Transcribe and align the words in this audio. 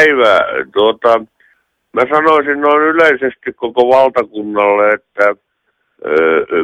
Päivä. 0.00 0.40
Tuota, 0.72 1.18
mä 1.92 2.02
sanoisin 2.14 2.60
noin 2.60 2.82
yleisesti 2.82 3.52
koko 3.56 3.88
valtakunnalle, 3.88 4.90
että 4.90 5.26
ö, 6.06 6.12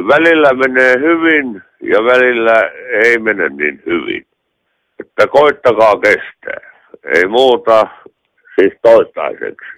välillä 0.07 0.53
menee 0.53 0.93
hyvin 0.99 1.61
ja 1.81 2.03
välillä 2.03 2.55
ei 3.03 3.19
mene 3.19 3.49
niin 3.49 3.83
hyvin. 3.85 4.25
Että 4.99 5.27
koittakaa 5.27 5.99
kestää. 5.99 6.71
Ei 7.15 7.27
muuta, 7.27 7.87
siis 8.55 8.73
toistaiseksi. 8.81 9.77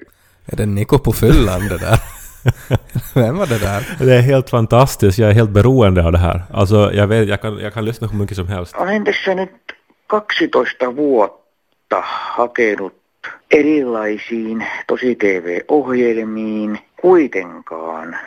Är 0.53 0.57
det 0.57 0.65
Niko 0.65 0.99
på 0.99 1.11
fyllan 1.11 1.61
det 1.69 1.79
där? 1.81 1.99
Vem 3.15 3.37
var 3.37 3.47
det 3.47 3.59
där? 3.59 4.05
Det 4.05 4.15
är 4.15 4.21
helt 4.21 4.49
fantastiskt. 4.49 5.19
Jag 5.19 5.29
är 5.29 5.33
helt 5.33 5.49
beroende 5.49 6.05
av 6.05 6.11
det 6.11 6.17
här. 6.17 6.41
Alltså, 6.53 6.91
jag, 6.93 7.07
vet, 7.07 7.27
jag, 7.27 7.41
kan, 7.41 7.59
jag 7.59 7.73
kan 7.73 7.85
lyssna 7.85 8.07
hur 8.07 8.17
mycket 8.17 8.35
som 8.35 8.47
helst. 8.47 8.75
Olen 8.77 9.05
tässä 9.05 9.33
nyt 9.33 9.51
12 10.07 10.91
vuotta 10.95 12.03
hakenut 12.35 12.98
erilaisiin 13.51 14.65
tosi-TV-ohjelmiin 14.87 16.79
kuitenkaan 17.01 18.17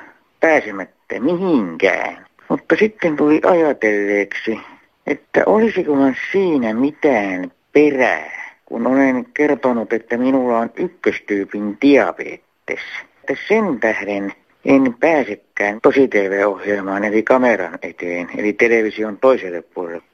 pääsemättä 0.41 1.21
mihinkään. 1.21 2.27
Mutta 2.49 2.77
sitten 2.79 3.17
tuli 3.17 3.41
ajatelleeksi, 3.45 4.59
että 5.07 5.43
olisikohan 5.47 6.17
siinä 6.33 6.75
mitään 6.75 7.53
perää, 7.73 8.53
kun 8.65 8.87
olen 8.87 9.27
kertonut, 9.35 9.93
että 9.93 10.17
minulla 10.17 10.59
on 10.59 10.71
ykköstyypin 10.77 11.79
diabetes. 11.83 12.81
Että 13.21 13.43
sen 13.49 13.81
tähden 13.81 14.33
en 14.65 14.95
pääsekään 15.01 15.81
tosi-TV-ohjelmaan 15.83 17.05
eli 17.05 17.23
kameran 17.23 17.79
eteen, 17.83 18.29
eli 18.37 18.53
television 18.53 19.19
toiselle 19.19 19.63
puolelle. 19.63 20.12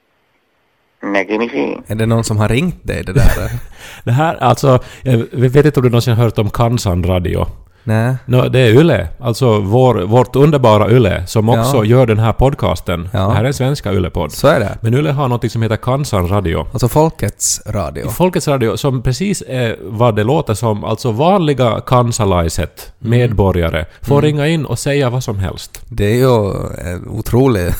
Är 1.87 1.95
det 1.95 2.05
någon 2.05 2.23
som 2.23 2.37
har 2.37 2.49
ringt 2.49 2.87
dig 2.87 3.03
det 3.03 3.13
där? 3.13 3.49
Det 4.03 4.11
här, 4.11 4.35
alltså, 4.43 4.79
jag 5.03 5.17
vet 5.31 5.65
inte 5.65 5.79
om 5.79 5.83
du 5.83 5.89
någonsin 5.89 6.13
har 6.13 6.23
hört 6.23 6.37
om 6.39 6.49
Kansan 6.49 7.03
radio? 7.03 7.47
Nej. 7.83 8.15
No, 8.25 8.49
det 8.49 8.59
är 8.59 8.67
Yle, 8.69 9.07
alltså 9.19 9.59
vår, 9.59 9.95
vårt 9.95 10.35
underbara 10.35 10.91
Yle, 10.91 11.27
som 11.27 11.49
också 11.49 11.77
Ja. 11.77 11.83
gör 11.85 12.05
den 12.05 12.19
här 12.19 12.33
podcasten. 12.33 13.09
Ja. 13.13 13.19
Det 13.19 13.33
här 13.33 13.43
är 13.43 13.47
en 13.47 13.53
svenska 13.53 13.93
Yle-podd. 13.93 14.31
Så 14.31 14.47
är 14.47 14.59
det. 14.59 14.77
Men 14.81 14.93
Yle 14.93 15.11
har 15.11 15.27
något 15.27 15.51
som 15.51 15.61
heter 15.61 15.75
Kansan 15.75 16.27
radio. 16.27 16.67
Alltså 16.71 16.87
Folkets 16.87 17.61
radio. 17.65 18.09
Folkets 18.09 18.47
radio 18.47 18.77
som 18.77 19.01
precis 19.01 19.43
är 19.47 19.75
vad 19.81 20.15
det 20.15 20.23
låter 20.23 20.53
som, 20.53 20.83
alltså 20.83 21.11
vanliga 21.11 21.81
kansalaiset, 21.85 22.93
medborgare, 22.99 23.85
får 24.01 24.21
ringa 24.21 24.47
in 24.47 24.65
och 24.65 24.79
säga 24.79 25.09
vad 25.09 25.23
som 25.23 25.39
helst. 25.39 25.81
Det 25.89 26.05
är 26.05 26.15
ju 26.15 26.51
en 26.91 27.07
otrolig... 27.09 27.71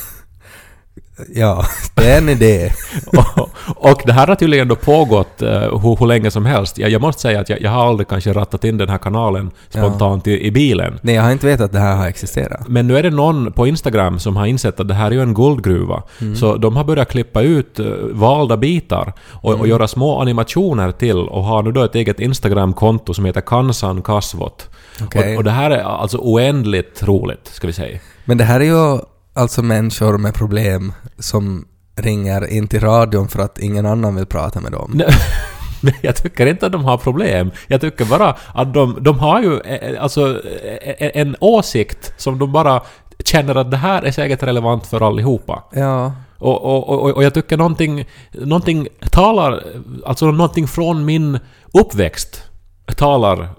Ja, 1.35 1.65
det 1.95 2.11
är 2.11 2.17
en 2.17 2.29
idé. 2.29 2.71
och, 3.35 3.49
och 3.75 4.01
det 4.05 4.13
här 4.13 4.27
har 4.27 4.35
tydligen 4.35 4.67
då 4.67 4.75
pågått 4.75 5.41
uh, 5.41 5.49
hur, 5.49 5.99
hur 5.99 6.07
länge 6.07 6.31
som 6.31 6.45
helst. 6.45 6.77
Jag, 6.77 6.89
jag 6.89 7.01
måste 7.01 7.21
säga 7.21 7.39
att 7.39 7.49
jag, 7.49 7.61
jag 7.61 7.71
har 7.71 7.87
aldrig 7.87 8.07
kanske 8.07 8.33
rattat 8.33 8.63
in 8.63 8.77
den 8.77 8.89
här 8.89 8.97
kanalen 8.97 9.51
spontant 9.69 10.27
i, 10.27 10.45
i 10.45 10.51
bilen. 10.51 10.99
Nej, 11.01 11.15
jag 11.15 11.23
har 11.23 11.31
inte 11.31 11.45
vetat 11.45 11.65
att 11.65 11.71
det 11.71 11.79
här 11.79 11.95
har 11.95 12.07
existerat. 12.07 12.67
Men 12.67 12.87
nu 12.87 12.97
är 12.97 13.03
det 13.03 13.09
någon 13.09 13.51
på 13.51 13.67
Instagram 13.67 14.19
som 14.19 14.35
har 14.35 14.45
insett 14.45 14.79
att 14.79 14.87
det 14.87 14.93
här 14.93 15.07
är 15.07 15.11
ju 15.11 15.21
en 15.21 15.33
guldgruva. 15.33 16.03
Så 16.35 16.57
de 16.57 16.75
har 16.75 16.83
börjat 16.83 17.09
klippa 17.09 17.41
ut 17.41 17.79
eh, 17.79 17.85
valda 18.11 18.57
bitar 18.57 19.13
och, 19.29 19.53
och 19.53 19.67
göra 19.67 19.87
små 19.87 20.21
animationer 20.21 20.91
till 20.91 21.17
och 21.17 21.43
har 21.43 21.63
nu 21.63 21.71
då 21.71 21.83
ett 21.83 21.95
eget 21.95 22.19
Instagram-konto 22.19 23.13
som 23.13 23.25
heter 23.25 23.41
Kansan 23.41 24.01
Kasvot. 24.01 24.69
Okej. 25.03 25.33
Och, 25.33 25.37
och 25.37 25.43
det 25.43 25.51
här 25.51 25.71
är 25.71 25.83
alltså 25.83 26.17
oändligt 26.17 27.03
roligt, 27.03 27.47
ska 27.47 27.67
vi 27.67 27.73
säga. 27.73 27.99
Men 28.25 28.37
det 28.37 28.43
här 28.43 28.59
är 28.59 28.65
ju 28.65 28.99
alltså 29.39 29.63
människor 29.63 30.17
med 30.17 30.33
problem 30.33 30.93
som 31.19 31.65
ringer 31.95 32.47
in 32.47 32.67
till 32.67 32.79
radion 32.79 33.27
för 33.27 33.41
att 33.41 33.59
ingen 33.59 33.85
annan 33.85 34.15
vill 34.15 34.25
prata 34.25 34.61
med 34.61 34.71
dem. 34.71 35.01
Jag 36.01 36.15
tycker 36.15 36.45
inte 36.45 36.65
att 36.65 36.71
de 36.71 36.83
har 36.85 36.97
problem. 36.97 37.51
Jag 37.67 37.81
tycker 37.81 38.05
bara 38.05 38.35
att 38.53 38.73
de, 38.73 38.97
de 39.01 39.19
har 39.19 39.41
ju 39.41 39.59
eh, 39.59 40.03
alltså 40.03 40.41
eh, 40.87 41.11
en 41.13 41.35
åsikt 41.39 42.13
som 42.17 42.39
de 42.39 42.51
bara 42.51 42.81
känner 43.25 43.55
att 43.55 43.71
det 43.71 43.77
här 43.77 44.01
är 44.01 44.11
säkert 44.11 44.43
relevant 44.43 44.87
för 44.87 45.07
allihopa. 45.07 45.63
Ja. 45.71 46.11
Och, 46.37 46.65
och, 46.65 46.89
och, 46.89 47.11
och 47.11 47.23
jag 47.23 47.33
tycker 47.33 47.57
någonting, 47.57 48.05
någonting 48.31 48.87
talar, 49.11 49.63
alltså 50.05 50.25
någonting 50.25 50.67
från 50.67 51.05
min 51.05 51.39
uppväxt 51.73 52.48
talar 52.97 53.49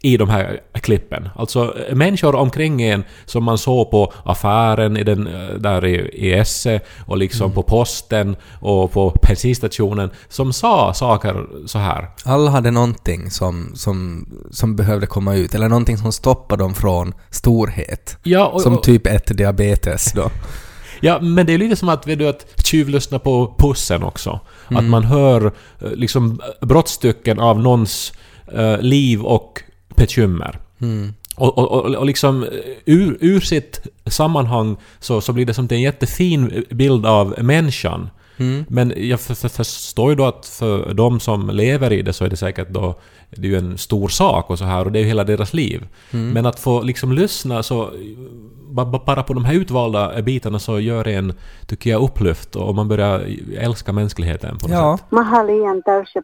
i 0.00 0.16
de 0.16 0.28
här 0.28 0.60
klippen. 0.72 1.28
Alltså 1.36 1.74
människor 1.92 2.34
omkring 2.34 2.82
en 2.82 3.04
som 3.24 3.44
man 3.44 3.58
såg 3.58 3.90
på 3.90 4.12
affären 4.24 4.96
i 4.96 5.04
den, 5.04 5.28
där 5.58 5.84
i, 5.84 5.94
i 6.12 6.32
Esse 6.32 6.80
och 7.06 7.16
liksom 7.16 7.52
på 7.52 7.62
posten 7.62 8.36
och 8.60 8.92
på 8.92 9.16
bensinstationen 9.28 10.10
som 10.28 10.52
sa 10.52 10.94
saker 10.94 11.46
så 11.66 11.78
här. 11.78 12.08
Alla 12.24 12.50
hade 12.50 12.70
någonting 12.70 13.30
som, 13.30 13.72
som, 13.74 14.26
som 14.50 14.76
behövde 14.76 15.06
komma 15.06 15.34
ut, 15.34 15.54
eller 15.54 15.68
någonting 15.68 15.96
som 15.96 16.12
stoppade 16.12 16.62
dem 16.62 16.74
från 16.74 17.14
storhet. 17.30 18.16
Ja, 18.22 18.46
och, 18.46 18.60
Som 18.60 18.80
typ 18.80 19.06
ett 19.06 19.36
diabetes 19.36 20.12
då. 20.12 20.30
ja, 21.00 21.20
men 21.20 21.46
det 21.46 21.54
är 21.54 21.58
lite 21.58 21.76
som 21.76 21.88
att, 21.88 22.06
vet 22.06 22.18
du, 22.18 22.28
att 22.28 22.46
tjuvlyssna 22.64 23.18
på 23.18 23.54
pussen 23.58 24.02
också. 24.02 24.40
Att 24.68 24.84
man 24.84 25.04
hör 25.04 25.46
eh, 25.46 25.90
liksom 25.90 26.40
brottstycken 26.60 27.40
av 27.40 27.60
någons 27.60 28.12
eh, 28.52 28.78
liv 28.80 29.22
och 29.22 29.62
bekymmer. 29.96 30.58
Mm. 30.80 31.12
Och, 31.36 31.58
och, 31.58 31.70
och, 31.72 31.94
och 31.94 32.06
liksom 32.06 32.42
eh, 32.42 32.48
ur, 32.84 33.18
ur 33.20 33.40
sitt 33.40 33.80
sammanhang 34.06 34.76
så, 35.00 35.20
så 35.20 35.32
blir 35.32 35.46
det 35.46 35.54
som 35.54 35.68
en 35.70 35.80
jättefin 35.80 36.64
bild 36.70 37.06
av 37.06 37.34
människan. 37.42 38.10
Mm. 38.38 38.64
Men 38.68 38.92
jag 38.96 39.20
för, 39.20 39.34
för, 39.34 39.48
förstår 39.48 40.10
ju 40.10 40.16
då 40.16 40.24
att 40.24 40.46
för 40.46 40.94
de 40.94 41.20
som 41.20 41.50
lever 41.50 41.92
i 41.92 42.02
det 42.02 42.12
så 42.12 42.24
är 42.24 42.28
det 42.28 42.36
säkert 42.36 42.68
då 42.68 42.94
det 43.30 43.46
är 43.46 43.50
ju 43.50 43.58
en 43.58 43.78
stor 43.78 44.08
sak 44.08 44.50
och 44.50 44.58
så 44.58 44.64
här 44.64 44.84
och 44.84 44.92
det 44.92 44.98
är 44.98 45.00
ju 45.00 45.06
hela 45.06 45.24
deras 45.24 45.54
liv. 45.54 45.86
Mm. 46.10 46.30
Men 46.30 46.46
att 46.46 46.60
få 46.60 46.82
liksom 46.82 47.12
lyssna 47.12 47.62
så 47.62 47.90
ba- 48.68 48.84
ba- 48.84 49.02
bara 49.06 49.22
på 49.22 49.34
de 49.34 49.44
här 49.44 49.54
utvalda 49.54 50.22
bitarna 50.22 50.58
så 50.58 50.80
gör 50.80 51.04
det 51.04 51.12
en, 51.14 51.32
tycker 51.66 51.90
jag, 51.90 52.02
upplyft 52.02 52.56
och 52.56 52.74
man 52.74 52.88
börjar 52.88 53.26
älska 53.58 53.92
mänskligheten 53.92 54.58
på 54.58 54.68
något 54.68 54.76
Ja. 54.76 54.96
sätt. 54.96 55.06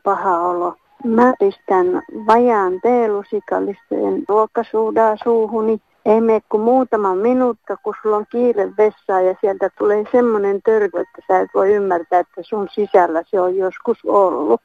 Paha 0.04 0.50
olo. 0.50 0.74
Mä 1.04 1.34
pistän 1.38 1.86
vajaan 2.26 2.72
teelusikallisen 2.82 4.24
ruokasuudaa 4.28 5.16
suuhuni. 5.24 5.78
Ei 6.04 6.20
mene 6.20 6.40
kuin 6.48 6.62
muutama 6.62 7.14
minuutta, 7.14 7.76
kun 7.76 7.94
sulla 8.02 8.16
on 8.16 8.26
kiire 8.32 8.68
vessaan 8.78 9.26
ja 9.26 9.34
sieltä 9.40 9.68
tulee 9.78 10.04
semmoinen 10.12 10.62
törky, 10.62 10.98
että 11.00 11.22
sä 11.26 11.40
et 11.40 11.50
voi 11.54 11.74
ymmärtää, 11.74 12.20
että 12.20 12.42
sun 12.42 12.68
sisällä 12.74 13.22
se 13.30 13.40
on 13.40 13.56
joskus 13.56 13.98
ollut. 14.04 14.60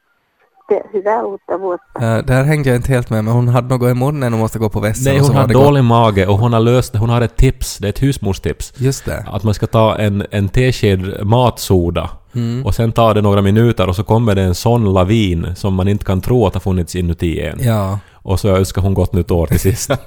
Te, 0.67 0.81
hyvää 0.93 1.23
uutta 1.23 1.59
vuotta. 1.59 1.99
Uh, 1.99 2.27
där 2.27 2.43
hängde 2.43 2.69
jag 2.69 2.75
inte 2.75 2.89
helt 2.89 3.09
med, 3.09 3.23
men 3.23 3.33
hon 3.33 3.49
hade 3.49 3.67
något 3.67 3.91
i 3.91 3.93
munnen 3.93 4.33
och 4.33 4.39
måste 4.39 4.59
gå 4.59 4.69
på 4.69 4.79
vässan. 4.79 5.13
Nej, 5.13 5.21
och 5.21 5.25
så 5.25 5.33
hon 5.33 5.41
har 5.41 5.47
dålig 5.47 5.83
mage 5.83 6.27
och 6.27 6.37
hon 6.39 6.53
har 6.53 6.59
löst 6.59 6.93
det. 6.93 6.99
Hon 6.99 7.09
har 7.09 7.21
ett 7.21 7.37
tips. 7.37 7.77
Det 7.77 7.87
är 7.87 7.89
ett 7.89 8.03
husmorstips. 8.03 8.73
Just 8.77 9.05
det. 9.05 9.23
Att 9.27 9.43
man 9.43 9.53
ska 9.53 9.67
ta 9.67 9.95
en, 9.95 10.25
en 10.31 10.49
tesked 10.49 11.25
matsoda 11.25 12.09
Mm. 12.37 12.65
och 12.65 12.75
sen 12.75 12.91
tar 12.91 13.13
det 13.13 13.21
några 13.21 13.41
minuter 13.41 13.89
och 13.89 13.95
så 13.95 14.03
kommer 14.03 14.35
det 14.35 14.41
en 14.41 14.55
sån 14.55 14.93
lavin 14.93 15.55
som 15.55 15.73
man 15.73 15.87
inte 15.87 16.05
kan 16.05 16.21
tro 16.21 16.47
att 16.47 16.53
har 16.53 16.61
funnits 16.61 16.95
inuti 16.95 17.41
en. 17.41 17.63
Ja. 17.63 17.99
Och 18.13 18.39
så 18.39 18.49
önskar 18.49 18.81
hon 18.81 18.93
gott 18.93 19.13
nytt 19.13 19.31
år 19.31 19.47
till 19.47 19.59
sist. 19.59 19.91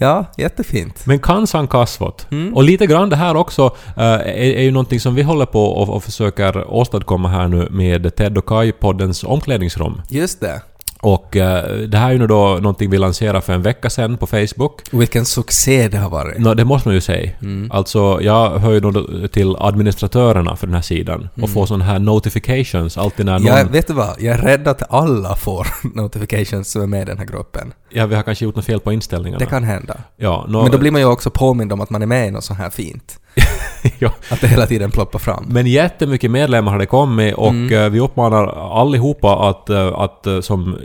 Ja, 0.00 0.24
jättefint. 0.36 1.06
Men 1.06 1.18
Kansan 1.18 1.68
Kasvot. 1.68 2.26
Mm. 2.30 2.54
Och 2.54 2.62
lite 2.62 2.86
grann 2.86 3.08
det 3.08 3.16
här 3.16 3.36
också 3.36 3.76
eh, 3.96 4.04
är, 4.04 4.36
är 4.36 4.62
ju 4.62 4.70
någonting 4.70 5.00
som 5.00 5.14
vi 5.14 5.22
håller 5.22 5.46
på 5.46 5.64
och, 5.64 5.88
och 5.88 6.04
försöker 6.04 6.70
åstadkomma 6.70 7.28
här 7.28 7.48
nu 7.48 7.68
med 7.70 8.16
Ted 8.16 8.38
och 8.38 8.46
Kai-poddens 8.46 9.26
omklädningsrum. 9.26 10.02
Just 10.08 10.40
det. 10.40 10.62
Och 11.00 11.36
eh, 11.36 11.76
det 11.76 11.98
här 11.98 12.08
är 12.08 12.12
ju 12.12 12.18
nu 12.18 12.26
då 12.26 12.58
någonting 12.60 12.90
vi 12.90 12.98
lanserade 12.98 13.40
för 13.40 13.52
en 13.52 13.62
vecka 13.62 13.90
sedan 13.90 14.16
på 14.16 14.26
Facebook. 14.26 14.82
Vilken 14.90 15.24
succé 15.24 15.88
det 15.88 15.98
har 15.98 16.10
varit. 16.10 16.38
Nå, 16.38 16.54
det 16.54 16.64
måste 16.64 16.88
man 16.88 16.94
ju 16.94 17.00
säga. 17.00 17.30
Alltså, 17.70 18.18
jag 18.22 18.58
hör 18.58 18.72
ju 18.72 18.80
då 18.80 19.28
till 19.28 19.56
administratörerna 19.58 20.56
för 20.56 20.66
den 20.66 20.74
här 20.74 20.82
sidan 20.82 21.28
och 21.42 21.50
får 21.50 21.66
sådana 21.66 21.84
här 21.84 21.98
notifications 21.98 22.98
alltid 22.98 23.26
när 23.26 23.38
någon... 23.38 23.46
Jag, 23.46 23.64
vet 23.64 23.86
du 23.86 23.92
vad? 23.92 24.16
Jag 24.18 24.38
är 24.38 24.42
rädd 24.42 24.68
att 24.68 24.92
alla 24.92 25.36
får 25.36 25.66
notifications 25.96 26.70
som 26.70 26.82
är 26.82 26.86
med 26.86 27.02
i 27.02 27.04
den 27.04 27.18
här 27.18 27.26
gruppen. 27.26 27.72
Ja, 27.90 28.06
vi 28.06 28.14
har 28.14 28.22
kanske 28.22 28.44
gjort 28.44 28.56
något 28.56 28.64
fel 28.64 28.80
på 28.80 28.92
inställningarna. 28.92 29.38
Det 29.38 29.46
kan 29.46 29.64
hända. 29.64 29.96
Ja, 30.16 30.44
nå, 30.48 30.62
Men 30.62 30.72
då 30.72 30.78
blir 30.78 30.90
man 30.90 31.00
ju 31.00 31.06
också 31.06 31.30
påmind 31.30 31.72
om 31.72 31.80
att 31.80 31.90
man 31.90 32.02
är 32.02 32.06
med 32.06 32.28
i 32.28 32.30
något 32.30 32.44
så 32.44 32.54
här 32.54 32.70
fint. 32.70 33.20
ja. 33.98 34.10
Att 34.30 34.40
det 34.40 34.46
hela 34.48 34.66
tiden 34.66 34.90
ploppar 34.90 35.18
fram. 35.18 35.44
Men 35.48 35.66
jättemycket 35.66 36.30
medlemmar 36.30 36.72
har 36.72 36.78
det 36.78 36.86
kommit 36.86 37.34
och 37.34 37.48
Mm. 37.50 37.72
eh, 37.84 37.88
vi 37.90 38.00
uppmanar 38.00 38.46
allihopa 38.80 39.48
att, 39.48 39.70
eh, 39.70 39.86
att 39.88 40.26
eh, 40.26 40.40
som 40.40 40.76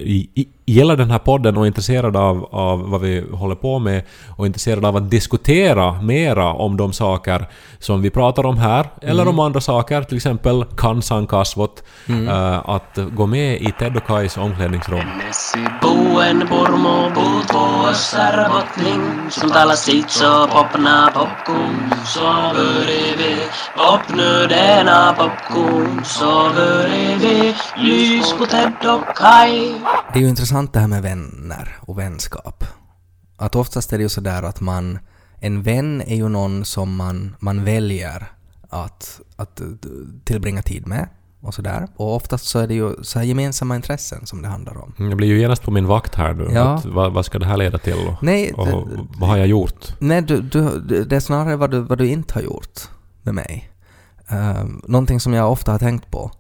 gillar 0.66 0.98
den 0.98 1.12
här 1.12 1.20
podden 1.20 1.58
och 1.58 1.64
är 1.64 1.68
intresserad 1.68 2.18
av, 2.18 2.48
av 2.52 2.90
vad 2.90 3.02
vi 3.02 3.26
håller 3.32 3.56
på 3.56 3.80
med 3.80 4.04
och 4.38 4.46
intresserad 4.46 4.86
av 4.86 4.96
att 4.96 5.10
diskutera 5.12 6.02
mera 6.02 6.54
om 6.54 6.78
de 6.78 6.94
saker 6.94 7.48
som 7.80 8.02
vi 8.02 8.10
pratar 8.10 8.46
om 8.46 8.58
här, 8.58 8.90
eller 9.02 9.28
om 9.28 9.40
andra 9.40 9.62
saker, 9.62 10.04
till 10.04 10.18
exempel 10.18 10.66
Kansan 10.78 11.28
Kasvot, 11.28 11.84
eh, 12.10 12.70
att 12.70 12.98
gå 13.12 13.26
med 13.26 13.62
i 13.62 13.74
Ted 13.80 13.98
och 13.98 14.08
Kais 14.08 14.38
omklädningsrum. 14.38 15.00
Det 30.14 30.20
är 30.20 30.24
ju 30.24 30.30
intressant 30.30 30.53
det 30.74 30.80
här 30.80 30.88
med 30.88 31.02
vänner 31.02 31.78
och 31.82 32.00
vänskap. 32.00 32.64
Att 33.38 33.56
oftast 33.56 33.94
är 33.94 33.98
det 33.98 34.04
ju 34.04 34.10
sådär 34.10 34.44
att 34.44 34.62
man... 34.62 35.00
En 35.40 35.64
vän 35.64 36.02
är 36.02 36.16
ju 36.16 36.30
någon 36.30 36.66
som 36.66 36.96
man, 36.96 37.36
man 37.40 37.64
väljer 37.64 38.32
att, 38.70 39.22
att 39.36 39.62
tillbringa 40.24 40.62
tid 40.62 40.88
med 40.88 41.08
och 41.42 41.54
sådär. 41.54 41.88
Och 41.96 42.16
oftast 42.16 42.46
så 42.46 42.60
är 42.60 42.68
det 42.68 42.74
ju 42.74 43.04
så 43.04 43.20
här 43.20 43.26
gemensamma 43.26 43.76
intressen 43.76 44.26
som 44.26 44.42
det 44.42 44.48
handlar 44.48 44.78
om. 44.78 44.94
Jag 44.98 45.18
blir 45.18 45.28
ju 45.28 45.40
genast 45.40 45.64
på 45.64 45.72
min 45.72 45.88
vakt 45.88 46.16
här 46.16 46.34
nu. 46.34 46.48
Ja. 46.54 46.82
Vad, 46.86 47.14
vad 47.14 47.26
ska 47.26 47.40
det 47.40 47.46
här 47.46 47.58
leda 47.58 47.78
till? 47.78 48.08
Och, 48.08 48.24
Nej, 48.24 48.54
och 48.54 48.68
det- 48.68 49.08
vad 49.18 49.30
har 49.30 49.38
jag 49.38 49.48
gjort? 49.48 49.96
Nej, 50.00 50.22
du, 50.22 50.42
du, 50.42 50.80
det 51.06 51.16
är 51.16 51.20
snarare 51.20 51.56
vad 51.56 51.72
du, 51.72 51.80
vad 51.80 51.98
du 51.98 52.08
inte 52.08 52.34
har 52.34 52.42
gjort 52.42 52.80
med 53.22 53.34
mig. 53.36 53.70
Uh, 54.32 54.66
någonting 54.84 55.20
som 55.20 55.34
jag 55.34 55.52
ofta 55.52 55.72
har 55.72 55.80
tänkt 55.80 56.12
på, 56.12 56.32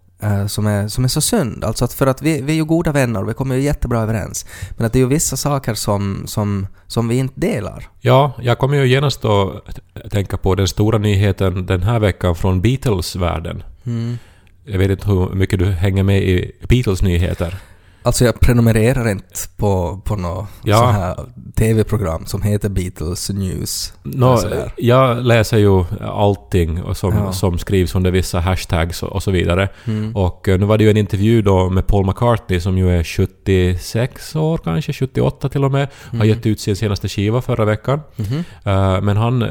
som, 0.47 0.67
är, 0.67 0.87
som 0.87 1.03
är 1.03 1.07
så 1.07 1.21
synd. 1.21 1.63
Alltså 1.63 1.85
att 1.85 1.93
för 1.93 2.07
att 2.07 2.21
vi, 2.21 2.41
vi 2.41 2.51
är 2.51 2.55
ju 2.55 2.65
goda 2.65 2.91
vänner 2.91 3.21
och 3.21 3.29
vi 3.29 3.33
kommer 3.33 3.55
ju 3.55 3.61
jättebra 3.61 3.99
överens. 3.99 4.45
Men 4.77 4.85
att 4.85 4.93
det 4.93 4.99
är 4.99 5.01
ju 5.01 5.07
vissa 5.07 5.37
saker 5.37 5.73
som, 5.73 6.23
som, 6.25 6.67
som 6.87 7.07
vi 7.07 7.17
inte 7.17 7.39
delar. 7.39 7.89
Ja, 8.01 8.31
jag 8.41 8.57
kommer 8.57 8.77
ju 8.77 8.87
genast 8.87 9.25
att 9.25 10.11
tänka 10.11 10.37
på 10.37 10.55
den 10.55 10.67
stora 10.67 10.97
nyheten 10.97 11.65
den 11.65 11.83
här 11.83 11.99
veckan 11.99 12.35
från 12.35 12.61
Beatles-världen. 12.61 13.63
Mm. 13.85 14.17
Jag 14.65 14.79
vet 14.79 14.91
inte 14.91 15.07
hur 15.07 15.29
mycket 15.29 15.59
du 15.59 15.65
hänger 15.65 16.03
med 16.03 16.23
i 16.23 16.51
Beatles-nyheter. 16.69 17.55
Alltså 18.05 18.25
jag 18.25 18.39
prenumererar 18.39 19.09
inte 19.09 19.25
på, 19.57 20.01
på 20.05 20.15
något 20.15 20.45
Ja. 20.63 20.77
så 20.77 20.85
här 20.85 21.15
TV-program 21.55 22.25
som 22.25 22.41
heter 22.41 22.69
Beatles 22.69 23.29
News. 23.29 23.93
Sådär. 24.13 24.71
jag 24.77 25.23
läser 25.25 25.57
ju 25.57 25.83
allting 26.01 26.81
som, 26.93 27.13
Ja. 27.13 27.31
som 27.33 27.57
skrivs 27.59 27.95
under 27.95 28.11
vissa 28.11 28.39
hashtags 28.39 29.03
och, 29.03 29.23
så 29.23 29.31
vidare. 29.31 29.69
Mm. 29.85 30.15
Och 30.15 30.49
eh, 30.49 30.59
nu 30.59 30.65
var 30.65 30.77
det 30.77 30.83
ju 30.83 30.89
en 30.89 30.97
intervju 30.97 31.41
då 31.41 31.69
med 31.69 31.87
Paul 31.87 32.05
McCartney 32.05 32.59
som 32.59 32.77
ju 32.77 32.89
är 32.99 33.03
76 33.03 34.35
år 34.35 34.57
kanske, 34.63 34.93
78 34.93 35.49
till 35.49 35.63
och 35.63 35.71
med. 35.71 35.87
Har 36.17 36.25
gett 36.25 36.45
ut 36.45 36.59
sin 36.59 36.75
senaste 36.75 37.07
skiva 37.09 37.41
förra 37.41 37.65
veckan. 37.65 37.99
Mhm. 38.15 38.43
Eh, 38.63 39.01
men 39.01 39.17
han 39.17 39.41
eh, 39.41 39.49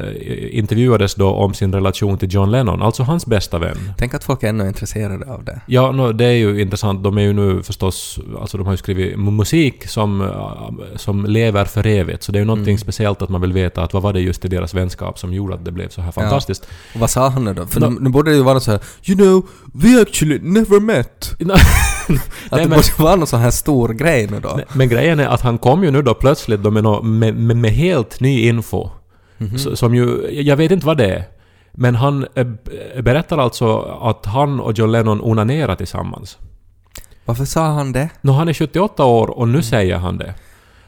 intervjuades 0.57 1.15
då 1.15 1.29
om 1.29 1.53
sin 1.53 1.73
relation 1.73 2.17
till 2.17 2.33
John 2.33 2.51
Lennon, 2.51 2.81
alltså 2.81 3.03
hans 3.03 3.25
bästa 3.25 3.59
vän. 3.59 3.93
Tänk 3.97 4.13
att 4.13 4.23
folk 4.23 4.43
är 4.43 4.47
ännu 4.47 4.67
intresserade 4.67 5.33
av 5.33 5.43
det. 5.43 5.61
Ja, 5.67 5.91
nå, 5.91 6.11
det 6.11 6.25
är 6.25 6.31
ju 6.31 6.61
intressant. 6.61 7.03
De 7.03 7.17
är 7.17 7.21
ju 7.21 7.33
nu 7.33 7.63
förstås... 7.63 8.19
Alltså 8.43 8.57
de 8.57 8.65
har 8.65 8.73
ju 8.73 8.77
skrivit 8.77 9.15
mu- 9.15 9.31
musik 9.31 9.87
som, 9.87 10.21
äh, 10.21 10.95
som 10.95 11.25
lever 11.25 11.65
för 11.65 11.87
evigt. 11.87 12.23
Så 12.23 12.31
det 12.31 12.37
är 12.37 12.39
ju 12.39 12.45
någonting 12.45 12.77
speciellt 12.79 13.21
att 13.21 13.29
man 13.29 13.41
vill 13.41 13.53
veta 13.53 13.83
att 13.83 13.93
vad 13.93 14.03
var 14.03 14.13
det 14.13 14.19
just 14.19 14.45
i 14.45 14.47
deras 14.47 14.73
vänskap 14.73 15.19
som 15.19 15.33
gjorde 15.33 15.53
att 15.55 15.65
det 15.65 15.71
blev 15.71 15.89
så 15.89 16.01
här 16.01 16.11
fantastiskt. 16.11 16.67
Och 16.93 16.99
vad 16.99 17.09
sa 17.09 17.29
han 17.29 17.45
då? 17.55 17.65
För 17.67 17.79
nu, 17.99 18.09
borde 18.09 18.31
det 18.31 18.37
ju 18.37 18.43
vara 18.43 18.59
så 18.59 18.71
här 18.71 18.79
You 19.05 19.17
know, 19.17 19.47
we 19.73 20.01
actually 20.01 20.39
never 20.41 20.79
met. 20.79 21.31
Att 21.39 21.39
Nej, 22.09 22.19
det 22.51 22.57
men- 22.57 22.69
borde 22.69 23.03
vara 23.03 23.15
någon 23.15 23.27
sån 23.27 23.39
här 23.39 23.51
stor 23.51 23.89
grej 23.89 24.27
nu 24.31 24.39
då. 24.39 24.59
men, 24.73 24.89
grejen 24.89 25.19
är 25.19 25.27
att 25.27 25.41
han 25.41 25.57
kom 25.57 25.83
ju 25.83 25.91
nu 25.91 26.01
då 26.01 26.13
plötsligt 26.13 26.63
då 26.63 26.71
med, 26.71 26.83
med, 27.03 27.35
med, 27.35 27.57
med 27.57 27.71
helt 27.71 28.19
ny 28.19 28.47
info. 28.47 28.89
Mhm. 29.37 29.57
Så, 29.57 29.75
som 29.75 29.95
ju... 29.95 30.27
Jag 30.31 30.55
vet 30.57 30.71
inte 30.71 30.85
vad 30.85 30.97
det 30.97 31.05
är. 31.15 31.23
Men 31.71 31.95
han 31.95 32.25
b- 32.35 33.01
berättar 33.01 33.37
alltså 33.37 33.79
att 34.01 34.25
han 34.25 34.59
och 34.59 34.77
John 34.79 34.91
Lennon 34.91 35.21
onanerar 35.21 35.75
tillsammans. 35.75 36.37
Varför 37.25 37.45
sa 37.45 37.65
han 37.73 37.91
det? 37.91 38.09
Nå, 38.21 38.33
han 38.33 38.47
är 38.49 38.53
78 38.53 39.05
år 39.05 39.27
och 39.29 39.43
Mm. 39.43 39.55
nu 39.55 39.63
säger 39.63 39.97
han 39.97 40.17
det. 40.17 40.33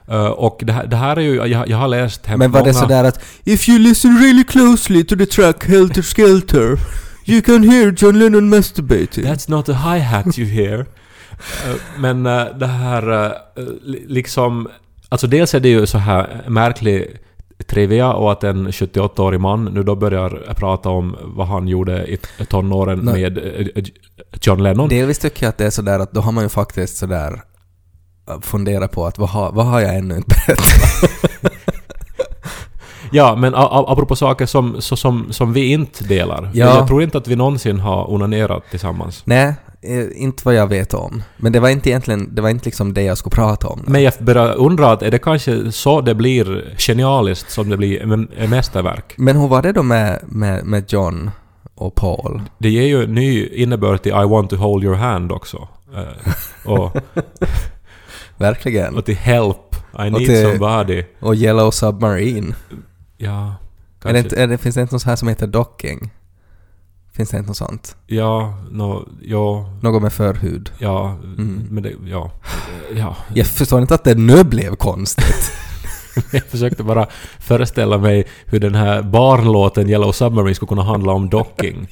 Eh, 0.07 0.25
och 0.25 0.59
det 0.63 0.73
här, 0.73 0.87
det 0.87 0.95
här 0.95 1.15
är 1.17 1.21
ju... 1.21 1.35
Jag, 1.35 1.67
jag 1.69 1.77
har 1.77 1.87
läst 1.87 2.25
hem 2.25 2.39
Men 2.39 2.51
var 2.51 2.59
det 2.59 2.65
många- 2.73 2.73
sådär 2.81 3.03
att 3.03 3.19
If 3.43 3.69
you 3.69 3.79
listen 3.79 4.17
really 4.19 4.43
closely 4.43 5.03
to 5.03 5.15
the 5.15 5.25
track 5.25 5.65
Helter 5.65 6.01
Skelter 6.01 6.77
You 7.27 7.41
can 7.41 7.63
hear 7.69 7.91
John 7.97 8.19
Lennon 8.19 8.49
masturbating. 8.49 9.23
That's 9.25 9.49
not 9.51 9.69
a 9.69 9.73
hi-hat 9.73 10.37
you 10.39 10.47
hear. 10.49 10.79
Eh, 10.79 11.75
Men 11.99 12.25
eh, 12.25 12.45
det 12.59 12.67
här 12.67 13.33
li- 13.83 14.05
liksom... 14.07 14.67
Alltså 15.09 15.27
dels 15.27 15.53
är 15.53 15.59
det 15.59 15.69
ju 15.69 15.85
så 15.85 15.97
här 15.97 16.43
märklig 16.47 17.17
trivia 17.63 18.13
och 18.13 18.31
att 18.31 18.43
en 18.43 18.67
78-årig 18.67 19.39
man 19.39 19.65
nu 19.65 19.83
då 19.83 19.95
börjar 19.95 20.53
prata 20.55 20.89
om 20.89 21.15
vad 21.21 21.47
han 21.47 21.67
gjorde 21.67 22.07
i 22.07 22.19
tonåren 22.49 22.99
Nej. 23.03 23.21
med 23.21 23.37
eh, 23.37 23.83
John 24.41 24.63
Lennon. 24.63 24.89
Delvis 24.89 25.19
tycker 25.19 25.45
jag 25.45 25.49
att 25.49 25.57
det 25.57 25.65
är 25.65 25.69
sådär 25.69 25.99
att 25.99 26.11
då 26.11 26.21
har 26.21 26.31
man 26.31 26.43
ju 26.43 26.49
faktiskt 26.49 26.97
sådär 26.97 27.41
äh, 28.29 28.41
funderat 28.41 28.91
på 28.91 29.05
att 29.05 29.17
vad 29.17 29.29
har, 29.29 29.51
vad 29.51 29.65
har 29.65 29.79
jag 29.79 29.95
ännu 29.95 30.15
inte 30.15 30.35
berättat? 30.47 31.11
Ja, 33.15 33.35
men 33.35 33.53
apropå 33.55 34.15
saker 34.15 34.45
som, 34.45 34.81
så, 34.81 34.95
som, 34.95 35.25
som 35.29 35.53
vi 35.53 35.71
inte 35.71 36.03
delar. 36.03 36.49
Ja. 36.53 36.65
Jag 36.65 36.87
tror 36.87 37.03
inte 37.03 37.17
att 37.17 37.27
vi 37.27 37.35
någonsin 37.35 37.79
har 37.79 38.11
onanerat 38.11 38.63
tillsammans. 38.71 39.21
Nej, 39.25 39.53
eh, 39.81 40.23
inte 40.23 40.41
vad 40.45 40.53
jag 40.55 40.67
vet 40.67 40.93
om. 40.93 41.23
Men 41.37 41.51
det 41.51 41.59
var 41.59 41.69
inte 41.69 41.89
egentligen, 41.89 42.35
det 42.35 42.41
var 42.41 42.49
inte 42.49 42.65
liksom 42.65 42.93
det 42.93 43.01
jag 43.03 43.17
skulle 43.17 43.35
prata 43.35 43.67
om. 43.67 43.83
Men 43.87 44.03
jag 44.03 44.13
börjar 44.19 44.53
undra 44.55 44.91
att 44.91 45.01
är 45.01 45.11
det 45.11 45.17
kanske 45.17 45.71
så 45.71 46.01
det 46.01 46.15
blir 46.15 46.75
genialiskt 46.77 47.51
som 47.51 47.69
det 47.69 47.77
blir 47.77 48.05
mästerverk? 48.47 49.13
Men 49.17 49.37
hur 49.37 49.47
var 49.47 49.61
det 49.61 49.71
då 49.71 49.83
med, 49.83 50.19
med, 50.27 50.65
med 50.65 50.83
John 50.93 51.31
och 51.75 51.95
Paul? 51.95 52.41
Det 52.57 52.69
ger 52.69 52.83
ju 52.87 53.07
ny 53.07 53.47
innebörd 53.47 54.01
till 54.01 54.11
I 54.11 54.25
want 54.25 54.49
to 54.49 54.55
hold 54.55 54.83
your 54.83 54.95
hand 54.95 55.31
också. 55.31 55.67
Eh, 55.95 56.71
och, 56.71 56.95
Verkligen. 58.37 58.95
och 58.95 59.05
till 59.05 59.15
help, 59.15 59.75
I 59.99 60.09
need 60.09 60.15
till- 60.25 60.41
somebody. 60.41 61.03
Och 61.19 61.35
Yellow 61.35 61.71
Submarine. 61.71 62.53
Ja, 63.17 63.55
Är 64.03 64.13
det 64.13 64.19
inte, 64.19 64.41
är 64.41 64.47
det, 64.47 64.57
finns 64.57 64.75
det 64.75 64.81
inte 64.81 64.95
något 64.95 65.01
så 65.01 65.09
här 65.09 65.15
som 65.15 65.27
heter 65.27 65.47
docking? 65.47 66.13
Finns 67.13 67.29
det 67.29 67.37
inte 67.37 67.47
något 67.47 67.57
sånt? 67.57 67.95
Ja, 68.07 68.57
no, 68.71 69.09
ja, 69.21 69.69
Något 69.81 70.01
med 70.01 70.13
förhud? 70.13 70.71
ja, 70.79 71.09
Mm. 71.23 71.67
men 71.71 71.83
det, 71.83 71.93
ja. 72.05 72.31
Ja, 72.95 73.15
Jag 73.33 73.47
förstår 73.47 73.81
inte 73.81 73.95
att 73.95 74.03
det 74.03 74.15
nu 74.15 74.43
blev 74.43 74.75
konstigt. 74.75 75.51
jag 76.31 76.43
försökte 76.43 76.83
bara 76.83 77.07
föreställa 77.39 77.97
mig 77.97 78.27
hur 78.45 78.59
den 78.59 78.75
här 78.75 79.01
barnlåten 79.01 79.89
Yellow 79.89 80.11
Submarine 80.11 80.55
skulle 80.55 80.69
kunna 80.69 80.83
handla 80.83 81.13
om 81.13 81.29
docking. 81.29 81.87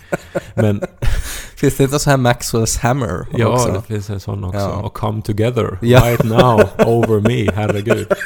Men 0.56 0.82
finns 1.56 1.77
det 1.77 1.84
inte 1.84 2.00
så 2.00 2.10
här 2.10 2.18
Maxwell's 2.18 2.80
Hammer 2.82 3.27
ja, 3.38 3.48
också? 3.48 3.72
det 3.72 3.82
finns 3.82 4.10
en 4.10 4.20
sån 4.20 4.44
också. 4.44 4.60
Ja. 4.60 4.70
Och 4.72 4.94
Come 4.94 5.22
Together, 5.22 5.77
Ja. 5.82 6.00
right 6.10 6.24
now, 6.24 6.62
over 6.88 7.20
me, 7.20 7.51
herregud. 7.51 8.08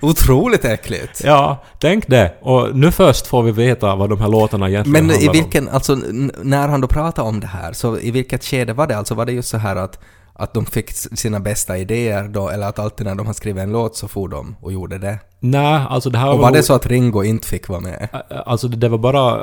Otroligt 0.00 0.64
äckligt! 0.64 1.22
Ja, 1.24 1.64
tänk 1.78 2.06
det. 2.08 2.34
Och 2.40 2.76
nu 2.76 2.90
först 2.90 3.26
får 3.26 3.42
vi 3.42 3.52
veta 3.52 3.94
vad 3.96 4.10
de 4.10 4.20
här 4.20 4.28
låtarna 4.28 4.68
egentligen 4.68 5.06
Men 5.06 5.10
i 5.10 5.12
handlar 5.24 5.30
om. 5.30 5.44
vilken, 5.44 5.68
alltså 5.68 5.92
n- 5.92 6.32
när 6.42 6.68
han 6.68 6.80
då 6.80 6.88
pratade 6.88 7.28
om 7.28 7.40
det 7.40 7.46
här, 7.46 7.72
så 7.72 7.98
i 7.98 8.10
vilket 8.10 8.44
skede 8.44 8.72
var 8.72 8.86
det? 8.86 8.96
Alltså 8.96 9.14
var 9.14 9.26
det 9.26 9.32
just 9.32 9.48
så 9.48 9.58
här 9.58 9.76
att, 9.76 9.98
att 10.38 10.54
de 10.54 10.66
fick 10.66 10.92
sina 10.92 11.40
bästa 11.40 11.78
idéer 11.78 12.28
då, 12.28 12.48
eller 12.48 12.66
att 12.66 12.78
alltid 12.78 13.06
när 13.06 13.14
de 13.14 13.26
har 13.26 13.34
skrivit 13.34 13.62
en 13.62 13.72
låt 13.72 13.96
så 13.96 14.08
for 14.08 14.28
de 14.28 14.56
och 14.60 14.72
gjorde 14.72 14.98
det? 14.98 15.18
Nej, 15.40 15.86
alltså 15.88 16.10
det 16.10 16.18
här 16.18 16.32
Och 16.32 16.38
var 16.38 16.50
det 16.52 16.62
så 16.62 16.74
att 16.74 16.86
Ringo 16.86 17.22
inte 17.22 17.48
fick 17.48 17.68
vara 17.68 17.80
med? 17.80 18.08
Alltså 18.46 18.68
det, 18.68 18.88
var 18.88 18.98
bara... 18.98 19.40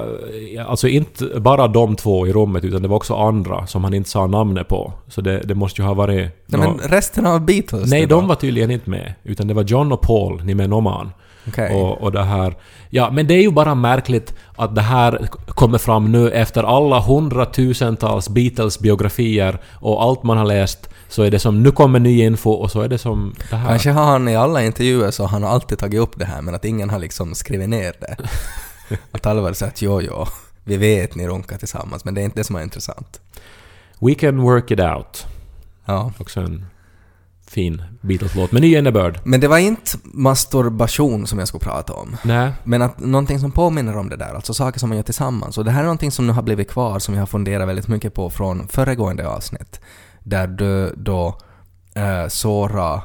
Alltså 0.68 0.88
inte 0.88 1.40
bara 1.40 1.68
de 1.68 1.96
två 1.96 2.28
i 2.28 2.34
rummet 2.34 2.64
utan 2.64 2.82
det 2.82 2.88
var 2.88 2.96
också 2.96 3.16
andra 3.16 3.68
som 3.68 3.84
han 3.84 3.94
inte 3.94 4.10
sa 4.10 4.28
namnet 4.28 4.68
på. 4.68 4.94
Så 5.08 5.22
det, 5.22 5.40
det 5.40 5.56
måste 5.56 5.82
ju 5.82 5.88
ha 5.88 5.94
varit... 5.94 6.30
Nej, 6.46 6.62
nå- 6.62 6.76
men 6.82 6.90
resten 6.90 7.26
av 7.26 7.46
Beatles 7.46 7.90
Nej, 7.90 8.06
de 8.06 8.28
var 8.28 8.36
tydligen 8.36 8.72
inte 8.72 8.90
med. 8.90 9.14
Utan 9.24 9.48
det 9.48 9.54
var 9.54 9.64
John 9.64 9.92
och 9.92 10.02
Paul, 10.02 10.44
ni 10.44 10.56
med 10.56 10.70
Noman. 10.70 11.12
Okej. 11.48 11.76
Och, 11.76 12.02
och 12.02 12.12
det 12.12 12.24
här... 12.24 12.56
Ja, 12.90 13.10
men 13.12 13.28
det 13.28 13.34
är 13.34 13.42
ju 13.42 13.52
bara 13.52 13.76
märkligt 13.76 14.34
att 14.56 14.76
det 14.76 14.82
här 14.82 15.28
kommer 15.48 15.78
fram 15.78 16.12
nu 16.12 16.32
efter 16.32 16.64
alla 16.64 17.00
hundratusentals 17.00 18.30
Beatles-biografier 18.30 19.58
och 19.74 20.04
allt 20.04 20.24
man 20.24 20.38
har 20.38 20.46
läst 20.46 20.90
så 21.10 21.24
är 21.24 21.32
det 21.32 21.40
som 21.40 21.64
nu 21.64 21.72
kommer 21.72 22.00
ny 22.00 22.24
info 22.24 22.52
och 22.52 22.72
så 22.72 22.82
är 22.82 22.88
det 22.88 22.98
som 22.98 23.36
det 23.50 23.56
här. 23.56 23.70
Kanske 23.70 23.92
har 23.92 24.06
han 24.06 24.28
i 24.28 24.36
alla 24.36 24.64
intervjuer 24.64 25.12
så 25.12 25.24
har 25.24 25.30
han 25.30 25.44
alltid 25.44 25.78
tagit 25.78 26.00
upp 26.00 26.20
det 26.20 26.26
här 26.26 26.42
men 26.42 26.56
att 26.56 26.66
ingen 26.66 26.90
har 26.90 27.00
liksom 27.00 27.36
skrivit 27.36 27.70
ner 27.70 27.94
det. 28.00 28.18
att 29.12 29.26
alla 29.26 29.42
var 29.42 29.54
så 29.54 29.66
att 29.66 29.82
jo, 29.82 30.02
jo, 30.02 30.26
vi 30.64 30.78
vet 30.78 31.16
ni 31.16 31.28
runkar 31.28 31.58
tillsammans 31.58 32.06
men 32.06 32.14
det 32.14 32.22
är 32.22 32.26
inte 32.26 32.40
det 32.40 32.44
som 32.44 32.56
är 32.56 32.62
intressant. 32.62 33.22
We 34.00 34.16
can 34.16 34.42
work 34.42 34.72
it 34.72 34.80
out. 34.80 35.26
Ja. 35.86 36.12
Också 36.18 36.40
en 36.40 36.66
fin 37.53 37.81
Beatles-låt 38.01 38.51
med 38.51 38.62
ny 38.62 38.77
innebörd. 38.77 39.19
Men 39.24 39.39
det 39.39 39.48
var 39.48 39.57
inte 39.57 39.91
masturbation 40.03 41.27
som 41.27 41.39
jag 41.39 41.48
skulle 41.48 41.60
prata 41.60 41.93
om. 41.93 42.15
Nej. 42.24 42.51
Men 42.63 42.81
att 42.81 43.00
någonting 43.00 43.39
som 43.39 43.51
påminner 43.51 43.98
om 43.98 44.10
det 44.10 44.15
där, 44.15 44.33
alltså 44.33 44.53
saker 44.53 44.79
som 44.79 44.89
man 44.89 44.98
gör 44.98 45.03
tillsammans. 45.03 45.57
Och 45.57 45.65
det 45.65 45.72
här 45.72 45.79
är 45.79 45.83
någonting 45.83 46.12
som 46.12 46.27
nu 46.27 46.33
har 46.33 46.41
blivit 46.41 46.69
kvar 46.69 47.00
som 47.00 47.13
jag 47.13 47.22
har 47.22 47.27
funderat 47.27 47.67
väldigt 47.67 47.88
mycket 47.88 48.13
på 48.13 48.29
från 48.29 48.67
föregående 48.67 49.27
avsnitt. 49.27 49.79
där 50.24 50.48
du 50.48 50.93
då 50.98 51.38
äh, 51.95 52.27
sårar 52.27 53.01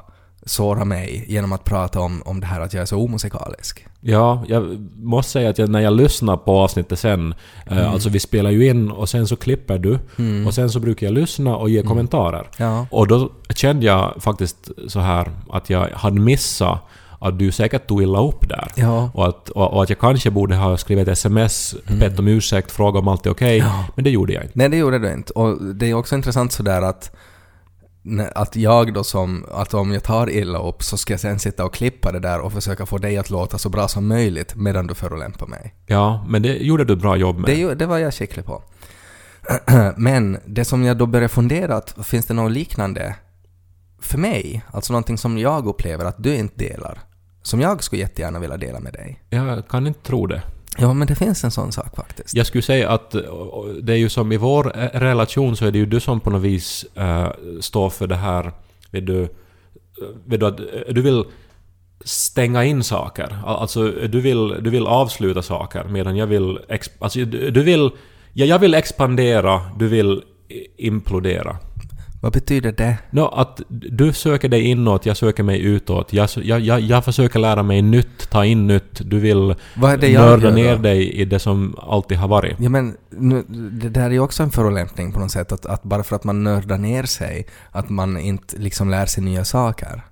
såra 0.48 0.84
mig 0.84 1.24
genom 1.28 1.52
att 1.52 1.64
prata 1.64 2.00
om, 2.00 2.22
om 2.24 2.40
det 2.40 2.46
här 2.46 2.60
att 2.60 2.74
jag 2.74 2.82
är 2.82 2.86
så 2.86 2.96
omusikalisk. 2.96 3.86
Ja, 4.00 4.44
jag 4.48 4.86
måste 4.96 5.32
säga 5.32 5.50
att 5.50 5.58
jag, 5.58 5.68
när 5.68 5.80
jag 5.80 5.92
lyssnar 5.92 6.36
på 6.36 6.52
avsnittet 6.58 6.98
sen, 6.98 7.34
eh, 7.66 7.92
alltså 7.92 8.08
vi 8.08 8.18
spelar 8.18 8.50
ju 8.50 8.68
in 8.68 8.90
och 8.90 9.08
sen 9.08 9.26
så 9.26 9.36
klipper 9.36 9.78
du 9.78 9.98
och 10.46 10.54
sen 10.54 10.70
så 10.70 10.80
brukar 10.80 11.06
jag 11.06 11.14
lyssna 11.14 11.56
och 11.56 11.70
ge 11.70 11.82
kommentarer. 11.82 12.50
Ja. 12.56 12.86
Och 12.90 13.08
då 13.08 13.30
kände 13.54 13.86
jag 13.86 14.14
faktiskt 14.18 14.70
så 14.88 15.00
här 15.00 15.30
att 15.50 15.70
jag 15.70 15.88
hade 15.94 16.20
missat 16.20 16.80
att 17.20 17.38
du 17.38 17.52
säkert 17.52 17.86
tog 17.86 18.02
illa 18.02 18.20
upp 18.20 18.48
där. 18.48 18.72
Ja. 18.76 19.10
Och, 19.14 19.28
att, 19.28 19.48
och, 19.48 19.72
och 19.72 19.82
att 19.82 19.88
jag 19.88 19.98
kanske 19.98 20.30
borde 20.30 20.56
ha 20.56 20.76
skrivit 20.76 21.08
ett 21.08 21.12
sms, 21.12 21.74
bett 22.00 22.18
om 22.18 22.28
ursäkt, 22.28 22.70
frågat 22.72 23.02
om 23.02 23.08
allt 23.08 23.26
är 23.26 23.30
okej. 23.30 23.64
Men 23.94 24.04
det 24.04 24.10
gjorde 24.10 24.32
jag 24.32 24.42
inte. 24.42 24.58
Nej, 24.58 24.68
det 24.68 24.76
gjorde 24.76 24.98
du 24.98 25.12
inte. 25.12 25.32
Och 25.32 25.74
det 25.74 25.86
är 25.90 25.94
också 25.94 26.14
intressant 26.14 26.52
sådär 26.52 26.82
att 26.82 27.16
att 28.34 28.56
jag 28.56 28.94
då 28.94 29.04
som, 29.04 29.44
att 29.52 29.74
om 29.74 29.92
jag 29.92 30.02
tar 30.02 30.30
illa 30.30 30.58
upp 30.58 30.82
så 30.82 30.96
ska 30.96 31.12
jag 31.12 31.20
sen 31.20 31.38
sitta 31.38 31.64
och 31.64 31.74
klippa 31.74 32.12
det 32.12 32.20
där 32.20 32.40
och 32.40 32.52
försöka 32.52 32.86
få 32.86 32.98
dig 32.98 33.18
att 33.18 33.30
låta 33.30 33.58
så 33.58 33.68
bra 33.68 33.88
som 33.88 34.08
möjligt 34.08 34.54
medan 34.54 34.86
du 34.86 34.94
förolämpar 34.94 35.46
mig. 35.46 35.74
Ja, 35.86 36.26
men 36.28 36.42
det 36.42 36.56
gjorde 36.56 36.84
du 36.84 36.92
ett 36.92 37.00
bra 37.00 37.16
jobb 37.16 37.38
med. 37.38 37.50
Det, 37.50 37.74
det 37.74 37.86
var 37.86 37.98
jag 37.98 38.14
skicklig 38.14 38.44
på. 38.44 38.62
Men 39.96 40.38
det 40.46 40.64
som 40.64 40.84
jag 40.84 40.96
då 40.96 41.06
började 41.06 41.28
fundera, 41.28 41.76
att 41.76 42.06
finns 42.06 42.26
det 42.26 42.34
något 42.34 42.52
liknande 42.52 43.14
för 44.00 44.18
mig? 44.18 44.64
Alltså 44.70 44.92
någonting 44.92 45.18
som 45.18 45.38
jag 45.38 45.66
upplever 45.66 46.04
att 46.04 46.22
du 46.22 46.34
inte 46.34 46.64
delar. 46.64 47.00
Som 47.42 47.60
jag 47.60 47.82
skulle 47.82 48.02
jättegärna 48.02 48.38
vilja 48.38 48.56
dela 48.56 48.80
med 48.80 48.92
dig. 48.92 49.22
Jag 49.30 49.68
kan 49.68 49.86
inte 49.86 50.00
tro 50.00 50.26
det. 50.26 50.42
Ja, 50.80 50.92
men 50.92 51.08
det 51.08 51.14
finns 51.14 51.44
en 51.44 51.50
sån 51.50 51.72
sak 51.72 51.96
faktiskt. 51.96 52.34
Jag 52.34 52.46
skulle 52.46 52.62
säga 52.62 52.90
att 52.90 53.14
eh, 53.14 53.22
det 53.82 53.92
är 53.92 53.96
ju 53.96 54.08
som 54.08 54.32
i 54.32 54.36
vår 54.36 54.78
eh, 54.78 55.00
relation 55.00 55.56
så 55.56 55.66
är 55.66 55.70
det 55.70 55.78
ju 55.78 55.86
du 55.86 56.00
som 56.00 56.20
på 56.20 56.30
något 56.30 56.42
vis 56.42 56.86
äh, 56.94 57.28
står 57.60 57.90
för 57.90 58.06
det 58.06 58.16
här, 58.16 58.52
vet 58.90 59.06
du, 59.06 59.28
vet 60.26 60.40
du 60.40 60.46
att 60.46 60.56
du 60.90 61.02
vill 61.02 61.24
stänga 62.04 62.64
in 62.64 62.84
saker. 62.84 63.38
Alltså 63.46 63.88
du 63.88 64.20
vill, 64.20 64.48
du 64.48 64.70
vill 64.70 64.86
avsluta 64.86 65.42
saker 65.42 65.84
medan 65.84 66.16
jag 66.16 66.26
vill... 66.26 66.58
Exp- 66.68 66.96
alltså 66.98 67.18
du 67.18 67.50
du 67.50 67.62
vill... 67.62 67.90
Ja, 68.32 68.46
jag 68.46 68.58
vill 68.58 68.74
expandera, 68.74 69.60
du 69.78 69.88
vill 69.88 70.22
implodera. 70.76 71.56
Vad 72.20 72.32
betyder 72.32 72.72
det? 72.72 72.98
No, 73.10 73.20
att 73.20 73.60
du 73.68 74.12
söker 74.12 74.48
dig 74.48 74.62
inåt, 74.62 75.06
jag 75.06 75.16
söker 75.16 75.42
mig 75.42 75.60
utåt. 75.60 76.12
Jag, 76.12 76.28
jag, 76.42 76.60
jag, 76.60 76.80
jag 76.80 77.04
försöker 77.04 77.38
lära 77.38 77.62
mig 77.62 77.82
nytt, 77.82 78.30
ta 78.30 78.44
in 78.44 78.66
nytt. 78.66 79.00
Du 79.04 79.18
vill 79.18 79.54
nörda 79.76 80.50
ner 80.50 80.76
då? 80.76 80.82
dig 80.82 81.12
i 81.12 81.24
det 81.24 81.38
som 81.38 81.76
alltid 81.78 82.18
har 82.18 82.28
varit. 82.28 82.56
Ja 82.60 82.68
men 82.68 82.96
nu, 83.10 83.44
det 83.72 83.88
där 83.88 84.04
är 84.04 84.10
ju 84.10 84.20
också 84.20 84.42
en 84.42 84.50
förolämpning 84.50 85.12
på 85.12 85.20
något 85.20 85.30
sätt, 85.30 85.52
att, 85.52 85.66
att 85.66 85.82
bara 85.82 86.02
för 86.02 86.16
att 86.16 86.24
man 86.24 86.44
nördar 86.44 86.78
ner 86.78 87.02
sig, 87.02 87.46
att 87.70 87.88
man 87.88 88.18
inte 88.18 88.56
liksom 88.56 88.90
lär 88.90 89.06
sig 89.06 89.24
nya 89.24 89.44
saker. 89.44 90.02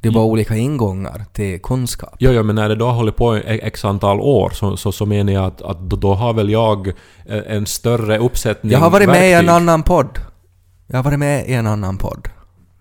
Det 0.00 0.08
är 0.08 0.12
bara 0.12 0.24
olika 0.24 0.56
ingångar 0.56 1.24
till 1.32 1.60
kunskap. 1.62 2.14
Jo, 2.18 2.30
jo, 2.32 2.42
men 2.42 2.56
när 2.56 2.68
det 2.68 2.74
då 2.74 2.86
har 2.86 2.92
hållit 2.92 3.16
på 3.16 3.34
x 3.46 3.84
antal 3.84 4.20
år 4.20 4.50
så, 4.50 4.76
så, 4.76 4.92
så 4.92 5.06
menar 5.06 5.32
jag 5.32 5.44
att, 5.44 5.62
att 5.62 5.80
då, 5.80 5.96
då 5.96 6.14
har 6.14 6.32
väl 6.32 6.50
jag 6.50 6.88
eh, 6.88 6.94
en 7.46 7.66
större 7.66 8.18
uppsättning 8.18 8.72
Jag 8.72 8.78
har 8.78 8.90
varit 8.90 9.08
med 9.08 9.22
i 9.22 9.32
en 9.32 9.32
verktyg. 9.32 9.48
annan 9.48 9.82
podd. 9.82 10.18
Jag 10.86 10.98
har 10.98 11.02
varit 11.02 11.18
med 11.18 11.48
i 11.48 11.54
en 11.54 11.66
annan 11.66 11.98
podd. 11.98 12.28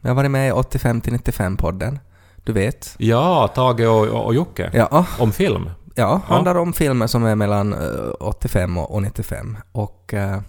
Jag 0.01 0.09
har 0.09 0.15
varit 0.15 0.31
med 0.31 0.49
i 0.49 0.51
85-95-podden. 0.51 1.99
Du 2.43 2.53
vet. 2.53 2.95
Ja, 2.97 3.47
Tage 3.47 3.79
och, 3.87 4.07
och, 4.07 4.25
och 4.25 4.33
Jocke. 4.33 4.69
Ja, 4.73 5.05
Om 5.19 5.31
film. 5.31 5.69
ja, 5.95 6.21
handlar 6.25 6.55
om 6.55 6.73
filmer 6.73 7.07
som 7.07 7.23
är 7.25 7.35
mellan 7.35 7.73
eh, 7.73 7.79
85 8.19 8.77
och 8.77 8.93
och 8.95 9.01
95. 9.01 9.57
Och 9.71 10.13
eh, 10.13 10.41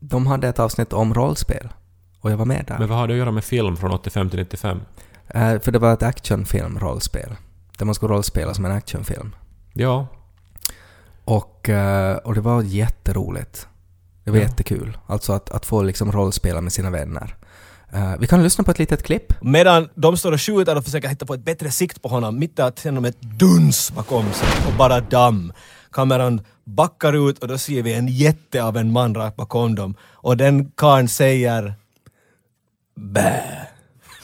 de 0.00 0.26
hade 0.26 0.48
ett 0.48 0.58
avsnitt 0.58 0.92
om 0.92 1.14
rollspel. 1.14 1.68
Och 2.20 2.30
jag 2.30 2.36
var 2.36 2.44
med 2.44 2.64
där. 2.68 2.78
Men 2.78 2.88
vad 2.88 2.98
har 2.98 3.06
det 3.08 3.14
att 3.14 3.18
göra 3.18 3.30
med 3.30 3.44
film 3.44 3.76
från 3.76 3.90
85 3.92 4.30
till 4.30 4.38
95? 4.38 4.80
Eh, 5.28 5.58
för 5.58 5.72
det 5.72 5.78
var 5.78 5.92
ett 5.92 6.02
actionfilm, 6.02 6.78
rollspel. 6.78 7.34
Där 7.78 7.86
man 7.86 7.94
skulle 7.94 8.14
rollspela 8.14 8.54
som 8.54 8.64
en 8.64 8.72
actionfilm. 8.72 9.34
Ja. 9.72 10.06
Och, 11.24 11.68
eh, 11.68 12.16
och 12.16 12.34
det 12.34 12.40
var 12.40 12.62
jätteroligt. 12.62 13.68
Det 14.24 14.30
var 14.30 14.38
Ja. 14.38 14.44
jättekul. 14.44 14.98
Alltså 15.06 15.32
att, 15.32 15.50
att 15.50 15.66
få 15.66 15.82
liksom 15.82 16.12
rollspela 16.12 16.60
med 16.60 16.72
sina 16.72 16.90
vänner. 16.90 17.34
Eh, 17.92 18.12
vi 18.18 18.26
kan 18.26 18.42
lyssna 18.42 18.64
på 18.64 18.70
ett 18.70 18.78
litet 18.78 19.02
klipp. 19.02 19.32
Medan 19.42 19.88
de 19.94 20.16
står 20.16 20.32
och 20.32 20.40
skjuter 20.40 20.76
och 20.76 20.84
försöker 20.84 21.08
hitta 21.08 21.26
på 21.26 21.34
ett 21.34 21.44
bättre 21.44 21.70
sikt 21.70 22.02
på 22.02 22.08
honom, 22.08 22.38
mitt 22.38 22.58
i 22.58 22.62
att 22.62 22.78
se 22.78 22.88
honom 22.88 23.04
ett 23.04 23.20
duns 23.20 23.92
bakom 23.92 24.32
sig 24.32 24.48
och 24.66 24.72
bara 24.78 25.00
damm. 25.00 25.52
Kameran 25.92 26.40
backar 26.64 27.30
ut 27.30 27.38
och 27.38 27.48
då 27.48 27.58
ser 27.58 27.82
vi 27.82 27.92
en 27.94 28.08
jätte 28.08 28.62
av 28.64 28.76
en 28.76 28.92
man 28.92 29.14
rakt 29.14 29.36
bakom 29.36 29.74
dem. 29.74 29.94
Och 30.12 30.36
den 30.36 30.70
karln 30.70 31.08
säger 31.08 31.74
bä 32.96 33.42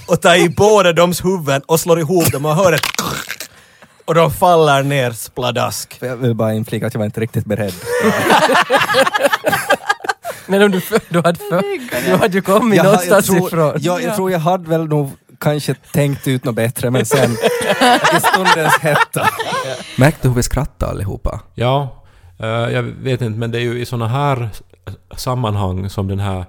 och 0.08 0.20
tar 0.22 0.34
i 0.34 0.48
båda 0.48 0.92
dems 0.92 1.24
huvuden 1.24 1.62
och 1.66 1.80
slår 1.80 1.98
ihop 2.00 2.32
dem 2.32 2.44
och 2.44 2.54
hör 2.54 2.72
ett 2.72 2.80
och 4.04 4.14
de 4.14 4.30
faller 4.30 4.82
ner 4.82 5.10
spladask. 5.12 5.96
Jag 6.00 6.16
vill 6.16 6.34
bara 6.34 6.54
inflika 6.54 6.86
att 6.86 6.94
jag 6.94 6.98
var 6.98 7.06
inte 7.06 7.20
riktigt 7.20 7.44
beredd. 7.44 7.74
Men 10.48 10.62
om 10.62 10.70
du, 10.70 10.80
för, 10.80 11.00
du 11.08 11.20
hade 11.24 11.38
för, 11.38 11.62
du 12.10 12.16
hade 12.16 12.34
ju 12.34 12.42
kommit 12.42 12.76
jag, 12.76 12.84
någonstans 12.84 13.26
tror, 13.26 13.46
ifrån. 13.46 13.72
jag, 13.80 14.02
jag 14.02 14.16
tror 14.16 14.30
jag 14.30 14.38
hade 14.38 14.70
väl 14.70 14.88
nog 14.88 15.10
kanske 15.40 15.74
tänkt 15.74 16.28
ut 16.28 16.44
något 16.44 16.54
bättre 16.54 16.90
men 16.90 17.06
sen 17.06 17.30
i 18.16 18.20
stundens 18.20 18.78
hetta. 18.80 19.28
Märkte 19.96 20.22
du 20.22 20.28
hur 20.28 20.36
vi 20.36 20.42
skrattade 20.42 20.92
allihopa? 20.92 21.40
Ja, 21.54 22.04
eh, 22.38 22.46
jag 22.48 22.82
vet 22.82 23.20
inte, 23.22 23.38
men 23.38 23.50
det 23.50 23.58
är 23.58 23.62
ju 23.62 23.80
i 23.80 23.86
såna 23.86 24.08
här 24.08 24.48
sammanhang 25.16 25.90
som 25.90 26.08
den 26.08 26.18
här... 26.18 26.44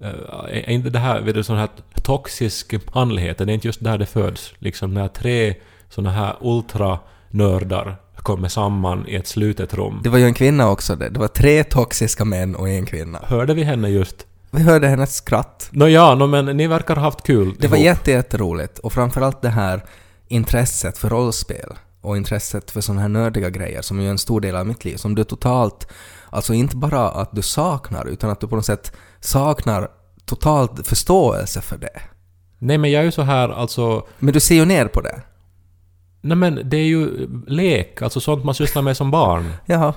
eh, 0.00 0.08
är 0.48 0.70
inte 0.70 0.90
det 0.90 0.98
här, 0.98 1.20
vet 1.20 1.34
du, 1.34 1.42
sån 1.42 1.56
här 1.56 1.68
toxisk 2.02 2.74
manlighet, 2.94 3.38
det 3.38 3.44
är 3.44 3.48
inte 3.48 3.68
just 3.68 3.84
där 3.84 3.98
det 3.98 4.06
föds. 4.06 4.54
Liksom 4.58 4.94
när 4.94 5.08
tre 5.08 5.54
såna 5.88 6.10
här 6.10 6.36
ultranördar 6.40 7.96
kommer 8.22 8.48
samman 8.48 9.08
i 9.08 9.14
ett 9.14 9.26
slutet 9.26 9.74
rum. 9.74 10.00
Det 10.02 10.08
var 10.08 10.18
ju 10.18 10.24
en 10.24 10.34
kvinna 10.34 10.70
också 10.70 10.96
det. 10.96 11.08
Det 11.08 11.20
var 11.20 11.28
tre 11.28 11.64
toxiska 11.64 12.24
män 12.24 12.54
och 12.56 12.68
en 12.68 12.86
kvinna. 12.86 13.18
Hörde 13.22 13.54
vi 13.54 13.62
henne 13.62 13.88
just? 13.88 14.26
Vi 14.50 14.62
hörde 14.62 14.88
hennes 14.88 15.14
skratt. 15.14 15.68
Nåja, 15.72 16.14
no, 16.14 16.26
men 16.26 16.46
ni 16.46 16.66
verkar 16.66 16.94
ha 16.96 17.02
haft 17.02 17.22
kul 17.26 17.54
Det 17.58 17.68
var 17.68 17.76
ihop. 17.76 17.84
jätte, 17.84 18.10
jätteroligt. 18.10 18.78
Och 18.78 18.92
framförallt 18.92 19.42
det 19.42 19.48
här 19.48 19.84
intresset 20.28 20.98
för 20.98 21.08
rollspel 21.08 21.72
och 22.00 22.16
intresset 22.16 22.70
för 22.70 22.80
sådana 22.80 23.00
här 23.00 23.08
nördiga 23.08 23.50
grejer 23.50 23.82
som 23.82 23.98
är 23.98 24.02
ju 24.02 24.08
en 24.10 24.18
stor 24.18 24.40
del 24.40 24.56
av 24.56 24.66
mitt 24.66 24.84
liv. 24.84 24.96
Som 24.96 25.14
du 25.14 25.24
totalt, 25.24 25.88
alltså 26.30 26.54
inte 26.54 26.76
bara 26.76 27.08
att 27.10 27.32
du 27.32 27.42
saknar 27.42 28.06
utan 28.06 28.30
att 28.30 28.40
du 28.40 28.48
på 28.48 28.56
något 28.56 28.66
sätt 28.66 28.92
saknar 29.20 29.88
totalt 30.24 30.86
förståelse 30.86 31.60
för 31.60 31.78
det. 31.78 32.00
Nej 32.58 32.78
men 32.78 32.90
jag 32.90 33.00
är 33.00 33.04
ju 33.04 33.12
så 33.12 33.22
här 33.22 33.48
alltså... 33.48 34.06
Men 34.18 34.34
du 34.34 34.40
ser 34.40 34.54
ju 34.54 34.64
ner 34.64 34.86
på 34.86 35.00
det. 35.00 35.20
Nej 36.20 36.36
men 36.36 36.60
det 36.64 36.76
är 36.76 36.86
ju 36.86 37.28
lek, 37.46 38.02
alltså 38.02 38.20
sånt 38.20 38.44
man 38.44 38.54
sysslar 38.54 38.82
med 38.82 38.96
som 38.96 39.10
barn. 39.10 39.52
Jaha. 39.66 39.94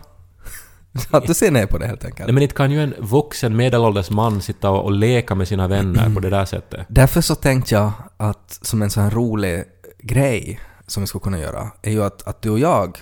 Att 1.12 1.27
du 1.27 1.34
ser 1.34 1.51
ner 1.51 1.65
på 1.65 1.77
det 1.77 1.88
helt 1.88 2.06
enkelt. 2.06 2.27
Nej 2.27 2.34
men 2.34 2.44
inte 2.44 2.56
kan 2.56 2.72
ju 2.72 2.84
en 2.84 2.94
vuxen 3.00 3.56
medelålders 3.56 4.10
man 4.10 4.42
sitta 4.42 4.70
och, 4.70 4.84
och 4.84 4.92
leka 4.92 5.36
med 5.36 5.48
sina 5.48 5.68
vänner 5.68 6.13
på 6.13 6.20
det 6.20 6.30
där 6.30 6.46
sättet. 6.46 6.86
Därför 6.89 7.22
så 7.22 7.36
tänkte 7.36 7.75
jag 7.75 7.92
att 8.18 8.60
som 8.62 8.82
en 8.82 8.89
sån 8.89 9.03
här 9.03 9.12
rolig 9.12 9.63
grej 10.00 10.60
som 10.88 11.03
vi 11.03 11.08
skulle 11.08 11.22
kunna 11.22 11.39
göra 11.39 11.72
är 11.82 11.92
ju 11.92 12.03
att, 12.03 12.27
att 12.27 12.42
du 12.42 12.50
och 12.50 12.60
jag 12.60 12.98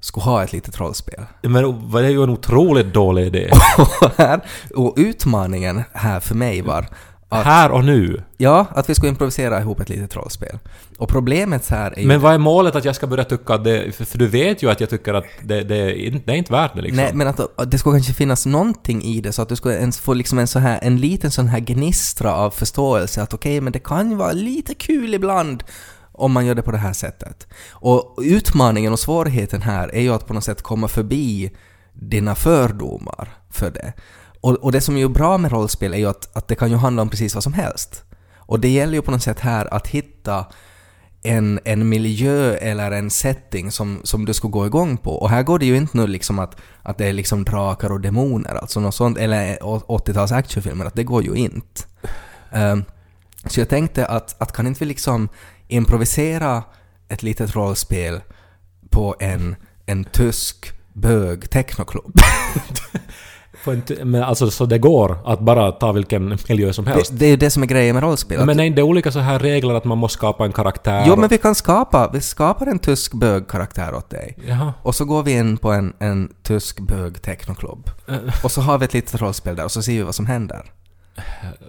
skulle 0.00 0.24
ha 0.24 0.44
ett 0.44 0.52
litet 0.52 0.80
rollspel. 0.80 1.24
Men 1.42 1.90
det 1.92 1.98
är 1.98 2.10
ju 2.10 2.22
en 2.22 2.30
otroligt 2.30 2.94
dålig 2.94 3.26
idé. 3.26 3.50
Och, 3.78 4.10
här, 4.16 4.40
och 4.74 4.94
utmaningen 4.96 5.82
här 5.92 6.20
för 6.20 6.34
mig 6.34 6.62
var 6.62 6.88
att, 7.32 7.44
Här 7.44 7.70
och 7.70 7.84
nu. 7.84 8.22
ja, 8.36 8.66
att 8.70 8.90
vi 8.90 8.94
skulle 8.94 9.10
improvisera 9.10 9.60
ihop 9.60 9.80
ett 9.80 9.88
litet 9.88 10.16
rollspel. 10.16 10.58
Och 10.98 11.08
problemet 11.08 11.68
här 11.68 11.90
är 11.96 12.00
ju... 12.00 12.06
Men 12.06 12.20
vad 12.20 12.34
är 12.34 12.38
målet 12.38 12.76
att 12.76 12.84
jag 12.84 12.96
ska 12.96 13.06
börja 13.06 13.24
tycka 13.24 13.54
att 13.54 13.64
det... 13.64 13.96
För, 13.96 14.04
för 14.04 14.18
du 14.18 14.26
vet 14.26 14.62
ju 14.62 14.70
att 14.70 14.80
jag 14.80 14.90
tycker 14.90 15.14
att 15.14 15.24
det, 15.42 15.62
det, 15.62 15.76
är, 15.76 15.94
inte, 15.94 16.22
det 16.26 16.32
är 16.32 16.36
inte 16.36 16.52
värt 16.52 16.74
det 16.74 16.82
liksom. 16.82 16.96
Nej, 16.96 17.10
men 17.14 17.26
att, 17.26 17.60
att 17.60 17.70
det 17.70 17.78
skulle 17.78 17.96
kanske 17.96 18.12
finnas 18.12 18.46
någonting 18.46 19.02
i 19.02 19.20
det 19.20 19.32
så 19.32 19.42
att 19.42 19.48
du 19.48 19.56
skulle 19.56 19.78
ens 19.78 20.00
få 20.00 20.14
liksom 20.14 20.38
en, 20.38 20.46
så 20.46 20.58
här, 20.58 20.78
en 20.82 20.96
liten 20.96 21.30
sån 21.30 21.48
här 21.48 21.60
gnistra 21.60 22.34
av 22.34 22.50
förståelse 22.50 23.22
att 23.22 23.34
okej, 23.34 23.60
men 23.60 23.72
det 23.72 23.78
kan 23.78 24.10
ju 24.10 24.16
vara 24.16 24.32
lite 24.32 24.74
kul 24.74 25.14
ibland 25.14 25.64
om 26.12 26.32
man 26.32 26.46
gör 26.46 26.54
det 26.54 26.62
på 26.62 26.72
det 26.72 26.78
här 26.78 26.92
sättet. 26.92 27.46
Och 27.70 28.18
utmaningen 28.22 28.92
och 28.92 28.98
svårigheten 28.98 29.62
här 29.62 29.94
är 29.94 30.00
ju 30.00 30.14
att 30.14 30.26
på 30.26 30.34
något 30.34 30.44
sätt 30.44 30.62
komma 30.62 30.88
förbi 30.88 31.50
dina 31.92 32.34
fördomar 32.34 33.28
för 33.50 33.70
det. 33.70 33.92
Och, 34.42 34.54
och 34.54 34.72
det 34.72 34.80
som 34.80 34.96
är 34.96 35.08
bra 35.08 35.38
med 35.38 35.52
rollspel 35.52 35.94
är 35.94 35.98
ju 35.98 36.08
att, 36.08 36.36
att 36.36 36.48
det 36.48 36.54
kan 36.54 36.70
ju 36.70 36.76
handla 36.76 37.02
om 37.02 37.08
precis 37.08 37.34
vad 37.34 37.44
som 37.44 37.52
helst. 37.52 38.04
Och 38.36 38.60
det 38.60 38.68
gäller 38.68 38.94
ju 38.94 39.02
på 39.02 39.10
något 39.10 39.22
sätt 39.22 39.40
här 39.40 39.74
att 39.74 39.86
hitta 39.86 40.46
en, 41.22 41.60
en 41.64 41.88
miljö 41.88 42.54
eller 42.54 42.90
en 42.90 43.10
setting 43.10 43.70
som, 43.70 44.00
som 44.04 44.24
du 44.24 44.34
skulle 44.34 44.50
gå 44.50 44.66
igång 44.66 44.96
på. 44.96 45.10
Och 45.10 45.30
här 45.30 45.42
går 45.42 45.58
det 45.58 45.66
ju 45.66 45.76
inte 45.76 45.96
nu 45.96 46.06
liksom 46.06 46.38
att, 46.38 46.56
att 46.82 46.98
det 46.98 47.06
är 47.06 47.12
liksom 47.12 47.44
drakar 47.44 47.92
och 47.92 48.00
demoner, 48.00 48.54
alltså 48.54 48.80
något 48.80 48.94
sånt, 48.94 49.18
eller 49.18 49.56
80-tals 49.56 50.32
actionfilmer, 50.32 50.84
att 50.84 50.94
det 50.94 51.04
går 51.04 51.22
ju 51.22 51.34
inte. 51.34 51.82
Um, 52.52 52.84
så 53.46 53.60
jag 53.60 53.68
tänkte 53.68 54.06
att, 54.06 54.42
att 54.42 54.52
kan 54.52 54.66
inte 54.66 54.80
vi 54.80 54.86
liksom 54.86 55.28
improvisera 55.68 56.62
ett 57.08 57.22
litet 57.22 57.56
rollspel 57.56 58.20
på 58.90 59.16
en, 59.20 59.56
en 59.86 60.04
tysk 60.04 60.72
bög 60.92 61.50
technoklubb? 61.50 62.14
Men 64.04 64.22
alltså 64.22 64.50
så 64.50 64.66
det 64.66 64.78
går 64.78 65.18
att 65.24 65.40
bara 65.40 65.72
ta 65.72 65.92
vilken 65.92 66.38
miljö 66.48 66.72
som 66.72 66.86
helst. 66.86 67.10
Det, 67.10 67.18
det 67.18 67.26
är 67.26 67.30
ju 67.30 67.36
det 67.36 67.50
som 67.50 67.62
är 67.62 67.66
grejen 67.66 67.94
med 67.94 68.02
rollspel. 68.02 68.46
men 68.46 68.56
nej, 68.56 68.70
det 68.70 68.80
är 68.80 68.82
olika 68.82 69.12
så 69.12 69.18
här 69.18 69.38
regler 69.38 69.74
att 69.74 69.84
man 69.84 69.98
måste 69.98 70.18
skapa 70.18 70.44
en 70.44 70.52
karaktär. 70.52 71.04
Jo, 71.06 71.16
men 71.16 71.28
vi 71.28 71.38
kan 71.38 71.54
skapa, 71.54 72.10
vi 72.12 72.20
skapar 72.20 72.66
en 72.66 72.78
tysk 72.78 73.14
bögkaraktär 73.14 73.94
åt 73.94 74.10
dig. 74.10 74.38
Jaha. 74.48 74.72
Och 74.82 74.94
så 74.94 75.04
går 75.04 75.22
vi 75.22 75.32
in 75.32 75.56
på 75.56 75.72
en, 75.72 75.92
en 75.98 76.28
tysk 76.42 76.80
bög 76.80 77.22
technoklubb. 77.22 77.90
Och 78.44 78.50
så 78.50 78.60
har 78.60 78.78
vi 78.78 78.84
ett 78.84 78.94
litet 78.94 79.20
rollspel 79.20 79.56
där 79.56 79.64
och 79.64 79.72
så 79.72 79.82
ser 79.82 79.92
vi 79.92 80.02
vad 80.02 80.14
som 80.14 80.26
händer. 80.26 80.62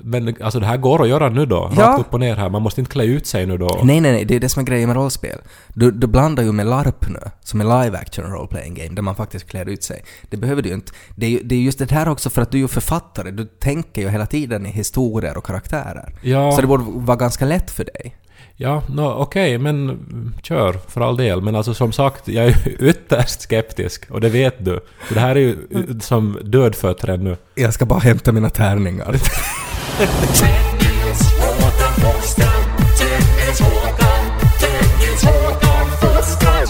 Men 0.02 0.36
alltså 0.42 0.60
det 0.60 0.66
här 0.66 0.78
går 0.78 1.02
att 1.02 1.10
göra 1.10 1.30
nu 1.30 1.46
då? 1.46 1.72
Ja. 1.76 1.82
Rakt 1.82 2.00
upp 2.00 2.14
och 2.14 2.20
ner 2.20 2.36
här. 2.36 2.50
Man 2.50 2.62
måste 2.62 2.82
inte 2.82 2.92
klä 2.92 3.04
ut 3.04 3.28
sig 3.28 3.46
nu 3.46 3.58
då? 3.58 3.80
Nej, 3.84 4.02
nej, 4.02 4.12
nej, 4.12 4.26
det 4.26 4.36
är 4.36 4.40
det 4.40 4.50
som 4.50 4.62
är 4.62 4.66
grejen 4.66 4.88
med 4.88 4.96
rollspel. 4.96 5.40
Du, 5.74 5.92
du 5.92 6.08
blandar 6.08 6.44
ju 6.44 6.52
med 6.52 6.66
LARP 6.66 7.10
nu, 7.10 7.20
som 7.42 7.62
är 7.62 7.84
live 7.84 7.98
action 7.98 8.26
role 8.26 8.48
playing 8.48 8.74
game, 8.74 8.96
där 8.96 9.02
man 9.02 9.16
faktiskt 9.16 9.48
klär 9.48 9.70
ut 9.70 9.84
sig. 9.84 10.04
Det 10.30 10.38
behöver 10.38 10.62
du 10.62 10.70
ju 10.70 10.76
inte. 10.76 10.92
Det 11.16 11.26
är 11.26 11.30
ju 11.30 11.40
det 11.44 11.56
är 11.56 11.60
just 11.60 11.80
det 11.80 11.92
här 11.92 12.10
också 12.10 12.30
för 12.30 12.42
att 12.42 12.52
du 12.52 12.58
är 12.58 12.62
ju 12.62 12.68
författare, 12.68 13.32
du 13.32 13.46
tänker 13.46 14.02
ju 14.02 14.10
hela 14.10 14.26
tiden 14.26 14.66
i 14.66 14.70
historier 14.70 15.38
och 15.38 15.46
karaktärer. 15.46 16.16
Ja. 16.22 16.52
Så 16.52 16.62
det 16.62 16.68
borde 16.68 16.84
vara 16.88 17.18
ganska 17.18 17.46
lätt 17.46 17.72
för 17.72 17.84
dig. 17.84 18.16
Ja, 18.56 18.84
no, 18.90 19.02
okej, 19.02 19.58
men 19.58 19.90
mm, 19.90 20.34
kör 20.44 20.74
för 20.88 21.02
all 21.02 21.18
del. 21.18 21.42
Men 21.42 21.56
alltså 21.56 21.74
som 21.74 21.92
sagt, 21.92 22.28
jag 22.28 22.46
är 22.46 22.82
ytterst 22.84 23.42
skeptisk 23.42 24.12
och 24.12 24.22
det 24.22 24.30
vet 24.30 24.66
du. 24.66 24.80
Så 25.08 25.14
det 25.14 25.20
här 25.20 25.36
är 25.36 25.40
ju 25.40 25.58
uh, 25.76 26.00
som 26.00 26.38
dödfött 26.44 27.04
ännu. 27.04 27.38
Jag 27.56 27.74
ska 27.74 27.86
bara 27.86 28.00
hämta 28.00 28.32
mina 28.32 28.50
tärningar. 28.50 29.16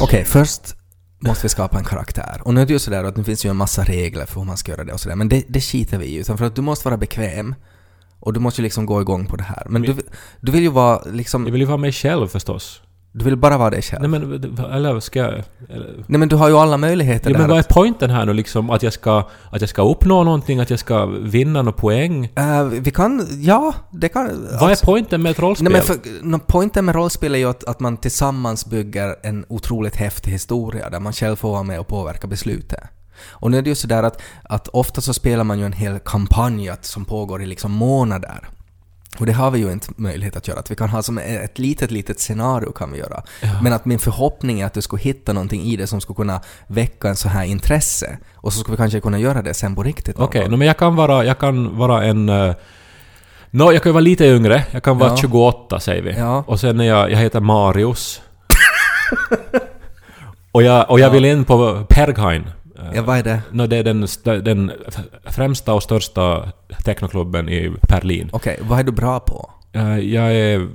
Okej, 0.02 0.26
först 0.26 0.76
måste 1.20 1.46
vi 1.46 1.50
skapa 1.50 1.78
en 1.78 1.84
karaktär. 1.84 2.42
Och 2.44 2.54
nu 2.54 2.62
är 2.62 2.66
det 2.66 2.74
ju 2.74 2.80
sådär 2.80 3.04
att 3.04 3.16
det 3.16 3.24
finns 3.24 3.46
ju 3.46 3.50
en 3.50 3.56
massa 3.56 3.84
regler 3.84 4.26
för 4.26 4.40
hur 4.40 4.48
man 4.48 4.58
ska 4.58 4.72
göra 4.72 4.84
det 4.84 4.94
och 4.94 5.00
sådär, 5.00 5.16
men 5.16 5.30
det, 5.30 5.44
det 5.48 5.62
skiter 5.62 5.98
vi 5.98 6.06
i. 6.06 6.16
Utan 6.16 6.38
för 6.38 6.46
att 6.46 6.56
du 6.56 6.62
måste 6.62 6.88
vara 6.88 6.98
bekväm 6.98 7.56
och 8.24 8.34
du 8.34 8.40
måste 8.40 8.62
ju 8.62 8.64
liksom 8.64 8.86
gå 8.86 9.02
igång 9.02 9.26
på 9.26 9.36
det 9.36 9.44
här. 9.44 9.64
Men 9.70 9.82
du, 9.82 9.96
du 10.40 10.52
vill 10.52 10.64
ju 10.64 10.70
vara 10.70 11.02
liksom... 11.06 11.46
Jag 11.46 11.52
vill 11.52 11.62
ju 11.62 11.68
vara 11.68 11.78
mig 11.78 11.92
själv 11.92 12.28
förstås. 12.28 12.82
Du 13.12 13.26
vill 13.26 13.38
bara 13.38 13.58
vara 13.58 13.70
dig 13.70 13.82
själv. 13.82 14.02
Nej 14.02 14.10
men, 14.20 14.58
eller 14.72 15.00
ska 15.00 15.20
jag... 15.20 15.34
Eller, 15.70 16.04
Nej 16.08 16.20
men 16.20 16.30
du 16.30 16.36
har 16.36 16.50
ju 16.50 16.58
alla 16.58 16.78
möjligheter 16.78 17.30
ja, 17.30 17.34
där. 17.34 17.40
men 17.40 17.50
vad 17.50 17.60
är 17.60 17.66
poängen 17.70 18.10
här 18.10 18.26
nu 18.26 18.34
liksom? 18.34 18.70
Att 18.70 18.84
jag, 18.84 18.94
ska, 18.94 19.30
att 19.50 19.62
jag 19.62 19.70
ska 19.70 19.90
uppnå 19.90 20.24
någonting? 20.24 20.60
Att 20.60 20.70
jag 20.70 20.80
ska 20.80 21.06
vinna 21.06 21.62
några 21.62 21.78
poäng? 21.78 22.26
Eh, 22.36 22.64
vi 22.66 22.92
kan... 22.92 23.28
Ja, 23.42 23.74
det 23.92 24.10
kan... 24.10 24.48
Vad 24.62 24.72
är 24.72 24.86
poängen 24.86 25.22
med 25.22 25.32
ett 25.32 25.40
rollspel? 25.40 25.72
Nej 25.72 25.84
men 26.22 26.40
för, 26.40 26.48
poängen 26.48 26.86
med 26.86 26.96
rollspel 26.96 27.36
är 27.36 27.40
ju 27.40 27.50
att, 27.50 27.64
att 27.64 27.80
man 27.80 27.98
tillsammans 27.98 28.66
bygger 28.66 29.16
en 29.24 29.46
otroligt 29.50 29.96
häftig 29.96 30.32
historia 30.32 30.90
där 30.90 31.00
man 31.00 31.14
själv 31.14 31.36
får 31.36 31.52
vara 31.52 31.64
med 31.64 31.80
och 31.80 31.88
påverka 31.88 32.28
beslutet. 32.28 32.80
Och 33.30 33.52
nu 33.52 33.58
är 33.58 33.62
det 33.62 33.70
ju 33.70 33.76
sådär 33.76 34.04
att, 34.04 34.22
att 34.44 34.68
ofta 34.68 35.02
så 35.02 35.14
spelar 35.14 35.44
man 35.44 35.60
ju 35.60 35.66
en 35.66 35.74
hel 35.74 36.00
kampanj 36.00 36.72
som 36.82 37.06
pågår 37.06 37.44
i 37.44 37.46
liksom 37.46 37.72
månader. 37.72 38.50
Och 39.20 39.26
det 39.26 39.32
har 39.34 39.52
vi 39.52 39.60
ju 39.60 39.72
inte 39.72 39.88
möjlighet 39.96 40.36
att 40.36 40.48
göra. 40.48 40.60
Att 40.60 40.72
vi 40.72 40.76
kan 40.76 40.90
ha 40.90 41.02
som 41.04 41.18
ett 41.18 41.60
litet, 41.60 41.92
litet 41.92 42.20
scenario 42.20 42.72
kan 42.72 42.92
vi 42.92 43.00
göra. 43.00 43.24
Men 43.62 43.74
att 43.74 43.86
min 43.86 44.00
förhoppning 44.00 44.62
är 44.62 44.66
att 44.66 44.74
du 44.74 44.82
skulle 44.82 45.02
hitta 45.02 45.34
någonting 45.34 45.62
i 45.62 45.76
det 45.76 45.88
som 45.88 46.02
skulle 46.02 46.16
kunna 46.16 46.42
väcka 46.68 47.10
en 47.10 47.16
så 47.16 47.30
här 47.30 47.46
intresse. 47.46 48.18
Och 48.36 48.54
så 48.54 48.60
skulle 48.60 48.74
vi 48.74 48.78
kanske 48.78 49.00
kunna 49.00 49.20
göra 49.20 49.42
det 49.42 49.54
sen 49.54 49.76
på 49.76 49.84
riktigt 49.84 50.20
Okej, 50.20 50.42
gång. 50.42 50.52
no, 50.52 50.58
men 50.58 50.68
jag 50.68 50.78
kan 50.78 50.96
vara, 50.96 51.26
jag 51.26 51.40
kan 51.40 51.78
vara 51.78 52.04
en... 52.04 52.30
Uh, 52.30 52.54
no, 53.50 53.72
jag 53.72 53.84
kan 53.84 53.90
ju 53.90 53.94
vara 53.94 54.02
lite 54.02 54.26
yngre. 54.26 54.64
Jag 54.72 54.84
kan 54.84 54.98
vara 54.98 55.10
Ja. 55.10 55.18
28 55.18 55.80
säger 55.80 56.02
vi. 56.02 56.16
Ja. 56.18 56.44
Och 56.48 56.60
sen 56.60 56.80
är 56.80 56.84
jag, 56.86 57.12
jag 57.12 57.18
heter 57.18 57.40
Marius. 57.40 58.22
och 60.52 60.64
jag, 60.64 60.90
och 60.90 61.00
jag 61.00 61.10
vill 61.10 61.26
in 61.26 61.46
på 61.46 61.86
Perghain. 61.90 62.44
Ja, 62.96 63.02
vad 63.02 63.18
är 63.18 63.24
det? 63.24 63.42
No, 63.52 63.68
det 63.68 63.78
är 63.78 63.84
den, 63.84 64.08
den 64.44 64.72
främsta 65.26 65.74
och 65.74 65.84
största 65.84 66.52
technoklubben 66.84 67.50
i 67.50 67.74
Berlin. 67.90 68.30
Okej, 68.34 68.60
vad 68.62 68.80
är 68.80 68.84
du 68.84 68.92
bra 68.92 69.20
på? 69.20 69.52
Eh, 69.74 69.98
jag 70.00 70.36
är... 70.36 70.68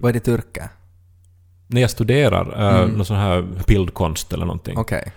Vad 0.00 0.08
är 0.08 0.12
ditt 0.12 0.28
yrke? 0.28 0.68
När 1.66 1.80
jag 1.80 1.90
studerar, 1.90 2.48
uh, 2.48 2.80
Mm. 2.82 2.90
någon 2.90 3.04
sån 3.04 3.16
här 3.16 3.44
bildkonst 3.66 4.32
eller 4.32 4.46
någonting. 4.46 4.78
Okej. 4.78 5.12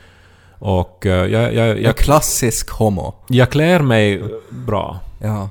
Och 0.60 1.06
eh, 1.06 1.12
jag, 1.26 1.30
jag, 1.44 1.54
Jag 1.54 1.68
är 1.68 1.76
jag, 1.76 1.98
klassisk 1.98 2.70
homo. 2.70 3.14
jag 3.28 3.50
klär 3.52 3.80
mig 3.80 4.24
bra. 4.50 5.00
Ja. 5.22 5.50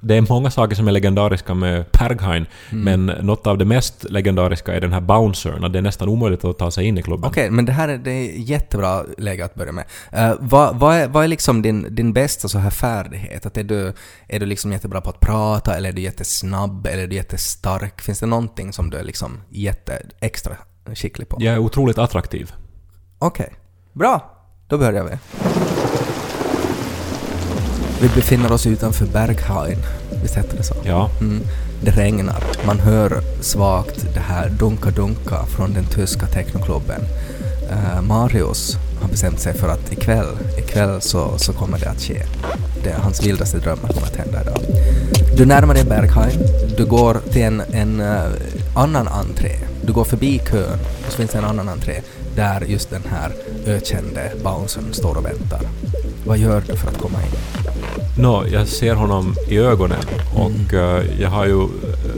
Det 0.00 0.14
är 0.14 0.26
många 0.28 0.50
saker 0.50 0.76
som 0.76 0.88
är 0.88 0.92
legendariska 0.92 1.54
med 1.54 1.92
Perghain, 1.92 2.46
Mm. 2.72 2.84
men 3.06 3.26
något 3.26 3.46
av 3.46 3.58
det 3.58 3.64
mest 3.64 4.04
legendariska 4.10 4.74
är 4.74 4.80
den 4.80 4.92
här 4.92 5.00
bouncern, 5.00 5.72
det 5.72 5.78
är 5.78 5.82
nästan 5.82 6.08
omöjligt 6.08 6.44
att 6.44 6.58
ta 6.58 6.70
sig 6.70 6.84
in 6.86 6.98
i 6.98 7.02
klubben. 7.02 7.30
Okej, 7.30 7.50
men 7.50 7.64
det 7.64 7.72
här 7.72 7.88
är, 7.88 7.98
det 7.98 8.10
är 8.10 8.30
jättebra 8.38 9.04
läge 9.18 9.44
att 9.44 9.54
börja 9.54 9.72
med. 9.72 9.84
Eh, 10.12 10.34
vad, 10.40 10.78
vad, 10.78 10.94
är, 10.96 11.08
vad 11.08 11.24
är 11.24 11.28
liksom 11.28 11.62
din, 11.62 11.94
din 11.94 12.12
bästa 12.12 12.48
så 12.48 12.58
här 12.58 12.70
färdighet? 12.70 13.46
Att 13.46 13.56
är, 13.56 13.64
du, 13.64 13.92
är 14.28 14.40
du 14.40 14.46
liksom 14.46 14.72
jättebra 14.72 15.00
på 15.00 15.10
att 15.10 15.20
prata, 15.20 15.76
eller 15.76 15.88
är 15.88 15.92
du 15.92 16.02
jättesnabb, 16.02 16.86
eller 16.86 17.02
är 17.02 17.06
du 17.06 17.16
jättestark? 17.16 18.00
Finns 18.00 18.20
det 18.20 18.26
någonting 18.26 18.72
som 18.72 18.90
du 18.90 18.96
är 18.96 19.04
liksom 19.04 19.40
jätte 19.50 20.02
extra 20.20 20.56
skicklig 20.94 21.28
på? 21.28 21.36
Jag 21.40 21.54
är 21.54 21.58
otroligt 21.58 21.98
attraktiv. 21.98 22.52
Okej, 23.18 23.52
bra. 23.92 24.32
Då 24.68 24.78
börjar 24.78 25.04
vi. 25.04 25.18
Vi 28.00 28.08
befinner 28.08 28.52
oss 28.52 28.66
utanför 28.66 29.06
Berghain. 29.06 29.78
Visst 30.22 30.34
hette 30.34 30.56
det 30.56 30.62
så? 30.62 30.74
Ja. 30.82 31.10
Mm. 31.20 31.42
Det 31.80 31.90
regnar. 31.90 32.44
Man 32.66 32.80
hör 32.80 33.20
svagt 33.40 34.06
det 34.14 34.20
här 34.20 34.48
dunka-dunka 34.48 35.46
från 35.46 35.74
den 35.74 35.86
tyska 35.86 36.26
technoklubben. 36.26 37.00
Uh, 37.70 38.02
Marius 38.02 38.76
har 39.00 39.08
bestämt 39.08 39.40
sig 39.40 39.54
för 39.54 39.68
att 39.68 39.92
ikväll, 39.92 40.26
ikväll 40.58 41.00
så, 41.00 41.38
så 41.38 41.52
kommer 41.52 41.78
det 41.78 41.90
att 41.90 42.00
ske. 42.00 42.22
Det 42.84 42.90
är 42.90 42.98
hans 42.98 43.26
vildaste 43.26 43.58
drömmar 43.58 43.88
kommer 43.88 44.06
att 44.06 44.16
hända 44.16 44.42
idag. 44.42 44.60
Du 45.36 45.46
närmar 45.46 45.74
dig 45.74 45.84
Berghain. 45.84 46.38
Du 46.76 46.84
går 46.84 47.20
till 47.32 47.42
en, 47.42 47.62
en 47.72 48.00
eh, 48.00 48.24
annan 48.74 49.08
entré. 49.08 49.56
Du 49.82 49.92
går 49.92 50.04
förbi 50.04 50.38
kön 50.38 50.78
och 51.06 51.12
så 51.12 51.16
finns 51.16 51.30
det 51.30 51.38
en 51.38 51.44
annan 51.44 51.68
entré 51.68 52.00
där 52.36 52.60
just 52.66 52.90
den 52.90 53.02
här 53.10 53.32
ökände 53.66 54.32
bouncern 54.44 54.92
står 54.92 55.16
och 55.16 55.24
väntar. 55.24 55.60
Vad 56.26 56.38
gör 56.38 56.62
du 56.66 56.76
för 56.76 56.88
att 56.88 56.98
komma 56.98 57.18
in? 57.22 57.38
Nå, 58.18 58.44
jag 58.52 58.68
ser 58.68 58.94
honom 58.94 59.34
i 59.48 59.58
ögonen 59.58 59.98
och 60.34 60.74
eh, 60.74 61.04
jag 61.20 61.28
har 61.30 61.46
ju 61.46 61.62
eh, 61.62 61.68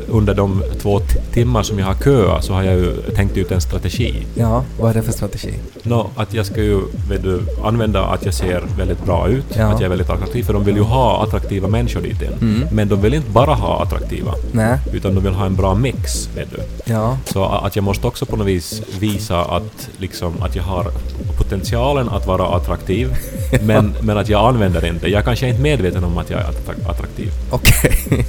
under 0.08 0.34
de 0.34 0.62
två 0.80 1.00
timmar 1.32 1.62
som 1.62 1.78
jag 1.78 1.86
har 1.86 1.94
köat 1.94 2.44
så 2.44 2.52
har 2.52 2.62
jag 2.62 2.74
ju 2.74 2.96
tänkt 3.16 3.36
ut 3.36 3.50
en 3.52 3.60
strategi. 3.60 4.26
Ja, 4.34 4.64
vad 4.80 4.90
är 4.90 4.94
det 4.94 5.02
för 5.02 5.12
strategi? 5.12 5.54
Nå, 5.82 6.10
att 6.16 6.34
jag 6.34 6.46
ska 6.46 6.62
ju 6.62 6.80
vet 7.08 7.22
du, 7.22 7.40
använda 7.64 8.04
att 8.04 8.24
jag 8.24 8.34
ser 8.34 8.62
väldigt 8.78 9.04
bra 9.04 9.28
ut, 9.28 9.44
Ja. 9.56 9.64
att 9.64 9.72
jag 9.80 9.82
är 9.84 9.88
väldigt 9.88 10.10
attraktiv, 10.10 10.44
för 10.44 10.52
de 10.52 10.64
vill 10.64 10.76
ju 10.76 10.82
ha 10.82 11.22
attraktiva 11.24 11.68
människor 11.68 12.00
dit 12.00 12.22
in. 12.22 12.64
Men 12.72 12.88
de 12.88 13.00
vill 13.00 13.14
inte 13.14 13.30
bara 13.30 13.54
ha 13.54 13.82
attraktiva, 13.82 14.34
Nej, 14.52 14.78
utan 14.92 15.14
de 15.14 15.24
vill 15.24 15.32
ha 15.32 15.46
en 15.46 15.56
bra 15.56 15.74
mix, 15.74 16.28
vet 16.36 16.48
du. 16.50 16.92
ja. 16.92 17.18
Så 17.24 17.44
att 17.44 17.76
jag 17.76 17.82
måste 17.82 18.06
också 18.06 18.26
på 18.26 18.36
något 18.36 18.46
vis 18.46 18.82
visa 18.98 19.40
att, 19.44 19.88
liksom, 20.08 20.42
att 20.42 20.56
jag 20.56 20.62
har 20.62 20.90
potentialen 21.38 22.08
att 22.08 22.26
vara 22.26 22.56
attraktiv, 22.56 23.16
men, 23.62 23.94
men 24.00 24.18
att 24.18 24.28
jag 24.28 24.48
använder 24.48 24.84
inte. 24.86 25.08
Jag 25.08 25.24
kanske 25.24 25.46
är 25.46 25.48
inte 25.48 25.62
medveten 25.62 26.04
om 26.04 26.18
att 26.18 26.30
jag 26.30 26.40
är 26.40 26.44
attra- 26.44 26.90
attraktiv. 26.90 27.30
Okej. 27.50 27.92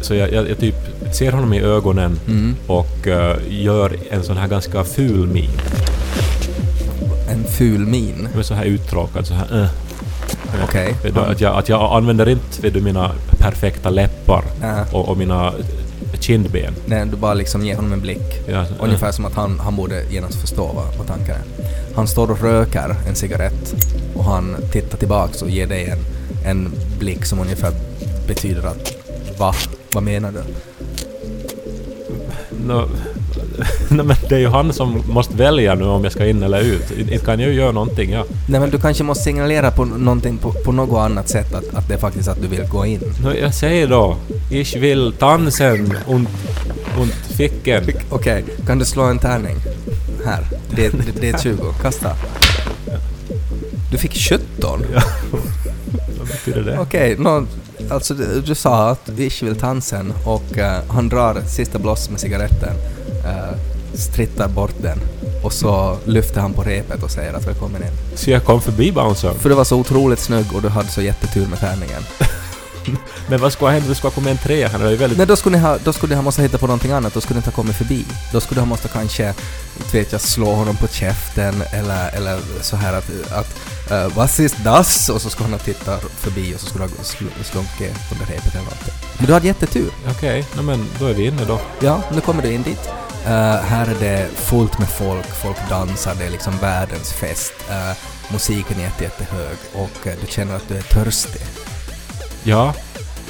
Så 0.00 0.14
jag, 0.14 0.32
jag, 0.32 0.50
jag 0.50 0.58
typ 0.58 0.74
ser 1.12 1.32
honom 1.32 1.52
i 1.52 1.60
ögonen 1.60 2.18
och 2.66 3.06
eh, 3.08 3.36
gör 3.48 3.96
en 4.10 4.24
sån 4.24 4.36
här 4.36 4.48
ganska 4.48 4.84
ful 4.84 5.28
min. 5.28 5.50
En 7.30 7.44
ful 7.44 7.86
min. 7.86 8.28
Med 8.34 8.46
så 8.46 8.54
här 8.54 8.64
uttråkad, 8.64 9.26
så 9.26 9.34
här... 9.34 9.62
eh. 9.62 9.68
Okej. 10.64 10.94
Du, 11.14 11.20
att, 11.20 11.40
jag, 11.40 11.56
att 11.56 11.68
jag 11.68 11.92
använder 11.96 12.28
inte 12.28 12.62
vet 12.62 12.74
du, 12.74 12.80
mina 12.80 13.10
perfekta 13.38 13.90
läppar 13.90 14.44
Nej. 14.60 14.84
och, 14.92 15.08
och 15.08 15.16
mina 15.16 15.52
kindben. 16.22 16.74
Nej, 16.86 17.06
du 17.06 17.16
bara 17.16 17.34
liksom 17.34 17.66
ger 17.66 17.76
honom 17.76 17.92
en 17.92 18.00
blick. 18.00 18.40
Ja, 18.48 18.64
Ungefär 18.80 19.12
som 19.12 19.24
att 19.24 19.34
han, 19.34 19.60
han 19.60 19.76
borde 19.76 20.02
genast 20.10 20.40
förstå 20.40 20.70
vad, 20.74 20.98
vad 20.98 21.06
tanken 21.06 21.34
är. 21.34 21.42
Han 21.94 22.06
står 22.08 22.30
och 22.30 22.42
röker 22.42 22.94
en 23.08 23.14
cigarett 23.14 23.74
och 24.14 24.24
han 24.24 24.56
tittar 24.72 24.98
tillbaks 24.98 25.42
och 25.42 25.50
ger 25.50 25.66
dig 25.66 25.90
en, 25.90 25.98
en 26.44 26.72
blick 26.98 27.24
som 27.24 27.40
ungefär 27.40 27.72
betyder 28.28 28.66
att 28.66 28.92
va? 29.38 29.54
Vad 29.92 30.02
menar 30.02 30.32
du? 30.32 30.40
No, 32.66 32.88
men 33.88 34.16
det 34.28 34.34
är 34.34 34.38
ju 34.38 34.48
han 34.48 34.72
som 34.72 35.02
måste 35.08 35.36
välja 35.36 35.74
nu 35.74 35.84
om 35.84 36.04
jag 36.04 36.12
ska 36.12 36.26
in 36.26 36.42
eller 36.42 36.60
ut. 36.60 36.90
Inte 36.98 37.18
kan 37.18 37.40
jag 37.40 37.50
ju 37.50 37.54
göra 37.54 37.72
någonting, 37.72 38.10
ja. 38.10 38.24
Nej 38.48 38.60
men 38.60 38.70
du 38.70 38.78
kanske 38.78 39.04
måste 39.04 39.24
signalera 39.24 39.70
på 39.70 39.84
någonting 39.84 40.38
på, 40.38 40.52
på 40.52 40.72
något 40.72 40.98
annat 40.98 41.28
sätt 41.28 41.54
att, 41.54 41.74
att 41.74 41.88
det 41.88 41.94
är 41.94 41.98
faktiskt 41.98 42.28
att 42.28 42.42
du 42.42 42.48
vill 42.48 42.64
gå 42.68 42.86
in. 42.86 43.00
No, 43.24 43.34
jag 43.34 43.54
säger 43.54 43.86
då, 43.86 44.16
ich 44.52 44.80
will 44.80 45.12
tanzen 45.12 45.96
und, 46.06 46.28
und 46.98 47.12
ficken. 47.36 47.94
Okej, 48.10 48.44
kan 48.66 48.78
du 48.78 48.84
slå 48.84 49.02
en 49.02 49.18
tärning? 49.18 49.56
Här, 50.24 50.46
det, 50.70 50.88
det, 50.88 51.20
det 51.20 51.30
är 51.30 51.38
20. 51.38 51.72
Kasta. 51.82 52.16
Du 53.90 53.98
fick 53.98 54.14
17? 54.14 54.46
Vad 56.18 56.26
betyder 56.28 56.62
det? 56.62 56.78
Okej, 56.78 57.16
nå, 57.18 57.46
alltså 57.90 58.14
du, 58.14 58.40
du 58.40 58.54
sa 58.54 58.90
att 58.90 59.08
ich 59.18 59.42
vill 59.42 59.56
tansen 59.56 60.12
och 60.24 60.58
eh, 60.58 60.80
han 60.88 61.08
drar 61.08 61.42
sista 61.46 61.78
bloss 61.78 62.10
med 62.10 62.20
cigaretten, 62.20 62.74
uh, 63.24 63.58
strittar 63.94 64.48
bort 64.48 64.74
den 64.82 64.98
och 65.42 65.52
så 65.52 65.96
lyfter 66.04 66.40
han 66.40 66.52
på 66.52 66.62
repet 66.62 67.02
och 67.02 67.10
säger 67.10 67.32
att 67.34 67.46
välkommen 67.46 67.82
in. 67.82 68.16
Så 68.16 68.30
jag 68.30 68.44
kom 68.44 68.60
förbi 68.60 68.92
bouncern. 68.92 69.34
För 69.34 69.48
du 69.48 69.54
var 69.54 69.64
så 69.64 69.76
otroligt 69.76 70.18
snygg 70.18 70.46
och 70.54 70.62
du 70.62 70.68
hade 70.68 70.88
så 70.88 71.02
jättetur 71.02 71.46
med 71.46 71.60
tärningen. 71.60 72.02
Men 73.28 73.40
vad 73.40 73.52
skulle 73.52 73.66
ha 73.68 73.72
hänt? 73.72 73.86
Du 73.88 73.94
skulle 73.94 74.10
ha 74.10 74.14
kommit 74.14 74.30
en 74.30 74.38
trea 74.38 74.68
här. 74.68 74.78
Det 74.78 74.90
är 74.90 74.96
väldigt... 74.96 75.18
Nej, 75.18 75.26
då 75.26 75.36
skulle 75.36 75.56
ni 75.56 75.62
ha, 75.62 75.78
då 75.84 75.92
skulle 75.92 76.10
ni 76.10 76.16
ha 76.16 76.22
måste 76.22 76.42
hitta 76.42 76.58
på 76.58 76.66
någonting 76.66 76.92
annat, 76.92 77.14
då 77.14 77.20
skulle 77.20 77.34
ni 77.34 77.38
inte 77.38 77.50
ha 77.50 77.56
kommit 77.56 77.76
förbi. 77.76 78.04
Då 78.32 78.40
skulle 78.40 78.60
ha 78.60 78.66
måste 78.66 78.88
kanske, 78.88 79.34
inte 79.78 79.98
vet 79.98 80.12
jag, 80.12 80.20
slå 80.20 80.54
honom 80.54 80.76
på 80.76 80.88
käften 80.88 81.62
eller, 81.72 82.08
eller 82.16 82.40
så 82.60 82.76
här 82.76 82.92
att, 82.92 83.10
att 83.32 83.56
uh, 83.92 84.16
was 84.16 84.40
is 84.40 84.54
das? 84.64 85.08
Och 85.08 85.22
så 85.22 85.30
skulle 85.30 85.44
han 85.44 85.52
ha 85.52 85.58
tittat 85.64 86.02
förbi 86.16 86.54
och 86.54 86.60
så 86.60 86.66
skulle 86.66 86.84
han 86.84 86.90
ha 86.90 87.02
sl- 87.04 87.44
slunkit 87.44 87.96
under 88.12 88.26
repet 88.26 88.54
eller 88.54 88.64
någonting. 88.64 88.94
Men 89.18 89.26
du 89.26 89.32
hade 89.32 89.46
jättetur. 89.46 89.90
Okej, 90.10 90.44
nej 90.54 90.64
men 90.64 90.88
då 90.98 91.06
är 91.06 91.14
vi 91.14 91.26
inne 91.26 91.44
då. 91.44 91.60
Ja, 91.80 92.02
nu 92.14 92.20
kommer 92.20 92.42
du 92.42 92.52
in 92.52 92.62
dit. 92.62 92.88
Eh, 93.26 93.56
här 93.56 93.86
är 93.86 93.96
det 94.00 94.28
fullt 94.34 94.78
med 94.78 94.88
folk, 94.88 95.26
folk 95.42 95.56
dansar, 95.68 96.14
det 96.14 96.24
är 96.24 96.30
liksom 96.30 96.58
världens 96.58 97.12
fest. 97.12 97.52
Eh, 97.70 97.96
musiken 98.32 98.78
är 98.78 98.82
jätte, 98.82 99.04
jättehög 99.04 99.56
och 99.72 100.06
eh, 100.06 100.14
du 100.20 100.26
känner 100.26 100.56
att 100.56 100.68
du 100.68 100.76
är 100.76 100.82
törstig. 100.82 101.42
Ja. 102.44 102.74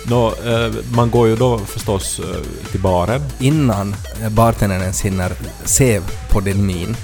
Nå, 0.06 0.26
eh, 0.28 0.72
man 0.94 1.10
går 1.10 1.28
ju 1.28 1.36
då 1.36 1.58
förstås 1.58 2.18
eh, 2.18 2.70
till 2.70 2.80
baren. 2.80 3.22
Innan 3.38 3.94
eh, 4.22 4.28
bartendern 4.28 4.80
ens 4.80 5.00
hinner 5.00 5.32
se 5.64 6.00
på 6.30 6.40
din 6.40 6.66
min 6.66 6.96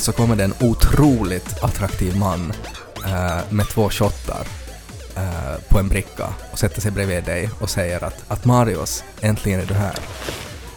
så 0.00 0.12
kommer 0.12 0.36
det 0.36 0.44
en 0.44 0.54
otroligt 0.60 1.62
attraktiv 1.62 2.16
man 2.16 2.52
med 3.50 3.68
två 3.68 3.90
shottar 3.90 4.46
på 5.68 5.78
en 5.78 5.88
bricka 5.88 6.26
och 6.52 6.58
sätter 6.58 6.80
sig 6.80 6.90
bredvid 6.90 7.24
dig 7.24 7.50
och 7.60 7.70
säger 7.70 8.04
att, 8.04 8.24
att 8.28 8.44
Marius, 8.44 9.04
äntligen 9.20 9.60
är 9.60 9.66
du 9.66 9.74
här. 9.74 9.94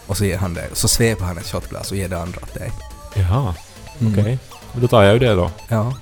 Och 0.08 0.18
så 0.18 0.26
ger 0.26 0.38
han 0.38 0.54
det, 0.54 0.66
så 0.74 0.88
sveper 0.88 1.26
han 1.26 1.38
ett 1.38 1.48
shotglas 1.52 1.92
och 1.92 1.98
ger 1.98 2.08
det 2.10 2.22
andra 2.22 2.40
åt 2.44 2.54
dig. 2.54 2.72
Jaha, 3.16 3.56
Mm. 4.02 4.14
okej. 4.20 4.40
Men 4.74 4.82
Då 4.82 4.88
tar 4.88 5.04
jag 5.04 5.14
ju 5.14 5.20
det 5.20 5.34
då. 5.34 5.52
Ja. 5.68 5.94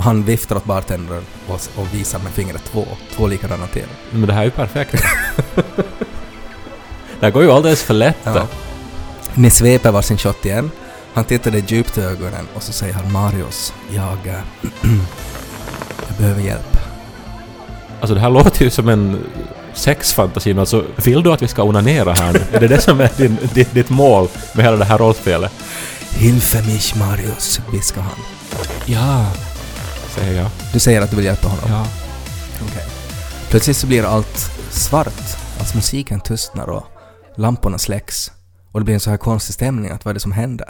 Och 0.00 0.04
han 0.04 0.22
viftar 0.22 0.56
åt 0.56 0.64
bartendern 0.64 1.24
och, 1.48 1.60
och 1.76 1.94
visar 1.94 2.18
med 2.18 2.32
fingret 2.32 2.64
två, 2.72 2.86
två 3.16 3.26
likadana 3.26 3.66
till. 3.66 3.86
Men 4.10 4.26
det 4.26 4.32
här 4.32 4.40
är 4.40 4.44
ju 4.44 4.50
perfekt. 4.50 4.92
det 7.20 7.26
här 7.26 7.30
går 7.30 7.42
ju 7.42 7.50
alldeles 7.50 7.82
för 7.82 7.94
lätt. 7.94 8.16
Ja. 8.24 8.46
Ni 9.34 9.50
sveper 9.50 9.90
varsin 9.90 10.18
shot 10.18 10.44
igen. 10.46 10.70
Han 11.14 11.24
tittar 11.24 11.50
dig 11.50 11.64
djupt 11.66 11.98
i 11.98 12.00
ögonen 12.00 12.48
och 12.54 12.62
så 12.62 12.72
säger 12.72 12.94
han 12.94 13.12
Marius, 13.12 13.74
jag, 13.90 14.26
eh, 14.26 14.40
jag 16.08 16.16
behöver 16.18 16.42
hjälp. 16.42 16.76
Alltså 18.00 18.14
det 18.14 18.20
här 18.20 18.30
låter 18.30 18.64
ju 18.64 18.70
som 18.70 18.88
en 18.88 19.24
sexfantasi. 19.74 20.54
men 20.54 20.60
Alltså, 20.60 20.84
vill 20.96 21.22
du 21.22 21.32
att 21.32 21.42
vi 21.42 21.48
ska 21.48 21.62
onanera 21.62 22.12
här 22.12 22.32
nu? 22.32 22.40
Är 22.52 22.60
det 22.60 22.68
det 22.68 22.80
som 22.80 23.00
är 23.00 23.10
din, 23.16 23.38
ditt, 23.54 23.74
ditt 23.74 23.90
mål 23.90 24.28
med 24.54 24.64
hela 24.64 24.76
det 24.76 24.84
här 24.84 24.98
rollspelet? 24.98 25.52
Hilfe 26.10 26.62
mich 26.62 26.96
Marius, 26.96 27.60
viskar 27.72 28.02
han. 28.02 28.18
Ja, 28.86 29.26
säger 30.20 30.42
jag. 30.42 30.50
Du 30.72 30.78
säger 30.78 31.02
att 31.02 31.10
du 31.10 31.16
vill 31.16 31.24
hjälpa 31.24 31.48
honom? 31.48 31.64
Ja. 31.68 31.86
Okej. 32.68 32.84
Plötsligt 33.50 33.76
så 33.76 33.86
blir 33.86 34.04
allt 34.04 34.50
svart. 34.70 35.06
Alltså 35.58 35.76
musiken 35.76 36.20
tystnar 36.20 36.68
och 36.70 36.86
lamporna 37.36 37.78
släcks. 37.78 38.32
Och 38.72 38.80
det 38.80 38.84
blir 38.84 38.94
en 38.94 39.00
så 39.00 39.10
här 39.10 39.16
konstig 39.16 39.54
stämning 39.54 39.90
att 39.90 40.04
vad 40.04 40.12
är 40.12 40.14
det 40.14 40.20
som 40.20 40.32
händer? 40.32 40.68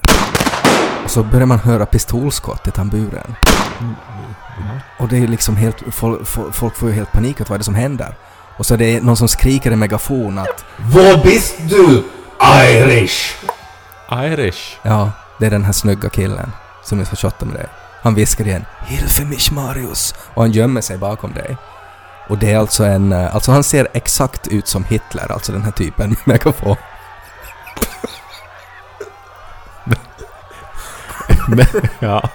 Och 1.04 1.10
så 1.10 1.22
börjar 1.22 1.46
man 1.46 1.58
höra 1.58 1.86
pistolskott 1.86 2.68
i 2.68 2.70
tamburen. 2.70 3.34
Och 4.98 5.08
det 5.08 5.16
är 5.16 5.28
liksom 5.28 5.56
helt, 5.56 5.76
folk, 5.90 6.26
folk 6.52 6.76
får 6.76 6.88
ju 6.88 6.94
helt 6.94 7.12
panik 7.12 7.40
att 7.40 7.48
vad 7.48 7.56
är 7.56 7.58
det 7.58 7.64
som 7.64 7.74
händer? 7.74 8.14
Och 8.58 8.66
så 8.66 8.74
är 8.74 8.78
det 8.78 9.02
någon 9.02 9.16
som 9.16 9.28
skriker 9.28 9.70
i 9.70 9.76
megafon 9.76 10.38
att 10.38 10.64
Vad 10.76 11.22
bist 11.22 11.54
du, 11.68 12.04
Irish? 12.42 13.34
Irish. 14.12 14.76
ja, 14.82 15.12
det 15.38 15.46
är 15.46 15.50
den 15.50 15.64
här 15.64 15.72
snygga 15.72 16.08
killen 16.08 16.52
som 16.84 16.98
jag 16.98 17.06
ska 17.06 17.16
shotta 17.16 17.46
med 17.46 17.54
dig. 17.54 17.66
Han 18.02 18.14
viskar 18.14 18.46
igen 18.46 18.64
Hilfe 18.86 19.24
mich 19.24 19.52
Marius 19.52 20.14
och 20.34 20.42
han 20.42 20.52
gömmer 20.52 20.80
sig 20.80 20.98
bakom 20.98 21.32
dig. 21.32 21.56
Och 22.28 22.38
det 22.38 22.52
är 22.52 22.58
alltså 22.58 22.84
en, 22.84 23.12
eh, 23.12 23.34
alltså 23.34 23.52
han 23.52 23.64
ser 23.64 23.88
exakt 23.92 24.48
ut 24.48 24.66
som 24.68 24.84
Hitler, 24.84 25.32
alltså 25.32 25.52
den 25.52 25.62
här 25.62 25.70
typen 25.72 26.08
med 26.10 26.18
megafon. 26.24 26.76
Men, 31.48 31.66
ja. 32.00 32.28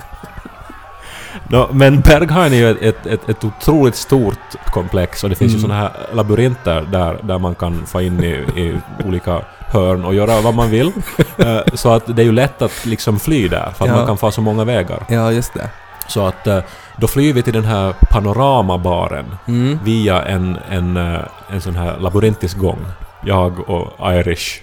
Nå, 1.50 1.70
men 1.74 2.02
Berghain 2.02 2.54
är 2.54 2.58
ju 2.58 2.72
ett, 2.72 2.82
ett, 2.82 3.06
ett, 3.06 3.30
ett 3.30 3.44
otroligt 3.44 3.96
stort 3.96 4.40
komplex 4.72 5.24
och 5.24 5.30
det 5.30 5.36
finns 5.36 5.52
ju 5.52 5.58
Mm. 5.58 5.62
såna 5.70 5.76
här 5.76 5.92
labyrinter 6.14 6.82
där, 6.92 7.20
där 7.24 7.38
man 7.40 7.56
kan 7.56 7.86
få 7.86 8.02
in 8.02 8.24
i, 8.24 8.28
i 8.56 8.80
olika 9.06 9.42
hörn 9.80 10.06
och 10.06 10.16
göra 10.16 10.42
vad 10.42 10.54
man 10.54 10.70
vill. 10.70 10.92
Eh, 11.38 11.60
så 11.74 11.94
att 11.94 12.16
det 12.16 12.22
är 12.22 12.24
ju 12.26 12.32
lätt 12.32 12.62
att 12.62 12.86
liksom 12.86 13.20
fly 13.20 13.48
där, 13.48 13.72
för 13.78 13.86
att 13.86 13.90
Ja. 13.92 13.96
man 13.98 14.06
kan 14.08 14.18
få 14.18 14.32
så 14.32 14.42
många 14.42 14.64
vägar. 14.64 15.06
Ja, 15.10 15.32
just 15.32 15.54
det. 15.54 15.70
Så 16.08 16.28
att 16.28 16.48
eh, 16.48 16.60
då 16.98 17.08
flyr 17.08 17.34
vi 17.34 17.42
till 17.44 17.54
den 17.54 17.66
här 17.66 17.94
panoramabaren 18.10 19.26
Mm. 19.48 19.80
via 19.84 20.22
en, 20.24 20.58
en, 20.70 20.98
eh, 20.98 21.20
en 21.50 21.62
sån 21.62 21.76
här 21.76 21.98
labyrintisk 22.00 22.58
gång. 22.58 22.86
Jag 23.26 23.70
och 23.70 24.14
Irish. 24.14 24.62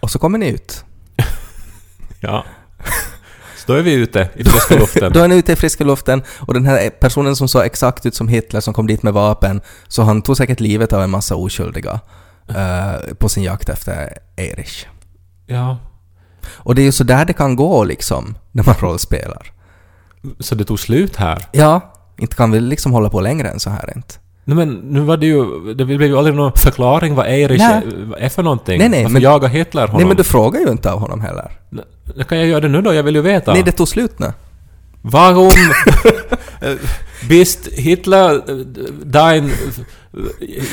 Och 0.00 0.10
så 0.10 0.18
kommer 0.18 0.38
ni 0.38 0.48
ut. 0.48 0.84
Ja. 2.20 2.44
Så 3.56 3.72
då 3.72 3.78
är 3.78 3.82
vi 3.82 3.92
ute 3.92 4.28
i 4.34 4.44
friska 4.48 4.74
luften. 4.78 5.12
Då 5.12 5.20
är 5.20 5.28
ni 5.28 5.36
ute 5.36 5.52
i 5.52 5.56
friska 5.56 5.84
luften 5.84 6.22
och 6.38 6.54
den 6.54 6.66
här 6.66 6.90
personen 6.90 7.36
som 7.36 7.48
såg 7.48 7.64
exakt 7.64 8.06
ut 8.06 8.14
som 8.14 8.28
Hitler 8.28 8.60
som 8.60 8.74
kom 8.74 8.86
dit 8.86 9.02
med 9.02 9.12
vapen, 9.12 9.60
så 9.88 10.02
han 10.02 10.22
tog 10.22 10.36
säkert 10.36 10.60
livet 10.60 10.92
av 10.92 11.02
en 11.02 11.10
massa 11.10 11.34
oskyldiga 11.36 12.00
eh, 12.48 13.14
på 13.18 13.28
sin 13.28 13.42
jakt 13.42 13.68
efter 13.68 14.18
Erich. 14.36 14.86
Ja. 15.46 15.76
Och 16.54 16.74
det 16.74 16.82
är 16.82 16.84
ju 16.84 16.92
så 16.92 17.04
där 17.04 17.24
det 17.24 17.32
kan 17.32 17.56
gå 17.56 17.84
liksom, 17.84 18.34
när 18.52 18.64
man 18.64 18.74
rollspelar. 18.80 19.52
Så 20.40 20.54
det 20.54 20.64
tog 20.64 20.80
slut 20.80 21.16
här? 21.16 21.38
Ja, 21.52 21.80
inte 22.16 22.36
kan 22.36 22.50
vi 22.50 22.60
liksom 22.60 22.92
hålla 22.92 23.08
på 23.10 23.20
längre 23.20 23.48
än 23.48 23.60
så 23.60 23.70
här 23.70 23.92
inte. 23.96 24.14
Nej 24.44 24.56
men 24.56 24.68
nu 24.74 25.00
var 25.00 25.16
det 25.16 25.26
ju... 25.26 25.44
Det 25.74 25.84
blev 25.84 26.02
ju 26.02 26.18
aldrig 26.18 26.36
någon 26.36 26.52
förklaring 26.52 27.14
vad 27.14 27.26
Erich 27.26 27.58
Nej. 27.60 27.82
är 28.18 28.28
för 28.28 28.42
någonting. 28.42 28.78
Nej, 28.78 28.88
nej, 28.88 29.02
Varför 29.02 29.12
men- 29.12 29.22
jagar 29.22 29.48
Hitler 29.48 29.82
honom? 29.86 29.96
Nej 29.96 30.06
men 30.06 30.16
du 30.16 30.24
frågar 30.24 30.60
ju 30.60 30.68
inte 30.70 30.92
av 30.92 30.98
honom 31.00 31.20
heller. 31.20 31.50
Nej, 31.70 31.84
Kan 32.28 32.38
jag 32.38 32.46
göra 32.46 32.60
det 32.60 32.68
nu 32.68 32.82
då? 32.82 32.94
Jag 32.94 33.02
vill 33.02 33.14
ju 33.14 33.20
veta. 33.22 33.52
Nej, 33.52 33.62
det 33.62 33.72
tog 33.72 33.88
slut 33.88 34.18
nu. 34.18 34.32
Varum 35.02 35.50
äh, 36.60 36.70
bist 37.28 37.68
Hitler 37.72 38.34
äh, 38.34 38.56
dein 39.04 39.52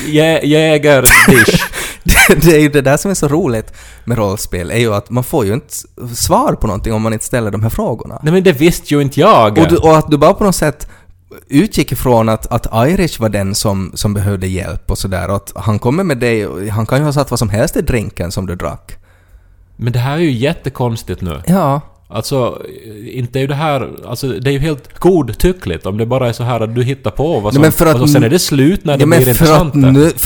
jä- 0.06 0.44
jäger 0.44 1.02
dich? 1.02 1.62
det, 2.04 2.34
det 2.42 2.56
är 2.56 2.60
ju 2.60 2.68
det 2.68 2.80
där 2.80 2.96
som 2.96 3.10
är 3.10 3.14
så 3.14 3.28
roligt 3.28 3.72
med 4.04 4.18
rollspel, 4.18 4.70
är 4.70 4.78
ju 4.78 4.94
att 4.94 5.10
man 5.10 5.24
får 5.24 5.46
ju 5.46 5.54
inte 5.54 5.74
svar 6.14 6.52
på 6.54 6.66
någonting 6.66 6.92
om 6.92 7.02
man 7.02 7.12
inte 7.12 7.24
ställer 7.24 7.50
de 7.50 7.62
här 7.62 7.70
frågorna. 7.70 8.20
Nej 8.22 8.32
men 8.32 8.42
det 8.42 8.52
visste 8.52 8.94
ju 8.94 9.00
inte 9.02 9.20
jag. 9.20 9.58
Och, 9.58 9.68
du, 9.68 9.76
och 9.76 9.98
att 9.98 10.10
du 10.10 10.18
bara 10.18 10.34
på 10.34 10.44
något 10.44 10.56
sätt 10.56 10.88
utgick 11.48 11.92
ifrån 11.92 12.28
att, 12.28 12.46
att 12.46 12.88
Irish 12.88 13.20
var 13.20 13.28
den 13.28 13.54
som, 13.54 13.90
som 13.94 14.14
behövde 14.14 14.46
hjälp 14.46 14.90
och 14.90 14.98
sådär 14.98 15.28
och 15.28 15.36
att 15.36 15.52
han 15.54 15.78
kommer 15.78 16.04
med 16.04 16.18
dig 16.18 16.68
han 16.68 16.86
kan 16.86 16.98
ju 16.98 17.04
ha 17.04 17.12
satt 17.12 17.30
vad 17.30 17.38
som 17.38 17.48
helst 17.48 17.76
i 17.76 17.82
drinken 17.82 18.32
som 18.32 18.46
du 18.46 18.54
drack. 18.56 18.96
Men 19.76 19.92
det 19.92 19.98
här 19.98 20.12
är 20.14 20.18
ju 20.18 20.32
jättekonstigt 20.32 21.20
nu. 21.20 21.42
Ja. 21.46 21.80
Alltså, 22.12 22.62
inte 23.04 23.38
är 23.38 23.40
ju 23.40 23.46
det 23.46 23.54
här... 23.54 23.90
Alltså, 24.06 24.28
det 24.28 24.50
är 24.50 24.52
ju 24.52 24.58
helt 24.58 24.98
godtyckligt 24.98 25.86
om 25.86 25.98
det 25.98 26.06
bara 26.06 26.28
är 26.28 26.32
så 26.32 26.42
här 26.42 26.60
att 26.60 26.74
du 26.74 26.82
hittar 26.82 27.10
på 27.10 27.40
vad 27.40 27.52
som... 27.52 27.62
men 27.62 27.72
för 27.72 27.86
att 27.86 28.00
och 28.00 28.10
sen 28.10 28.22
är 28.22 28.28
det 28.28 28.38
slut 28.38 28.84
när 28.84 28.98
det 28.98 29.06
men 29.06 29.18
blir 29.18 29.34
för 29.34 29.44
intressant. 29.44 29.74
att 29.74 29.92
nu... 29.92 30.12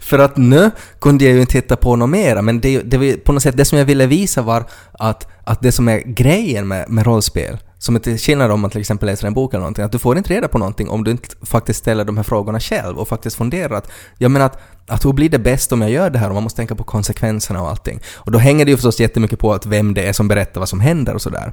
för 0.00 0.18
att 0.18 0.36
nu 0.36 0.70
kunde 1.00 1.24
jag 1.24 1.34
ju 1.34 1.40
inte 1.40 1.58
hitta 1.58 1.76
på 1.76 1.96
något 1.96 2.10
mera, 2.10 2.42
men 2.42 2.60
det, 2.60 2.82
det 2.82 3.24
på 3.24 3.32
något 3.32 3.42
sätt 3.42 3.56
det 3.56 3.64
som 3.64 3.78
jag 3.78 3.84
ville 3.84 4.06
visa 4.06 4.42
var 4.42 4.64
att, 4.92 5.28
att 5.44 5.60
det 5.60 5.72
som 5.72 5.88
är 5.88 5.98
grejen 5.98 6.68
med, 6.68 6.90
med 6.90 7.06
rollspel, 7.06 7.58
som 7.84 7.96
är 7.96 8.00
till 8.00 8.18
skillnad 8.18 8.50
om 8.50 8.60
man 8.60 8.70
till 8.70 8.80
exempel 8.80 9.06
läser 9.06 9.26
en 9.26 9.34
bok 9.34 9.54
eller 9.54 9.60
någonting, 9.60 9.84
att 9.84 9.92
du 9.92 9.98
får 9.98 10.18
inte 10.18 10.34
reda 10.34 10.48
på 10.48 10.58
någonting 10.58 10.88
om 10.88 11.04
du 11.04 11.10
inte 11.10 11.28
faktiskt 11.42 11.78
ställer 11.78 12.04
de 12.04 12.16
här 12.16 12.24
frågorna 12.24 12.60
själv 12.60 12.98
och 12.98 13.08
faktiskt 13.08 13.36
funderar 13.36 13.76
att, 13.76 13.90
jag 14.18 14.30
menar 14.30 14.46
att, 14.46 14.58
att 14.86 15.04
hur 15.04 15.12
blir 15.12 15.28
det 15.28 15.38
bäst 15.38 15.72
om 15.72 15.82
jag 15.82 15.90
gör 15.90 16.10
det 16.10 16.18
här 16.18 16.28
och 16.28 16.34
man 16.34 16.42
måste 16.42 16.56
tänka 16.56 16.74
på 16.74 16.84
konsekvenserna 16.84 17.62
och 17.62 17.68
allting. 17.68 18.00
Och 18.14 18.32
då 18.32 18.38
hänger 18.38 18.64
det 18.64 18.70
ju 18.70 18.76
förstås 18.76 19.00
jättemycket 19.00 19.38
på 19.38 19.52
att 19.52 19.66
vem 19.66 19.94
det 19.94 20.02
är 20.02 20.12
som 20.12 20.28
berättar 20.28 20.60
vad 20.60 20.68
som 20.68 20.80
händer 20.80 21.14
och 21.14 21.22
sådär. 21.22 21.52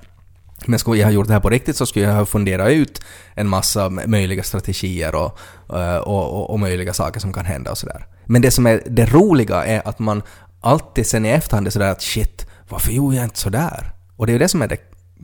Men 0.65 0.79
skulle 0.79 0.97
jag 0.97 1.07
ha 1.07 1.11
gjort 1.11 1.27
det 1.27 1.33
här 1.33 1.39
på 1.39 1.49
riktigt 1.49 1.75
så 1.75 1.85
skulle 1.85 2.05
jag 2.05 2.13
ha 2.13 2.25
funderat 2.25 2.69
ut 2.69 3.01
en 3.35 3.47
massa 3.47 3.89
möjliga 3.89 4.43
strategier 4.43 5.15
och, 5.15 5.39
eh, 5.79 5.97
och, 5.97 6.33
och, 6.33 6.49
och 6.49 6.59
möjliga 6.59 6.93
saker 6.93 7.19
som 7.19 7.33
kan 7.33 7.45
hända 7.45 7.71
och 7.71 7.77
sådär. 7.77 8.05
Men 8.25 8.41
det 8.41 8.51
som 8.51 8.67
är 8.67 8.81
det 8.85 9.05
roliga 9.05 9.65
är 9.65 9.87
att 9.87 9.99
man 9.99 10.21
alltid 10.61 11.07
sen 11.07 11.25
i 11.25 11.29
efterhand 11.29 11.67
är 11.67 11.71
sådär 11.71 11.91
att 11.91 12.01
shit, 12.01 12.47
varför 12.69 12.91
gjorde 12.91 13.15
jag 13.15 13.25
inte 13.25 13.39
sådär? 13.39 13.93
Och 14.17 14.25
det 14.25 14.31
är 14.31 14.33
ju 14.33 14.39
det 14.39 14.47
som 14.47 14.61
är 14.61 14.67
det 14.67 14.77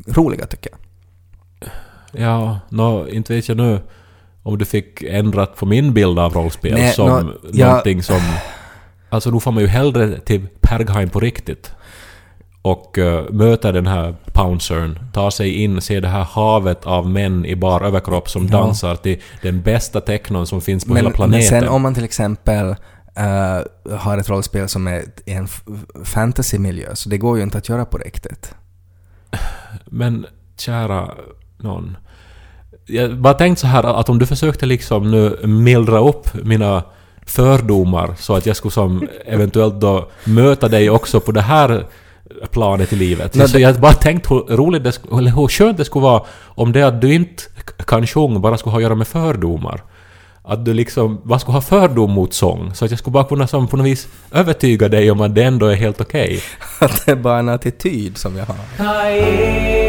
roliga 0.07 0.45
tycker 0.45 0.69
jag. 0.69 0.86
Ja, 2.11 2.59
nå, 2.69 3.07
inte 3.07 3.33
vet 3.35 3.47
jag 3.47 3.57
nu 3.57 3.79
om 4.43 4.57
du 4.57 4.65
fick 4.65 5.01
ändrat 5.03 5.55
på 5.55 5.65
min 5.65 5.93
bild 5.93 6.19
av 6.19 6.33
rollspel 6.33 6.73
Nej, 6.73 6.93
som 6.93 7.33
ja- 7.53 7.67
någonting 7.67 8.03
som... 8.03 8.19
Alltså 9.09 9.31
då 9.31 9.39
får 9.39 9.51
man 9.51 9.63
ju 9.63 9.69
hellre 9.69 10.19
till 10.19 10.47
Pergheim 10.61 11.09
på 11.09 11.19
riktigt. 11.19 11.71
Och 12.61 12.97
uh, 12.97 13.29
möta 13.31 13.71
den 13.71 13.87
här 13.87 14.15
pouncern, 14.33 14.99
ta 15.13 15.31
sig 15.31 15.63
in, 15.63 15.81
se 15.81 15.99
det 15.99 16.07
här 16.07 16.23
havet 16.23 16.85
av 16.85 17.09
män 17.09 17.45
i 17.45 17.55
bar 17.55 17.81
överkropp 17.81 18.29
som 18.29 18.43
Ja. 18.45 18.49
dansar 18.57 18.95
till 18.95 19.21
den 19.41 19.61
bästa 19.61 20.01
technon 20.01 20.47
som 20.47 20.61
finns 20.61 20.85
på 20.85 20.89
Men, 20.89 20.97
hela 20.97 21.09
men 21.09 21.15
planeten. 21.15 21.47
sen 21.47 21.67
om 21.67 21.81
man 21.81 21.93
till 21.93 22.03
exempel 22.03 22.75
eh, 23.15 23.95
har 23.97 24.17
ett 24.17 24.29
rollspel 24.29 24.67
som 24.69 24.87
är 24.87 25.03
i 25.25 25.33
en 25.33 25.47
fantasymiljö, 26.03 26.95
så 26.95 27.09
det 27.09 27.17
går 27.17 27.37
ju 27.37 27.43
inte 27.43 27.57
att 27.57 27.69
göra 27.69 27.85
på 27.85 27.97
riktigt. 27.97 28.55
Men 29.85 30.25
kära 30.57 31.11
någon. 31.57 31.97
Jag 32.85 33.17
bara 33.17 33.33
tänkt 33.33 33.59
så 33.59 33.67
här 33.67 33.83
att 33.83 34.09
om 34.09 34.19
du 34.19 34.25
försökte 34.25 34.65
liksom 34.65 35.11
nu 35.11 35.39
mildra 35.43 35.99
upp 35.99 36.43
mina 36.43 36.83
fördomar 37.25 38.15
så 38.17 38.35
att 38.35 38.45
jag 38.45 38.55
skulle 38.55 38.71
som 38.71 39.07
eventuellt 39.25 39.81
då 39.81 40.09
möta 40.23 40.67
dig 40.67 40.89
också 40.89 41.19
på 41.19 41.31
det 41.31 41.41
här 41.41 41.85
planet 42.51 42.93
i 42.93 42.95
livet. 42.95 43.35
Nej, 43.35 43.49
så 43.49 43.59
jag 43.59 43.75
bara 43.75 43.93
tänkt 43.93 44.31
hur 44.31 44.57
roligt 44.57 44.83
det 44.83 44.91
skulle, 44.91 45.17
eller 45.17 45.31
hur 45.31 45.47
skönt 45.47 45.77
det 45.77 45.85
skulle 45.85 46.03
vara 46.03 46.23
om 46.45 46.71
det 46.71 46.83
att 46.83 47.01
du 47.01 47.13
inte 47.13 47.43
kan 47.87 48.07
sjunga 48.07 48.39
bara 48.39 48.57
skulle 48.57 48.71
ha 48.71 48.77
att 48.77 48.83
göra 48.83 48.95
med 48.95 49.07
fördomar. 49.07 49.83
Att 50.43 50.65
du 50.65 50.73
liksom 50.73 51.21
bara 51.23 51.39
skulle 51.39 51.53
ha 51.53 51.61
fördom 51.61 52.11
mot 52.11 52.33
sång. 52.33 52.71
Så 52.73 52.85
att 52.85 52.91
jag 52.91 52.99
skulle 52.99 53.11
bara 53.13 53.23
kunna 53.23 53.47
som 53.47 53.67
på 53.67 53.77
något 53.77 53.85
vis 53.85 54.07
övertyga 54.31 54.87
dig 54.87 55.11
om 55.11 55.21
att 55.21 55.35
det 55.35 55.43
ändå 55.43 55.65
är 55.65 55.75
helt 55.75 56.01
okej. 56.01 56.39
Att 56.79 57.05
det 57.05 57.11
är 57.11 57.15
bara 57.15 57.39
en 57.39 57.49
attityd 57.49 58.17
som 58.17 58.37
jag 58.37 58.45
har. 58.45 59.86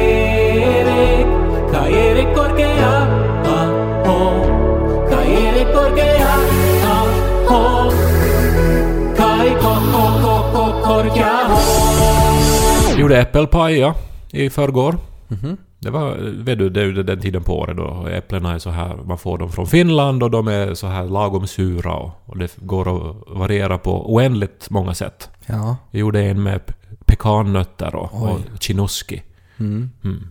Gjorde 12.98 13.18
äppelpaj, 13.20 13.78
ja, 13.78 13.94
i 14.30 14.50
förrgår. 14.50 14.96
Mhm. 15.28 15.56
Det 15.80 15.90
var, 15.90 16.16
vet 16.44 16.58
du, 16.58 16.70
det 16.70 16.80
är 16.82 16.87
den 16.92 17.20
tiden 17.20 17.42
på 17.42 17.58
året 17.58 17.76
då 17.76 18.06
äpplena 18.06 18.54
är 18.54 18.58
så 18.58 18.70
här, 18.70 18.96
man 19.04 19.18
får 19.18 19.38
dem 19.38 19.52
från 19.52 19.66
Finland 19.66 20.22
och 20.22 20.30
de 20.30 20.48
är 20.48 20.74
så 20.74 20.87
här 20.87 21.04
lagom 21.04 21.46
sura 21.46 21.94
och, 21.94 22.11
och 22.26 22.38
det 22.38 22.56
går 22.56 22.96
att 22.96 23.16
variera 23.38 23.78
på 23.78 24.14
oändligt 24.14 24.70
många 24.70 24.94
sätt. 24.94 25.28
Ja. 25.46 25.76
Jag 25.90 26.00
gjorde 26.00 26.20
en 26.22 26.42
med 26.42 26.61
pe- 26.61 26.96
pekannötter 27.04 27.94
och, 27.94 28.11
Oj. 28.22 28.30
och 28.54 28.62
chinoski. 28.62 29.22
Mm. 29.58 29.90
Mm. 30.04 30.28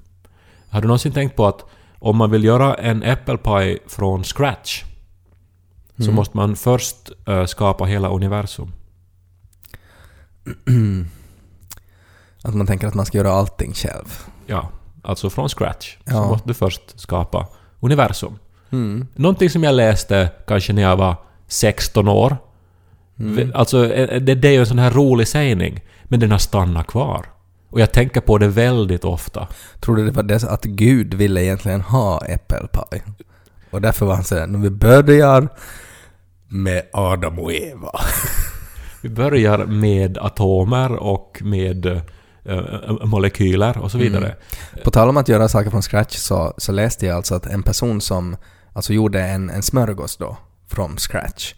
Har 0.70 0.82
du 0.82 0.88
någonsin 0.88 1.12
tänkt 1.12 1.36
på 1.36 1.48
att 1.48 1.66
om 2.00 2.18
man 2.18 2.32
vill 2.32 2.44
göra 2.44 2.74
en 2.76 3.04
äppelpaj 3.04 3.78
från 3.88 4.24
scratch 4.24 4.84
så 5.98 6.04
Mm. 6.04 6.16
måste 6.16 6.38
man 6.38 6.56
först 6.56 7.12
eh, 7.28 7.46
skapa 7.46 7.86
hela 7.86 8.10
universum. 8.10 8.72
Att 12.44 12.56
man 12.56 12.68
tänker 12.68 12.88
att 12.88 12.94
man 12.94 13.06
ska 13.06 13.18
göra 13.18 13.32
allting 13.32 13.74
själv. 13.74 14.24
Ja, 14.48 14.70
alltså 15.02 15.30
från 15.30 15.50
scratch. 15.50 15.98
Så 16.06 16.14
Ja. 16.14 16.28
måste 16.28 16.48
du 16.48 16.54
först 16.54 17.00
skapa 17.00 17.48
universum. 17.80 18.40
Mm. 18.72 19.08
Någonting 19.16 19.50
som 19.50 19.64
jag 19.64 19.76
läste 19.76 20.30
kanske 20.48 20.74
när 20.74 20.82
jag 20.82 20.98
var 20.98 21.16
16 21.48 22.08
år. 22.08 22.38
Mm. 23.20 23.52
Alltså, 23.56 23.94
eh, 23.94 24.22
det, 24.22 24.36
det 24.36 24.48
är 24.48 24.52
ju 24.52 24.60
en 24.60 24.66
sån 24.66 24.80
här 24.80 24.92
rolig 24.92 25.28
sägning. 25.28 25.82
Men 26.04 26.20
den 26.20 26.32
har 26.32 26.38
stannat 26.38 26.88
kvar. 26.88 27.26
Och 27.70 27.80
jag 27.82 27.92
tänker 27.92 28.22
på 28.22 28.38
det 28.38 28.48
väldigt 28.48 29.06
ofta. 29.06 29.48
Tror 29.80 29.96
du 29.96 30.06
det 30.06 30.12
var 30.12 30.24
det 30.24 30.44
att 30.44 30.64
Gud 30.64 31.14
ville 31.14 31.44
egentligen 31.44 31.82
ha 31.82 32.26
äppelpaj? 32.26 33.04
Och 33.72 33.82
därför 33.82 34.06
var 34.06 34.16
han 34.16 34.24
sådär, 34.24 34.48
när 34.48 34.60
vi 34.60 34.70
börjar 34.70 35.48
med 36.48 36.84
Adam 36.94 37.40
och 37.40 37.54
Eva. 37.54 37.92
Vi 39.02 39.10
börjar 39.10 39.66
med 39.66 40.18
atomer 40.18 40.92
och 40.92 41.42
med 41.42 41.86
eh, 42.44 43.06
molekyler 43.06 43.78
och 43.78 43.92
så 43.92 43.98
vidare. 43.98 44.26
Mm. 44.26 44.84
På 44.84 44.92
tal 44.92 45.10
om 45.10 45.18
att 45.18 45.28
göra 45.28 45.48
saker 45.48 45.70
från 45.70 45.82
scratch 45.82 46.16
så, 46.16 46.54
så 46.58 46.72
läste 46.72 47.06
jag 47.06 47.16
alltså 47.16 47.36
att 47.36 47.46
en 47.46 47.64
person 47.64 48.02
som 48.02 48.38
alltså 48.74 48.94
gjorde 48.94 49.22
en, 49.22 49.50
en 49.50 49.64
smörgås 49.64 50.18
då, 50.18 50.38
från 50.68 50.98
scratch. 50.98 51.54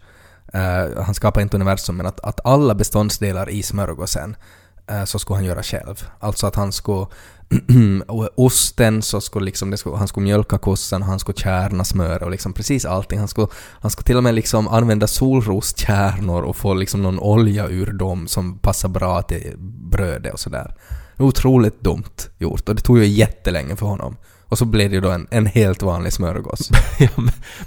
eh, 0.52 1.02
han 1.02 1.14
skapade 1.14 1.42
inte 1.42 1.56
universum, 1.56 1.96
men 1.96 2.06
att, 2.06 2.20
att 2.20 2.46
alla 2.46 2.74
beståndsdelar 2.74 3.50
i 3.50 3.62
smörgåsen 3.62 4.30
eh, 4.30 4.36
Eh, 4.86 5.04
så 5.04 5.18
skulle 5.18 5.36
han 5.36 5.44
göra 5.44 5.62
själv. 5.62 6.08
Alltså 6.20 6.46
att 6.46 6.56
han 6.56 6.72
skulle 6.72 7.06
osten 8.34 9.02
så 9.02 9.20
skulle 9.20 9.44
liksom, 9.44 9.70
det 9.70 9.76
skulle, 9.76 9.96
han 9.96 10.08
skulle 10.08 10.24
mjölka 10.24 10.58
kossan, 10.58 11.02
han 11.02 11.18
skulle 11.18 11.38
kärna 11.38 11.84
smör 11.84 12.22
och 12.22 12.30
liksom 12.30 12.52
precis 12.52 12.84
allting. 12.84 13.18
Han 13.18 13.28
skulle, 13.28 13.46
han 13.80 13.90
skulle 13.90 14.04
till 14.06 14.16
och 14.16 14.22
med 14.22 14.34
liksom 14.34 14.68
använda 14.68 15.06
solroskärnor 15.06 16.42
och 16.42 16.56
få 16.56 16.74
liksom 16.74 17.02
någon 17.02 17.18
olja 17.18 17.68
ur 17.68 17.92
dem 17.92 18.28
som 18.28 18.58
passar 18.58 18.88
bra 18.88 19.22
till 19.22 19.54
brödet 19.90 20.32
och 20.32 20.40
sådär. 20.40 20.74
Otroligt 21.18 21.80
dumt 21.80 22.28
gjort 22.38 22.68
och 22.68 22.74
det 22.74 22.82
tog 22.82 22.98
ju 22.98 23.06
jättelänge 23.06 23.76
för 23.76 23.86
honom. 23.86 24.16
Och 24.46 24.58
så 24.58 24.64
blev 24.64 24.90
det 24.90 24.94
ju 24.94 25.00
då 25.00 25.10
en, 25.10 25.26
en 25.30 25.46
helt 25.46 25.82
vanlig 25.82 26.12
smörgås. 26.12 26.70
Ja, 26.98 27.08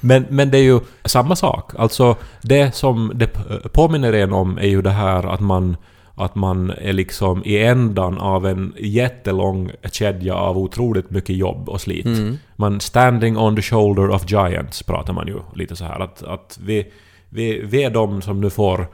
men- 0.01 0.25
men, 0.29 0.51
det 0.51 0.57
är 0.57 0.63
ju 0.63 0.79
samma 1.05 1.35
sak. 1.35 1.71
Alltså 1.77 2.15
det 2.41 2.75
som 2.75 3.11
det 3.15 3.27
påminner 3.73 4.13
en 4.13 4.33
om 4.33 4.57
är 4.57 4.67
ju 4.67 4.81
det 4.81 4.89
här 4.91 5.33
att 5.33 5.39
man 5.39 5.77
att 6.15 6.35
man 6.35 6.69
är 6.69 6.93
liksom 6.93 7.41
i 7.45 7.63
ändan 7.63 8.17
av 8.17 8.47
en 8.47 8.73
jättelång 8.79 9.71
kedja 9.91 10.35
av 10.35 10.57
otroligt 10.57 11.09
mycket 11.09 11.35
jobb 11.35 11.69
och 11.69 11.81
slit. 11.81 12.05
Mm. 12.05 12.37
Man 12.55 12.79
standing 12.79 13.37
on 13.37 13.55
the 13.55 13.61
shoulder 13.61 14.09
of 14.09 14.31
giants 14.31 14.83
pratar 14.83 15.13
man 15.13 15.27
ju 15.27 15.39
lite 15.55 15.75
så 15.75 15.85
här 15.85 15.99
att, 15.99 16.23
att 16.23 16.59
vi, 16.63 16.91
vi, 17.29 17.61
vi 17.65 17.83
är 17.83 17.89
de 17.89 18.21
som 18.21 18.41
nu 18.41 18.49
får 18.49 18.87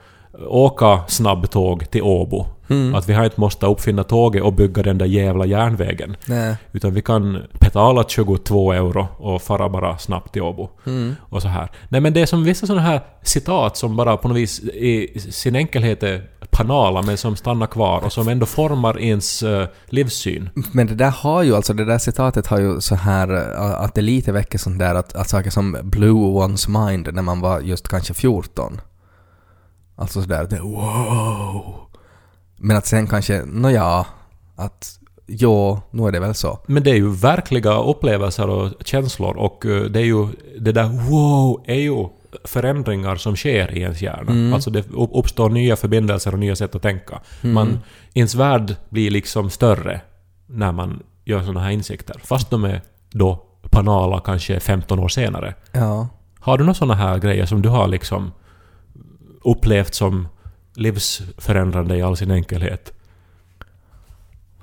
åka 0.46 1.00
snabbtåg 1.08 1.90
till 1.90 2.02
Åbo. 2.02 2.46
Mm. 2.68 2.94
Att 2.94 3.08
vi 3.08 3.12
har 3.12 3.24
inte 3.24 3.40
måste 3.40 3.66
uppfinna 3.66 4.04
tåget 4.04 4.42
och 4.42 4.52
bygga 4.52 4.82
den 4.82 4.98
där 4.98 5.06
jävla 5.06 5.46
järnvägen. 5.46 6.16
Nej. 6.26 6.56
Utan 6.72 6.94
vi 6.94 7.02
kan 7.02 7.42
betala 7.60 8.04
22 8.08 8.72
euro 8.72 9.08
och 9.18 9.42
fara 9.42 9.68
bara 9.68 9.98
snabbt 9.98 10.32
till 10.32 10.42
Åbo. 10.42 10.68
Mm. 10.86 11.14
Och 11.20 11.42
så 11.42 11.48
här. 11.48 11.68
Nej 11.88 12.00
men 12.00 12.12
det 12.12 12.20
är 12.20 12.26
som 12.26 12.44
vissa 12.44 12.66
sådana 12.66 12.82
här 12.82 13.00
citat 13.22 13.76
som 13.76 13.96
bara 13.96 14.16
på 14.16 14.28
något 14.28 14.36
vis 14.36 14.60
i 14.60 15.18
sin 15.18 15.56
enkelhet 15.56 16.02
är 16.02 16.22
banala 16.50 17.02
men 17.02 17.16
som 17.16 17.36
stannar 17.36 17.66
kvar 17.66 18.00
och 18.04 18.12
som 18.12 18.28
ändå 18.28 18.46
formar 18.46 18.98
ens 18.98 19.42
uh, 19.42 19.64
livssyn. 19.86 20.50
Men 20.72 20.86
det 20.86 20.94
där 20.94 21.10
har 21.10 21.42
ju, 21.42 21.56
alltså 21.56 21.72
det 21.72 21.84
där 21.84 21.98
citatet 21.98 22.46
har 22.46 22.60
ju 22.60 22.80
så 22.80 22.94
här 22.94 23.28
äh, 23.56 23.80
att 23.80 23.94
det 23.94 24.00
lite 24.02 24.32
väcker 24.32 24.58
sånt 24.58 24.78
där 24.78 24.94
att, 24.94 25.14
att 25.16 25.28
saker 25.28 25.50
som 25.50 25.76
blew 25.82 26.14
one's 26.14 26.88
mind 26.88 27.08
när 27.12 27.22
man 27.22 27.40
var 27.40 27.60
just 27.60 27.88
kanske 27.88 28.14
14. 28.14 28.80
Alltså 29.96 30.22
sådär, 30.22 30.46
det 30.50 30.60
wow. 30.60 31.74
Men 32.56 32.76
att 32.76 32.86
sen 32.86 33.06
kanske, 33.06 33.42
nåja, 33.44 34.06
att 34.56 34.98
jo, 35.26 35.80
nu 35.90 36.06
är 36.06 36.12
det 36.12 36.20
väl 36.20 36.34
så. 36.34 36.58
Men 36.66 36.82
det 36.82 36.90
är 36.90 36.94
ju 36.94 37.10
verkliga 37.10 37.78
upplevelser 37.78 38.48
och 38.48 38.72
känslor 38.84 39.36
och 39.36 39.66
eh, 39.66 39.82
det 39.82 40.00
är 40.00 40.04
ju... 40.04 40.28
Det 40.60 40.72
där 40.72 41.10
wow 41.10 41.62
är 41.66 41.80
ju 41.80 42.08
förändringar 42.44 43.16
som 43.16 43.36
sker 43.36 43.74
i 43.78 43.80
ens 43.80 44.02
hjärna. 44.02 44.30
Mm. 44.32 44.54
Alltså 44.54 44.70
det 44.70 44.78
upp- 44.90 45.10
uppstår 45.14 45.50
nya 45.50 45.76
förbindelser 45.76 46.32
och 46.32 46.38
nya 46.38 46.56
sätt 46.56 46.74
att 46.74 46.82
tänka. 46.82 47.20
Mm. 47.42 47.54
Man, 47.54 47.78
ens 48.14 48.34
värld 48.34 48.76
blir 48.88 49.10
liksom 49.10 49.50
större 49.50 50.00
när 50.46 50.72
man 50.72 51.02
gör 51.24 51.40
sådana 51.40 51.60
här 51.60 51.70
insikter. 51.70 52.20
Fast 52.24 52.50
de 52.50 52.64
är 52.64 52.80
då 53.10 53.44
banala 53.70 54.20
kanske 54.20 54.60
15 54.60 54.98
år 54.98 55.08
senare. 55.08 55.54
Ja. 55.72 56.08
Har 56.40 56.58
du 56.58 56.64
några 56.64 56.74
sådana 56.74 56.94
här 56.94 57.18
grejer 57.18 57.46
som 57.46 57.62
du 57.62 57.68
har 57.68 57.88
liksom 57.88 58.32
upplevt 59.44 59.94
som 59.94 60.28
livsförändrande 60.74 61.96
i 61.96 62.02
all 62.02 62.16
sin 62.16 62.30
enkelhet? 62.30 62.92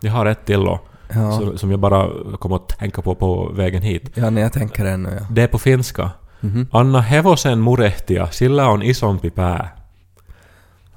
Jag 0.01 0.11
har 0.11 0.25
ett 0.25 0.45
till 0.45 0.59
då, 0.59 0.79
Ja. 1.13 1.31
som, 1.31 1.57
som 1.57 1.71
jag 1.71 1.79
bara 1.79 2.09
kom 2.37 2.53
att 2.53 2.67
tänka 2.69 3.01
på 3.01 3.15
på 3.15 3.49
vägen 3.53 3.81
hit. 3.81 4.11
Ja, 4.13 4.29
när 4.29 4.41
jag 4.41 4.53
tänker 4.53 4.85
ännu 4.85 5.09
ja. 5.19 5.25
Det 5.31 5.41
är 5.41 5.47
på 5.47 5.59
finska. 5.59 6.11
Mhm. 6.47 6.67
Anna 6.71 7.01
hevosen 7.01 7.59
murehtia, 7.59 8.27
sillä 8.31 8.69
on 8.69 8.83
isompi 8.83 9.29
pää. 9.29 9.67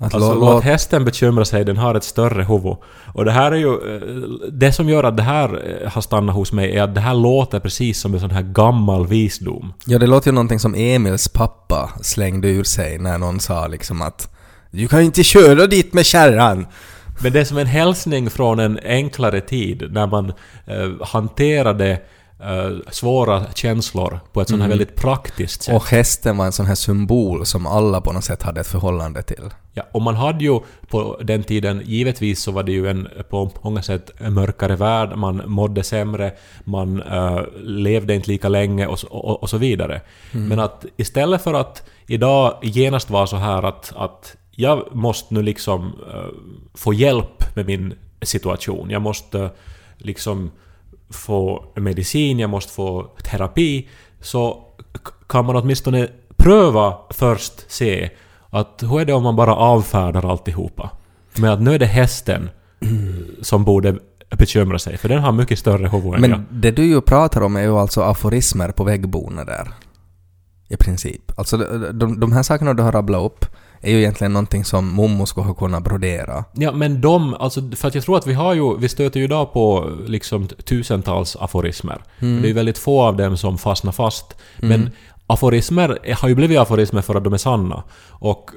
Att 0.03 0.15
Alltså 0.15 0.31
lå- 0.31 0.35
låt 0.35 0.41
låt- 0.55 0.65
hästen 0.65 1.05
bekymra 1.05 1.45
sig, 1.45 1.65
den 1.65 1.77
har 1.77 1.95
ett 1.95 2.05
större 2.05 2.43
huvud. 2.45 2.77
Och 3.15 3.25
det 3.25 3.33
här 3.33 3.53
är 3.53 3.57
ju... 3.57 3.73
eh, 3.75 4.51
Det 4.53 4.73
som 4.73 4.89
gör 4.89 5.05
att 5.05 5.17
det 5.17 5.23
här 5.23 5.49
eh, 5.85 5.91
har 5.93 6.01
stannat 6.03 6.35
hos 6.35 6.53
mig 6.53 6.77
är 6.77 6.83
att 6.83 6.95
det 6.95 7.01
här 7.01 7.15
låter 7.15 7.61
precis 7.61 8.01
som 8.01 8.15
en 8.15 8.21
sån 8.21 8.31
här 8.31 8.43
gammal 8.43 9.07
visdom. 9.07 9.73
Ja, 9.87 9.99
det 9.99 10.07
låter 10.07 10.29
ju 10.31 10.35
någonting 10.35 10.59
som 10.59 10.75
Emils 10.75 11.29
pappa 11.29 11.91
slängde 12.03 12.49
ur 12.49 12.65
sig 12.65 12.99
när 12.99 13.19
någon 13.19 13.41
sa 13.41 13.67
liksom 13.67 14.03
att 14.03 14.29
Du 14.71 14.89
kan 14.89 15.01
inte 15.03 15.23
köra 15.23 15.67
dit 15.67 15.95
med 15.95 16.07
kärran! 16.07 16.67
Men 17.23 17.33
det 17.33 17.41
är 17.41 17.45
som 17.45 17.59
en 17.59 17.67
hälsning 17.67 18.31
från 18.31 18.59
en 18.61 18.79
enklare 18.85 19.41
tid 19.41 19.89
när 19.91 20.07
man 20.07 20.33
eh, 20.67 21.07
hanterade 21.07 22.01
eh, 22.43 22.91
svåra 22.91 23.45
känslor 23.55 24.21
på 24.33 24.41
ett 24.41 24.49
sånt 24.49 24.61
här 24.61 24.67
Mm. 24.67 24.79
väldigt 24.79 24.97
praktiskt 24.97 25.63
sätt. 25.63 25.75
Och 25.75 25.85
hästen 25.85 26.37
var 26.37 26.47
en 26.47 26.53
sån 26.53 26.67
här 26.67 26.75
symbol 26.75 27.47
som 27.47 27.67
alla 27.67 28.01
på 28.01 28.13
något 28.13 28.25
sätt 28.25 28.43
hade 28.43 28.61
ett 28.61 28.67
förhållande 28.67 29.23
till. 29.23 29.51
Ja, 29.75 29.83
och 29.93 30.03
man 30.03 30.15
hade 30.15 30.45
ju 30.45 30.61
på 30.89 31.21
den 31.23 31.43
tiden, 31.43 31.83
givetvis 31.85 32.43
så 32.43 32.53
var 32.53 32.63
det 32.63 32.73
ju 32.73 32.89
en 32.89 33.09
på 33.31 33.51
många 33.63 33.83
sätt 33.83 34.11
mörkare 34.29 34.77
värld, 34.77 35.17
man 35.17 35.43
mådde 35.47 35.83
sämre, 35.83 36.33
man 36.65 37.03
eh, 37.03 37.41
levde 37.63 38.15
inte 38.15 38.31
lika 38.31 38.49
länge 38.49 38.87
och 38.87 38.99
så, 38.99 39.07
och, 39.07 39.43
och 39.43 39.51
så 39.51 39.59
vidare. 39.59 40.01
Mm. 40.33 40.49
Men 40.49 40.61
att 40.61 40.85
istället 40.97 41.43
för 41.43 41.55
att 41.55 41.83
idag 42.07 42.59
genast 42.63 43.11
vara 43.11 43.27
så 43.27 43.37
här 43.37 43.63
att, 43.63 43.93
att 43.97 44.37
jag 44.51 44.95
måste 44.95 45.35
nu 45.35 45.43
liksom 45.43 45.93
eh, 46.15 46.31
få 46.75 46.95
hjälp 46.95 47.57
med 47.57 47.67
min 47.67 47.95
situation, 48.23 48.91
jag 48.91 49.03
måste 49.03 49.51
liksom 49.99 50.51
få 51.11 51.65
medicin, 51.77 52.39
jag 52.39 52.51
måste 52.51 52.73
få 52.73 53.03
terapi, 53.25 53.89
så 54.21 54.65
kan 55.29 55.45
man 55.45 55.57
åtminstone 55.57 56.09
pröva 56.37 56.95
först 57.11 57.71
se 57.71 58.11
Att 58.51 58.83
hur 58.83 59.01
är 59.01 59.05
det 59.05 59.13
om 59.13 59.23
man 59.23 59.37
bara 59.37 59.57
avfärdar 59.57 60.31
alltihopa? 60.31 60.91
Med 61.37 61.53
att 61.53 61.61
nu 61.61 61.75
är 61.75 61.79
det 61.79 61.87
hästen 61.87 62.51
som 63.43 63.65
borde 63.65 63.99
bekymra 64.39 64.79
sig, 64.79 64.97
för 64.97 65.09
den 65.09 65.23
har 65.23 65.33
mycket 65.33 65.59
större 65.59 65.89
huvud 65.89 66.15
än 66.15 66.21
jag. 66.23 66.31
Men 66.31 66.47
det 66.51 66.71
du 66.71 66.85
ju 66.85 67.01
pratar 67.01 67.41
om 67.41 67.57
är 67.57 67.63
ju 67.63 67.79
alltså 67.79 68.01
aforismer 68.01 68.69
på 68.73 68.85
väggborna 68.85 69.45
där. 69.45 69.69
I 70.69 70.77
princip. 70.77 71.39
Alltså 71.39 71.57
de, 71.57 71.99
de, 71.99 72.21
de 72.21 72.33
här 72.33 72.43
sakerna 72.43 72.75
du 72.75 72.83
har 72.83 72.93
rabblat 72.93 73.23
upp 73.23 73.47
är 73.81 73.91
ju 73.91 73.99
egentligen 73.99 74.33
någonting 74.33 74.65
som 74.65 74.89
mommo 74.89 75.27
skulle 75.27 75.47
ha 75.47 75.55
kunnat 75.55 75.85
brodera. 75.85 76.45
Ja, 76.53 76.73
men 76.73 77.01
de, 77.01 77.35
alltså 77.35 77.71
för 77.77 77.89
att 77.89 77.95
jag 77.95 78.05
tror 78.05 78.19
att 78.19 78.27
vi 78.27 78.35
har 78.35 78.55
ju, 78.55 78.77
vi 78.79 78.89
stöter 78.89 79.21
ju 79.21 79.25
idag 79.25 79.53
på 79.53 79.91
liksom 80.07 80.49
tusentals 80.49 81.37
aforismer. 81.37 82.03
Mm. 82.19 82.43
Det 82.43 82.47
är 82.47 82.49
ju 82.49 82.55
väldigt 82.55 82.79
få 82.79 83.03
av 83.03 83.17
dem 83.17 83.37
som 83.37 83.59
fastnar 83.59 83.93
fast. 83.93 84.37
Men 84.57 84.91
aforismer 85.27 86.15
har 86.21 86.29
ju 86.29 86.35
blivit 86.35 86.59
aforismer 86.59 87.03
för 87.03 87.15
att 87.15 87.25
de 87.25 87.33
är 87.33 87.39
sanna. 87.39 87.83
Och 88.09 88.51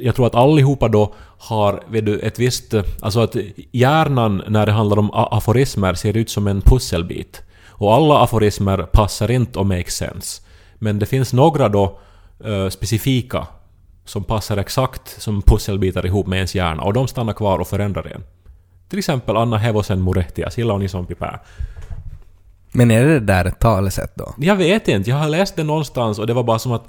jag 0.00 0.14
tror 0.14 0.26
att 0.26 0.34
allihopa 0.34 0.88
då 0.88 1.14
har 1.38 1.82
vet 1.88 2.06
du, 2.06 2.18
ett 2.18 2.38
visst... 2.38 2.74
Alltså 3.00 3.20
att 3.20 3.36
hjärnan 3.72 4.42
när 4.48 4.66
det 4.66 4.72
handlar 4.72 4.98
om 4.98 5.10
aforismer 5.10 5.94
ser 5.94 6.16
ut 6.16 6.30
som 6.30 6.46
en 6.46 6.60
pusselbit. 6.60 7.42
Och 7.68 7.94
alla 7.94 8.18
aforismer 8.18 8.78
passar 8.78 9.30
inte 9.30 9.58
och 9.58 9.66
make 9.66 9.90
sense. 9.90 10.42
Men 10.78 10.98
det 10.98 11.06
finns 11.06 11.32
några 11.32 11.68
då 11.68 11.98
eh, 12.44 12.68
specifika 12.68 13.46
som 14.10 14.24
passar 14.24 14.56
exakt 14.56 15.22
som 15.22 15.42
pusselbitar 15.42 16.06
ihop 16.06 16.26
med 16.26 16.36
ens 16.36 16.54
hjärna 16.54 16.82
och 16.82 16.92
de 16.92 17.08
stannar 17.08 17.32
kvar 17.32 17.58
och 17.58 17.68
förändrar 17.68 18.06
en. 18.14 18.22
Till 18.88 18.98
exempel 18.98 19.36
Anna 19.36 19.58
Hevosen 19.58 20.04
Murehtia, 20.04 20.50
sillä 20.50 20.74
on 20.74 20.82
isompi 20.82 21.14
pää. 21.14 21.38
Men 22.72 22.90
är 22.90 23.04
det 23.06 23.20
där 23.20 23.44
ett 23.44 23.58
talesätt 23.58 24.16
då? 24.16 24.34
Jag 24.38 24.56
vet 24.56 24.88
inte, 24.88 25.10
jag 25.10 25.16
har 25.16 25.28
läst 25.28 25.56
det 25.56 25.64
någonstans 25.64 26.18
och 26.18 26.26
det 26.26 26.34
var 26.34 26.42
bara 26.42 26.58
som 26.58 26.72
att 26.72 26.84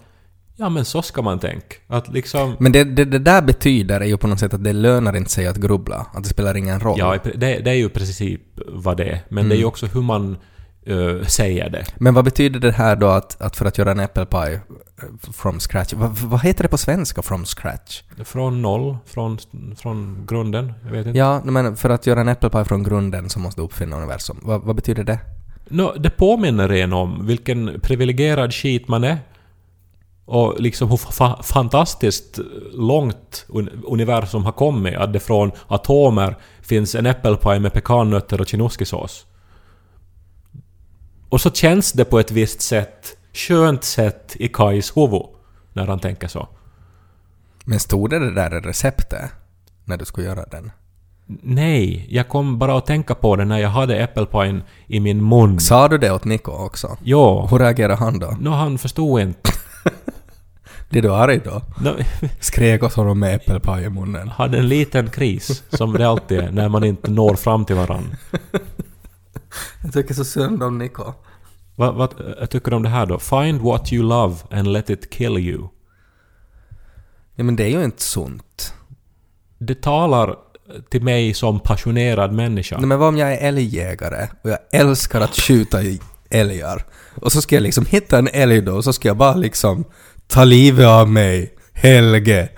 ja 0.56 0.70
men 0.70 0.86
så 0.86 1.02
ska 1.02 1.22
man 1.22 1.40
tänka. 1.40 1.76
Att 1.88 2.08
liksom... 2.08 2.56
Men 2.60 2.72
det, 2.72 2.84
det, 2.84 3.06
det 3.06 3.20
där 3.20 3.42
betyder 3.42 4.02
är 4.02 4.06
ju 4.06 4.18
på 4.18 4.28
något 4.28 4.40
sätt 4.40 4.54
att 4.54 4.64
det 4.64 4.74
lönar 4.74 5.16
inte 5.16 5.32
sig 5.32 5.48
att 5.48 5.58
grubbla. 5.58 6.06
Att 6.14 6.24
det 6.24 6.30
spelar 6.30 6.58
ingen 6.58 6.80
roll. 6.80 7.00
Ja, 7.00 7.18
det, 7.36 7.60
det 7.60 7.70
är 7.72 7.76
ju 7.76 7.86
i 7.86 7.90
princip 7.90 8.42
vad 8.68 8.98
det 8.98 9.04
är. 9.04 9.20
Men 9.30 9.50
det 9.50 9.56
är 9.56 9.58
ju 9.58 9.66
också 9.66 9.86
hur 9.86 10.02
man 10.02 10.38
eh, 10.86 11.26
säger 11.28 11.70
det. 11.70 11.86
Men 11.98 12.14
vad 12.14 12.26
betyder 12.26 12.60
det 12.60 12.72
här 12.72 12.96
då 12.96 13.08
att, 13.08 13.42
att 13.42 13.56
för 13.56 13.66
att 13.66 13.78
göra 13.78 13.92
en 13.92 14.00
apple 14.00 14.26
pie 14.26 14.54
eh, 14.54 15.32
from 15.34 15.60
scratch, 15.60 15.94
vad, 15.94 16.10
vad 16.18 16.42
heter 16.42 16.64
det 16.64 16.70
på 16.70 16.78
svenska 16.78 17.22
from 17.22 17.46
scratch? 17.46 18.02
Från 18.26 18.62
noll, 18.62 18.98
från, 19.06 19.38
från 19.78 20.26
grunden. 20.28 20.74
Jag 20.86 20.92
vet 20.92 21.06
inte. 21.08 21.20
Ja, 21.20 21.42
men 21.44 21.76
för 21.76 21.90
att 21.90 22.08
göra 22.08 22.22
en 22.22 22.30
apple 22.30 22.50
pie 22.50 22.66
från 22.66 22.84
grunden 22.84 23.30
så 23.30 23.40
måste 23.40 23.62
du 23.62 23.66
uppfinna 23.66 23.98
universum. 23.98 24.38
Vad, 24.42 24.62
vad 24.62 24.76
betyder 24.76 25.04
det? 25.04 25.20
Nå, 25.70 25.94
det 25.94 26.10
påminner 26.10 26.72
en 26.72 26.94
om 26.94 27.28
vilken 27.28 27.80
privilegierad 27.82 28.54
skit 28.54 28.88
man 28.88 29.04
är. 29.04 29.18
Och 30.26 30.56
liksom 30.60 30.90
hur 30.90 30.98
fa- 30.98 31.44
fantastiskt 31.44 32.40
långt 32.74 33.46
un- 33.50 33.84
universum 33.88 34.44
har 34.46 34.52
kommit. 34.52 34.96
Att 34.98 35.14
det 35.14 35.20
från 35.20 35.52
atomer 35.68 36.36
finns 36.62 36.96
en 36.96 37.06
äppelpaj 37.06 37.60
med 37.60 37.74
pekannötter 37.74 38.42
och 38.42 38.48
chinoskisås. 38.48 39.26
Och 41.32 41.42
så 41.42 41.52
känns 41.52 41.92
det 41.92 42.06
på 42.06 42.20
ett 42.20 42.32
visst 42.32 42.62
sätt, 42.62 43.18
skönt 43.34 43.84
sätt 43.84 44.36
i 44.40 44.48
Kais 44.48 44.98
huvud. 44.98 45.22
När 45.74 45.88
han 45.88 46.00
tänker 46.00 46.28
så. 46.28 46.48
Men 47.64 47.80
stod 47.80 48.10
det 48.10 48.20
det 48.20 48.34
där 48.34 48.58
i 48.58 48.60
receptet 48.60 49.32
när 49.86 49.98
du 49.98 50.06
skulle 50.06 50.28
göra 50.28 50.46
den? 50.46 50.72
Nej, 51.42 52.08
jag 52.10 52.28
kom 52.30 52.60
bara 52.60 52.78
att 52.78 52.86
tänka 52.86 53.16
på 53.16 53.36
det 53.36 53.46
när 53.46 53.58
jag 53.58 53.70
hade 53.70 53.98
äppelpajen 53.98 54.64
i 54.88 55.00
min 55.00 55.30
mun. 55.30 55.60
Sa 55.60 55.88
du 55.88 55.98
det 55.98 56.12
åt 56.12 56.26
Niko 56.26 56.52
också? 56.52 56.98
Jo. 57.04 57.48
Hur 57.52 57.60
reagerade 57.60 57.96
han 57.96 58.20
då? 58.20 58.38
Nå, 58.40 58.52
han 58.52 58.78
förstod 58.78 59.22
inte. 59.22 59.52
Blev 60.90 61.04
du 61.04 61.14
arg 61.14 61.40
då? 61.46 61.62
Nå, 61.82 61.96
Skrek 62.40 62.84
åt 62.84 62.94
honom 62.94 63.20
med 63.20 63.36
äppelpaj 63.36 63.84
i 63.84 63.90
munnen. 63.90 64.30
hade 64.30 64.58
en 64.58 64.68
liten 64.68 65.10
kris, 65.10 65.64
som 65.70 65.94
det 65.94 66.08
alltid 66.08 66.40
är 66.40 66.52
när 66.52 66.70
man 66.70 66.84
inte 66.84 67.12
når 67.12 67.36
fram 67.36 67.66
till 67.66 67.76
varann. 67.76 68.16
Jag 69.84 69.94
tycker 69.94 70.14
så 70.14 70.26
synd 70.26 70.64
om 70.64 70.78
Niko. 70.78 71.14
Vad, 71.76 71.96
vad 71.96 72.14
jag 72.40 72.50
tycker 72.50 72.72
du 72.72 72.78
om 72.78 72.84
det 72.84 72.90
här 72.90 73.06
då? 73.06 73.20
Find 73.20 73.62
what 73.62 73.94
you 73.94 74.04
love 74.04 74.36
and 74.52 74.68
let 74.68 74.90
it 74.90 75.10
kill 75.10 75.38
you. 75.38 75.68
Ja 77.36 77.44
men 77.44 77.56
det 77.56 77.64
är 77.64 77.70
ju 77.70 77.84
inte 77.84 78.04
sunt. 78.04 78.74
Det 79.58 79.82
talar 79.82 80.36
till 80.90 81.04
mig 81.04 81.34
som 81.34 81.60
passionerad 81.60 82.34
människa. 82.34 82.78
Nej, 82.78 82.88
men 82.88 83.00
vad 83.00 83.08
om 83.08 83.18
jag 83.18 83.34
är 83.34 83.48
älgjägare 83.48 84.28
och 84.44 84.50
jag 84.50 84.60
älskar 84.72 85.22
att 85.22 85.36
skjuta 85.36 85.84
i 85.84 86.00
älgar 86.30 86.86
och 87.16 87.32
så 87.32 87.42
ska 87.42 87.56
jag 87.56 87.64
liksom 87.64 87.86
hitta 87.86 88.18
en 88.18 88.28
älg 88.34 88.62
då 88.62 88.76
och 88.76 88.84
så 88.84 88.94
ska 88.94 89.08
jag 89.08 89.18
bara 89.18 89.36
liksom 89.36 89.86
ta 90.28 90.44
livet 90.44 90.88
av 90.88 91.10
mig, 91.10 91.54
Helge. 91.74 92.50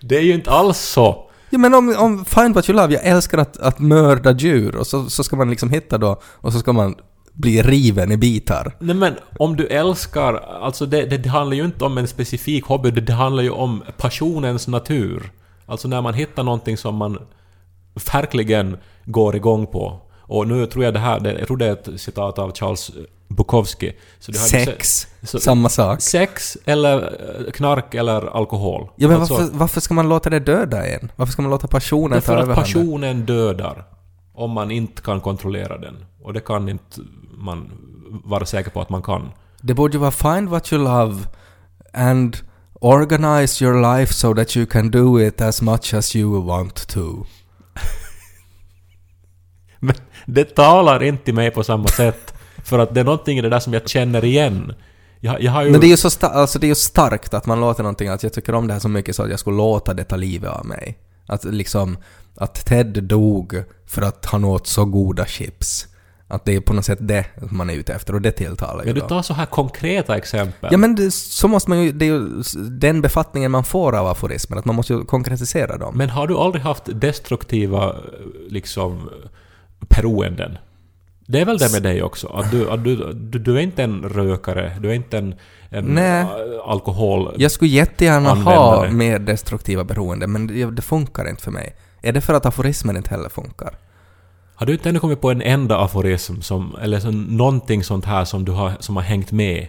Det 0.00 0.16
är 0.16 0.22
ju 0.22 0.34
inte 0.34 0.50
alls 0.50 0.78
så. 0.78 1.23
Ja 1.54 1.58
men 1.58 1.74
om, 1.74 1.96
om 1.98 2.24
Find 2.24 2.54
What 2.54 2.68
You 2.68 2.76
Love, 2.76 2.94
jag 2.94 3.04
älskar 3.04 3.38
att, 3.38 3.56
att 3.56 3.78
mörda 3.78 4.32
djur 4.32 4.76
och 4.76 4.86
så, 4.86 5.10
så 5.10 5.24
ska 5.24 5.36
man 5.36 5.50
liksom 5.50 5.70
hitta 5.70 5.98
då 5.98 6.20
och 6.24 6.52
så 6.52 6.58
ska 6.58 6.72
man 6.72 6.94
bli 7.32 7.62
riven 7.62 8.12
i 8.12 8.16
bitar. 8.16 8.76
Nej 8.78 8.96
men 8.96 9.14
om 9.38 9.56
du 9.56 9.66
älskar, 9.66 10.34
alltså 10.62 10.86
det, 10.86 11.06
det, 11.06 11.18
det 11.18 11.28
handlar 11.28 11.56
ju 11.56 11.64
inte 11.64 11.84
om 11.84 11.98
en 11.98 12.08
specifik 12.08 12.64
hobby, 12.64 12.90
det, 12.90 13.00
det 13.00 13.12
handlar 13.12 13.42
ju 13.42 13.50
om 13.50 13.82
passionens 13.96 14.68
natur. 14.68 15.32
Alltså 15.66 15.88
när 15.88 16.02
man 16.02 16.14
hittar 16.14 16.42
någonting 16.42 16.76
som 16.76 16.94
man 16.96 17.18
verkligen 18.12 18.76
går 19.04 19.36
igång 19.36 19.66
på. 19.66 20.00
Och 20.26 20.48
nu 20.48 20.66
tror 20.66 20.84
jag 20.84 20.94
det 20.94 21.00
här, 21.00 21.20
det, 21.20 21.38
jag 21.38 21.46
tror 21.46 21.56
det 21.56 21.66
är 21.66 21.72
ett 21.72 22.00
citat 22.00 22.38
av 22.38 22.52
Charles 22.54 22.90
Bukowski. 23.28 23.92
Sex, 24.50 25.06
så- 25.22 25.40
samma 25.40 25.68
sak. 25.68 26.00
Sex 26.00 26.56
eller 26.64 27.02
eh, 27.46 27.50
knark 27.52 27.94
eller 27.94 28.36
alkohol. 28.36 28.88
Ja 28.96 29.08
men 29.08 29.20
Alltså, 29.20 29.34
varför, 29.34 29.50
varför 29.58 29.80
ska 29.80 29.94
man 29.94 30.08
låta 30.08 30.30
det 30.30 30.38
döda 30.40 30.86
en? 30.86 31.12
Varför 31.16 31.32
ska 31.32 31.42
man 31.42 31.50
låta 31.50 31.68
passionen 31.68 32.10
ta 32.10 32.14
Därför 32.14 32.36
att 32.36 32.42
överhanden? 32.42 32.64
passionen 32.64 33.26
dödar. 33.26 33.84
Om 34.34 34.50
man 34.50 34.70
inte 34.70 35.02
kan 35.02 35.20
kontrollera 35.20 35.78
den. 35.78 35.96
Och 36.22 36.32
det 36.32 36.40
kan 36.40 36.68
inte 36.68 37.00
man 37.38 37.70
vara 38.24 38.46
säker 38.46 38.70
på 38.70 38.80
att 38.80 38.88
man 38.90 39.02
kan. 39.02 39.30
Det 39.60 39.74
borde 39.74 39.92
ju 39.92 39.98
vara 39.98 40.10
find 40.10 40.48
what 40.48 40.72
you 40.72 40.84
love 40.84 41.16
and 41.92 42.36
organize 42.80 43.64
your 43.64 43.96
life 43.98 44.14
so 44.14 44.34
that 44.34 44.56
you 44.56 44.66
can 44.66 44.90
do 44.90 45.20
it 45.20 45.40
as 45.40 45.62
much 45.62 45.94
as 45.94 46.16
you 46.16 46.46
want 46.46 46.88
to. 46.88 47.24
Det 50.26 50.44
talar 50.44 51.02
inte 51.02 51.24
till 51.24 51.34
mig 51.34 51.50
på 51.50 51.64
samma 51.64 51.88
sätt. 51.88 52.34
För 52.64 52.78
att 52.78 52.94
det 52.94 53.00
är 53.00 53.04
någonting 53.04 53.38
i 53.38 53.40
det 53.40 53.48
där 53.48 53.60
som 53.60 53.72
jag 53.72 53.88
känner 53.88 54.24
igen. 54.24 54.74
Jag, 55.20 55.42
jag 55.42 55.52
har 55.52 55.62
ju... 55.62 55.70
Men 55.70 55.80
det 55.80 55.86
är 55.86 55.88
ju 55.88 55.96
så 55.96 56.08
sta- 56.08 56.32
alltså 56.32 56.58
det 56.58 56.70
är 56.70 56.74
starkt 56.74 57.34
att 57.34 57.46
man 57.46 57.60
låter 57.60 57.82
någonting, 57.82 58.08
att 58.08 58.22
jag 58.22 58.32
tycker 58.32 58.54
om 58.54 58.66
det 58.66 58.72
här 58.72 58.80
så 58.80 58.88
mycket 58.88 59.16
så 59.16 59.22
att 59.22 59.30
jag 59.30 59.38
skulle 59.38 59.56
låta 59.56 59.94
det 59.94 60.04
ta 60.04 60.16
livet 60.16 60.50
av 60.50 60.66
mig. 60.66 60.98
Att 61.26 61.44
liksom, 61.44 61.96
att 62.36 62.66
Ted 62.66 63.04
dog 63.04 63.64
för 63.86 64.02
att 64.02 64.26
han 64.26 64.44
åt 64.44 64.66
så 64.66 64.84
goda 64.84 65.26
chips. 65.26 65.86
Att 66.28 66.44
det 66.44 66.54
är 66.54 66.60
på 66.60 66.72
något 66.72 66.84
sätt 66.84 66.98
det 67.00 67.26
man 67.50 67.70
är 67.70 67.74
ute 67.74 67.94
efter 67.94 68.14
och 68.14 68.22
det 68.22 68.30
tilltalar 68.30 68.84
ju 68.84 68.86
Men 68.86 68.94
du 68.94 69.00
tar 69.00 69.22
så 69.22 69.34
här 69.34 69.46
konkreta 69.46 70.16
exempel. 70.16 70.68
Ja 70.72 70.78
men 70.78 70.94
det, 70.94 71.10
så 71.10 71.48
måste 71.48 71.70
man 71.70 71.82
ju, 71.82 71.92
det 71.92 72.04
är 72.04 72.06
ju 72.06 72.42
den 72.70 73.00
befattningen 73.00 73.50
man 73.50 73.64
får 73.64 73.96
av 73.96 74.06
aforismer, 74.06 74.56
att 74.56 74.64
man 74.64 74.74
måste 74.74 74.92
ju 74.92 75.04
konkretisera 75.04 75.78
dem. 75.78 75.96
Men 75.96 76.10
har 76.10 76.26
du 76.26 76.36
aldrig 76.36 76.64
haft 76.64 76.82
destruktiva 76.86 77.96
liksom 78.48 79.10
beroenden? 79.88 80.58
Det 81.26 81.40
är 81.40 81.44
väl 81.44 81.58
det 81.58 81.72
med 81.72 81.82
dig 81.82 82.02
också? 82.02 82.28
Att 82.28 82.50
du, 82.50 82.70
att 82.70 82.84
du, 82.84 83.12
du, 83.12 83.38
du 83.38 83.56
är 83.56 83.60
inte 83.60 83.82
en 83.82 84.02
rökare, 84.02 84.76
du 84.80 84.90
är 84.90 84.94
inte 84.94 85.18
en, 85.18 85.34
en 85.68 85.84
Nej. 85.84 86.26
alkohol... 86.64 87.34
Jag 87.38 87.50
skulle 87.50 87.70
jättegärna 87.70 88.34
ha 88.34 88.90
mer 88.90 89.18
destruktiva 89.18 89.84
beroenden, 89.84 90.32
men 90.32 90.46
det, 90.46 90.70
det 90.70 90.82
funkar 90.82 91.28
inte 91.28 91.42
för 91.42 91.50
mig. 91.50 91.74
Är 92.02 92.12
det 92.12 92.20
för 92.20 92.34
att 92.34 92.46
aforismen 92.46 92.96
inte 92.96 93.10
heller 93.10 93.28
funkar? 93.28 93.74
Har 94.54 94.66
du 94.66 94.72
inte 94.72 94.88
ännu 94.88 94.98
kommit 94.98 95.20
på 95.20 95.30
en 95.30 95.42
enda 95.42 95.78
aforism 95.78 96.40
som, 96.40 96.76
eller 96.82 97.00
så, 97.00 97.10
någonting 97.10 97.84
sånt 97.84 98.04
här 98.04 98.24
som 98.24 98.44
du 98.44 98.52
har, 98.52 98.72
som 98.80 98.96
har 98.96 99.02
hängt 99.02 99.32
med 99.32 99.68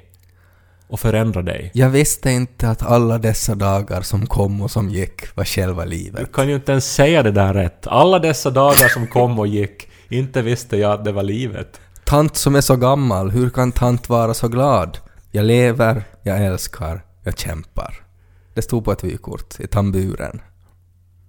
och 0.87 0.99
förändrat 0.99 1.45
dig? 1.45 1.71
Jag 1.73 1.89
visste 1.89 2.31
inte 2.31 2.69
att 2.69 2.83
alla 2.83 3.17
dessa 3.17 3.55
dagar 3.55 4.01
som 4.01 4.27
kom 4.27 4.61
och 4.61 4.71
som 4.71 4.89
gick 4.89 5.35
var 5.35 5.45
själva 5.45 5.83
Du 5.83 5.89
livet. 5.89 6.31
kan 6.33 6.47
ju 6.47 6.55
inte 6.55 6.71
ens 6.71 6.93
säga 6.93 7.23
det 7.23 7.31
där 7.31 7.53
rätt. 7.53 7.87
Alla 7.87 8.19
dessa 8.19 8.49
dagar 8.49 8.87
som 8.87 9.07
kom 9.07 9.39
och 9.39 9.47
gick, 9.47 9.87
inte 10.09 10.41
visste 10.41 10.77
jag 10.77 10.91
att 10.91 11.05
det 11.05 11.11
var 11.11 11.23
livet. 11.23 11.79
Tant 12.03 12.35
som 12.35 12.55
är 12.55 12.61
så 12.61 12.75
gammal, 12.75 13.31
hur 13.31 13.49
kan 13.49 13.71
tant 13.71 14.09
vara 14.09 14.33
så 14.33 14.47
glad? 14.47 14.97
Jag 15.31 15.45
lever, 15.45 16.03
jag 16.23 16.45
älskar, 16.45 17.05
jag 17.23 17.37
kämpar. 17.39 18.03
Det 18.53 18.61
stod 18.61 18.85
på 18.85 18.91
ett 18.91 19.03
vykort 19.03 19.59
i 19.59 19.67
tamburen. 19.67 20.41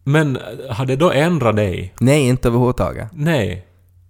Men 0.04 0.36
eh, 0.36 0.42
har 0.74 0.86
det 0.86 0.96
då 0.96 1.10
ändrat 1.10 1.56
dig? 1.56 1.94
Nej, 2.00 2.22
inte 2.28 2.48
överhuvudtaget. 2.48 3.08
Nej. 3.12 3.66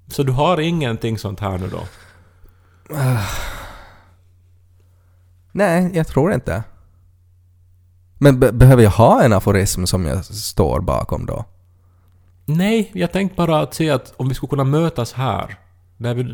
Så 0.09 0.23
du 0.23 0.33
har 0.33 0.61
ingenting 0.61 1.19
sånt 1.19 1.41
här 1.41 1.59
nu 1.59 1.69
då? 1.69 1.81
Nej, 5.53 5.91
jag 5.95 6.07
tror 6.07 6.33
inte. 6.33 6.63
Men 8.19 8.41
be- 8.41 8.53
behöver 8.53 8.83
jag 8.83 8.91
ha 8.91 9.23
en 9.23 9.33
aforism 9.33 9.85
som 9.85 10.05
jag 10.07 10.25
står 10.25 10.81
bakom 10.81 11.27
då? 11.27 11.45
Nej, 12.47 12.91
jag 12.95 13.13
tänkte 13.13 13.37
bara 13.37 13.61
att 13.61 13.75
säga 13.75 13.95
att 13.95 14.15
om 14.17 14.29
vi 14.29 14.35
skulle 14.35 14.51
kunna 14.51 14.65
mötas 14.65 15.13
här. 15.13 15.57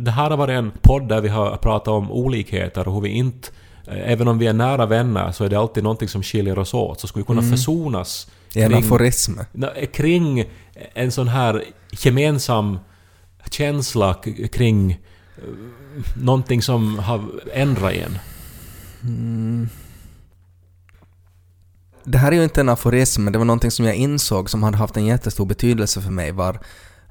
Det 0.05 0.11
här 0.11 0.31
har 0.31 0.37
varit 0.37 0.59
en 0.59 0.73
podd 0.83 1.09
där 1.09 1.21
vi 1.21 1.29
har 1.29 1.57
pratat 1.57 1.89
om 1.89 2.11
olikheter 2.13 2.89
och 2.89 2.95
hur 2.95 3.01
vi 3.01 3.09
inte 3.09 3.49
eh, 3.87 4.11
även 4.13 4.29
om 4.29 4.39
vi 4.39 4.47
är 4.47 4.53
nära 4.53 4.87
vänner 4.87 5.33
så 5.33 5.45
är 5.45 5.49
det 5.49 5.59
alltid 5.59 5.83
någonting 5.83 6.09
som 6.09 6.23
skiljer 6.23 6.59
oss 6.59 6.75
åt. 6.75 7.01
Så 7.01 7.07
skulle 7.07 7.23
vi 7.23 7.27
kunna 7.27 7.43
försonas 7.43 8.31
Det 8.53 8.63
är 8.63 8.67
en 8.67 8.75
aforism. 8.75 9.33
na- 9.53 9.87
kring 9.87 10.45
en 10.95 11.13
sån 11.13 11.29
här 11.29 11.65
gemensam 11.91 12.79
känsla 13.51 14.15
kring 14.53 14.91
eh, 14.93 14.99
någonting 16.23 16.63
som 16.63 16.99
har 16.99 17.25
ändrat 17.55 17.93
en. 17.93 18.19
Det 22.05 22.19
här 22.19 22.33
är 22.33 22.37
ju 22.37 22.45
inte 22.45 22.61
en 22.61 22.69
aforism, 22.69 23.25
men 23.25 23.33
det 23.33 23.39
var 23.39 23.47
någonting 23.47 23.71
som 23.71 23.85
jag 23.87 23.95
insåg 23.95 24.51
som 24.51 24.63
hade 24.63 24.77
haft 24.77 24.97
en 24.97 25.07
jättestor 25.07 25.47
betydelse 25.47 26.01
för 26.01 26.11
mig 26.11 26.33
var... 26.33 26.61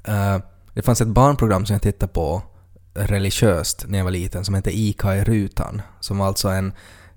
eh, 0.04 0.38
det 0.74 0.82
fanns 0.82 1.02
ett 1.02 1.08
barnprogram 1.08 1.66
som 1.66 1.74
jag 1.74 1.82
tittade 1.82 2.14
på 2.14 2.42
religiöst 2.94 3.86
när 3.88 3.98
jag 3.98 4.06
var 4.06 4.12
liten 4.12 4.46
som 4.46 4.56
hette 4.56 4.72
Ika 4.72 5.16
i 5.16 5.24
rutan. 5.24 5.82
Som 6.00 6.18
var 6.18 6.28
alltså 6.28 6.50
en, 6.50 6.74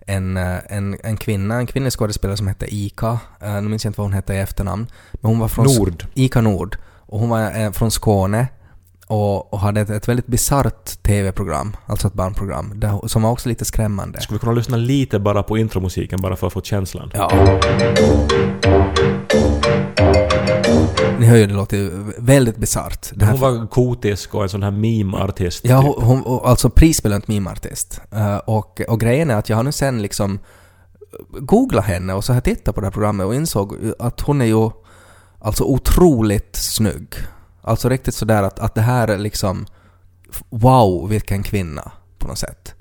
en, 0.07 0.37
eh, 0.37 0.59
en, 0.69 0.99
en 1.03 1.17
kvinna, 1.17 1.57
en 1.57 1.67
kvinnlig 1.67 1.93
skådespelare 1.93 2.37
som 2.37 2.49
hette 2.49 2.75
Ika. 2.75 3.19
Uh, 3.43 3.55
nu 3.55 3.61
minns 3.61 3.85
jag 3.85 3.91
inte 3.91 4.01
vad 4.01 4.07
hon 4.07 4.13
hette 4.15 4.35
i 4.35 4.39
efternamn. 4.39 4.87
Men 5.13 5.29
hon 5.29 5.39
var 5.39 5.49
från... 5.49 5.67
Nord. 5.67 6.07
Ika 6.15 6.41
Nord. 6.41 6.77
Och 7.07 7.21
hon 7.21 7.29
var 7.29 7.61
eh, 7.61 7.71
från 7.71 7.91
Skåne 7.91 8.49
och, 9.07 9.53
och 9.53 9.61
hade 9.61 9.81
ett, 9.81 9.91
ett 9.91 10.09
väldigt 10.09 10.27
bisarrt 10.27 11.03
TV-program, 11.03 11.77
alltså 11.87 12.09
ett 12.09 12.15
barnprogram, 12.15 12.73
där, 12.81 13.09
som 13.09 13.23
var 13.23 13.31
också 13.31 13.49
lite 13.49 13.65
skrämmande. 13.65 14.21
Skulle 14.21 14.37
vi 14.37 14.41
kunna 14.41 14.53
lyssna 14.53 14.77
lite 14.77 15.19
bara 15.19 15.43
på 15.43 15.59
intromusiken 15.59 16.21
bara 16.21 16.37
för 16.37 16.47
att 16.47 16.53
få 16.53 16.61
känslan? 16.63 17.11
Ja. 17.15 17.31
Ni 21.19 21.27
hör 21.27 21.37
ju, 21.37 21.47
det 21.47 21.55
låter 21.55 21.77
ju 21.77 21.91
väldigt 22.19 22.57
bisarrt. 22.57 23.23
Här- 23.23 23.31
Hon 23.31 23.41
var 23.41 23.67
kotisk 23.67 24.35
och 24.35 24.43
en 24.43 24.49
sån 24.49 24.63
här 24.63 24.71
meme-artist. 24.71 25.61
Ja, 25.65 25.83
typ. 25.83 26.05
hon, 26.05 26.19
hon, 26.23 26.41
alltså 26.45 26.71
prisbelönt 26.71 27.29
meme-artist. 27.29 28.01
Eh, 28.11 28.37
och, 28.37 28.81
och 28.89 29.01
grejen 29.01 29.31
är 29.31 29.35
att 29.37 29.49
jag 29.49 29.57
har 29.57 29.63
nu 29.65 29.73
sen 29.73 30.03
liksom 30.03 30.39
googlat 31.41 31.85
henne 31.85 32.13
och 32.15 32.25
så 32.25 32.33
jag 32.33 32.45
tittat 32.45 32.75
på 32.75 32.81
det 32.81 32.87
här 32.87 32.93
programmet 32.93 33.27
och 33.27 33.35
insåg 33.35 33.77
att 33.99 34.21
hon 34.21 34.41
är 34.41 34.45
ju 34.45 34.71
alltså 35.41 35.65
otroligt 35.65 36.57
snygg. 36.57 37.15
Alltså 37.65 37.89
riktigt 37.89 38.15
sådär 38.15 38.43
att, 38.43 38.59
att 38.59 38.75
det 38.75 38.81
här 38.81 39.09
är 39.09 39.19
liksom 39.19 39.67
wow 40.51 41.09
vilken 41.09 41.43
kvinna 41.43 41.93
på 42.19 42.29
något 42.29 42.39
sätt. 42.39 42.75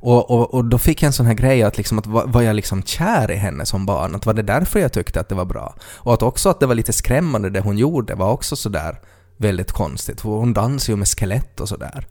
Och, 0.00 0.30
och, 0.30 0.54
och 0.54 0.64
då 0.64 0.78
fick 0.78 1.02
jag 1.02 1.06
en 1.06 1.12
sån 1.12 1.26
här 1.26 1.34
grej 1.34 1.62
att, 1.62 1.76
liksom, 1.76 1.98
att 1.98 2.06
var, 2.06 2.26
var 2.26 2.42
jag 2.42 2.56
liksom 2.56 2.82
kär 2.82 3.30
i 3.30 3.36
henne 3.36 3.66
som 3.66 3.86
barn? 3.86 4.14
Att 4.14 4.26
var 4.26 4.34
det 4.34 4.42
därför 4.42 4.80
jag 4.80 4.92
tyckte 4.92 5.20
att 5.20 5.28
det 5.28 5.34
var 5.34 5.44
bra? 5.44 5.74
Och 5.82 6.14
att 6.14 6.22
också 6.22 6.48
att 6.48 6.60
det 6.60 6.66
var 6.66 6.74
lite 6.74 6.92
skrämmande 6.92 7.50
det 7.50 7.60
hon 7.60 7.78
gjorde 7.78 8.14
var 8.14 8.32
också 8.32 8.56
sådär 8.56 9.00
väldigt 9.36 9.72
konstigt. 9.72 10.20
Hon 10.20 10.52
dansar 10.52 10.92
ju 10.92 10.96
med 10.96 11.08
skelett 11.08 11.60
och 11.60 11.68
sådär. 11.68 12.06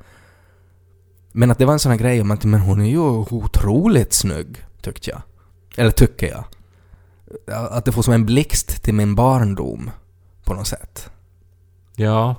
Men 1.32 1.52
att 1.52 1.58
det 1.58 1.66
var 1.66 1.74
en 1.74 1.80
sån 1.80 1.92
här 1.92 2.00
grej 2.00 2.22
om 2.22 2.32
att 2.32 2.44
men 2.44 2.60
hon 2.60 2.82
är 2.82 2.90
ju 2.90 3.00
otroligt 3.00 4.14
snygg, 4.14 4.66
tyckte 4.82 5.10
jag. 5.10 5.22
Eller 5.78 5.92
tycker 5.92 6.28
jag. 6.28 6.44
Att 7.72 7.86
det 7.86 7.92
får 7.92 8.02
som 8.02 8.14
en 8.14 8.26
blixt 8.26 8.84
till 8.84 8.94
min 8.94 9.16
barndom 9.16 9.92
på 10.44 10.54
något 10.54 10.68
sätt. 10.68 11.10
Ja, 12.00 12.36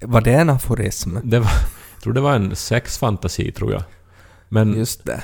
Var 0.00 0.20
det 0.20 0.32
en 0.32 0.50
aforism? 0.50 1.16
det 1.22 1.38
var, 1.38 1.50
jag 1.94 2.02
tror 2.02 2.12
det 2.12 2.20
var 2.20 2.34
en 2.34 2.56
sexfantasi 2.56 3.52
tror 3.52 3.72
jag. 3.72 3.82
Men 4.48 4.76
Just 4.76 5.04
det. 5.04 5.22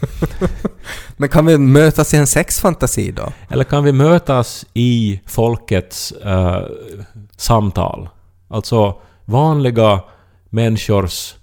Men 1.16 1.28
kan 1.28 1.46
vi 1.46 1.58
mötas 1.58 2.14
i 2.14 2.16
en 2.16 2.26
sexfantasi 2.26 3.10
då? 3.12 3.32
Eller 3.48 3.64
kan 3.64 3.84
vi 3.84 3.92
mötas 3.92 4.66
i 4.74 5.20
folkets 5.26 6.12
eh, 6.12 6.66
samtal? 7.36 8.08
Alltså 8.48 9.00
vanliga 9.24 10.00
människors 10.50 11.34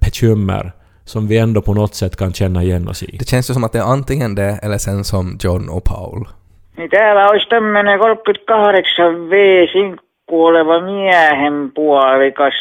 bekymmer 0.00 0.72
som 1.04 1.26
vi 1.26 1.38
ändå 1.38 1.62
på 1.62 1.74
något 1.74 1.94
sätt 1.94 2.16
kan 2.16 2.32
känna 2.32 2.62
igen 2.62 2.88
oss 2.88 3.02
i. 3.02 3.16
Det 3.18 3.28
känns 3.28 3.50
ju 3.50 3.54
som 3.54 3.64
att 3.64 3.72
det 3.72 3.78
är 3.78 3.82
antingen 3.82 4.34
det 4.34 4.58
eller 4.62 4.78
sen 4.78 5.04
som 5.04 5.38
John 5.40 5.68
och 5.68 5.84
Paul. 5.84 6.28
Niin 6.76 6.90
täällä 6.90 7.28
olisi 7.28 7.48
tämmönen 7.48 7.98
38 7.98 9.30
V-sinkku 9.30 10.46
oleva 10.46 10.80
miehen 10.80 11.72
puolikas. 11.74 12.54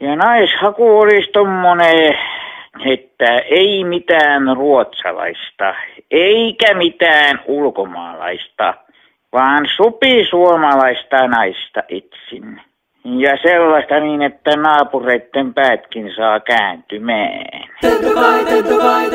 Ja 0.00 0.16
naishaku 0.16 1.00
olisi 1.00 1.30
tommonen, 1.32 2.18
että 2.84 3.38
ei 3.38 3.84
mitään 3.84 4.56
ruotsalaista, 4.56 5.74
eikä 6.10 6.74
mitään 6.74 7.40
ulkomaalaista, 7.46 8.74
vaan 9.32 9.66
supi 9.76 10.26
suomalaista 10.30 11.26
naista 11.26 11.82
etsin. 11.88 12.60
Ja 13.04 13.36
sellaista 13.42 14.00
niin, 14.00 14.22
että 14.22 14.56
naapureitten 14.56 15.54
päätkin 15.54 16.14
saa 16.16 16.40
kääntymään. 16.40 17.68
Tedokai. 17.80 19.08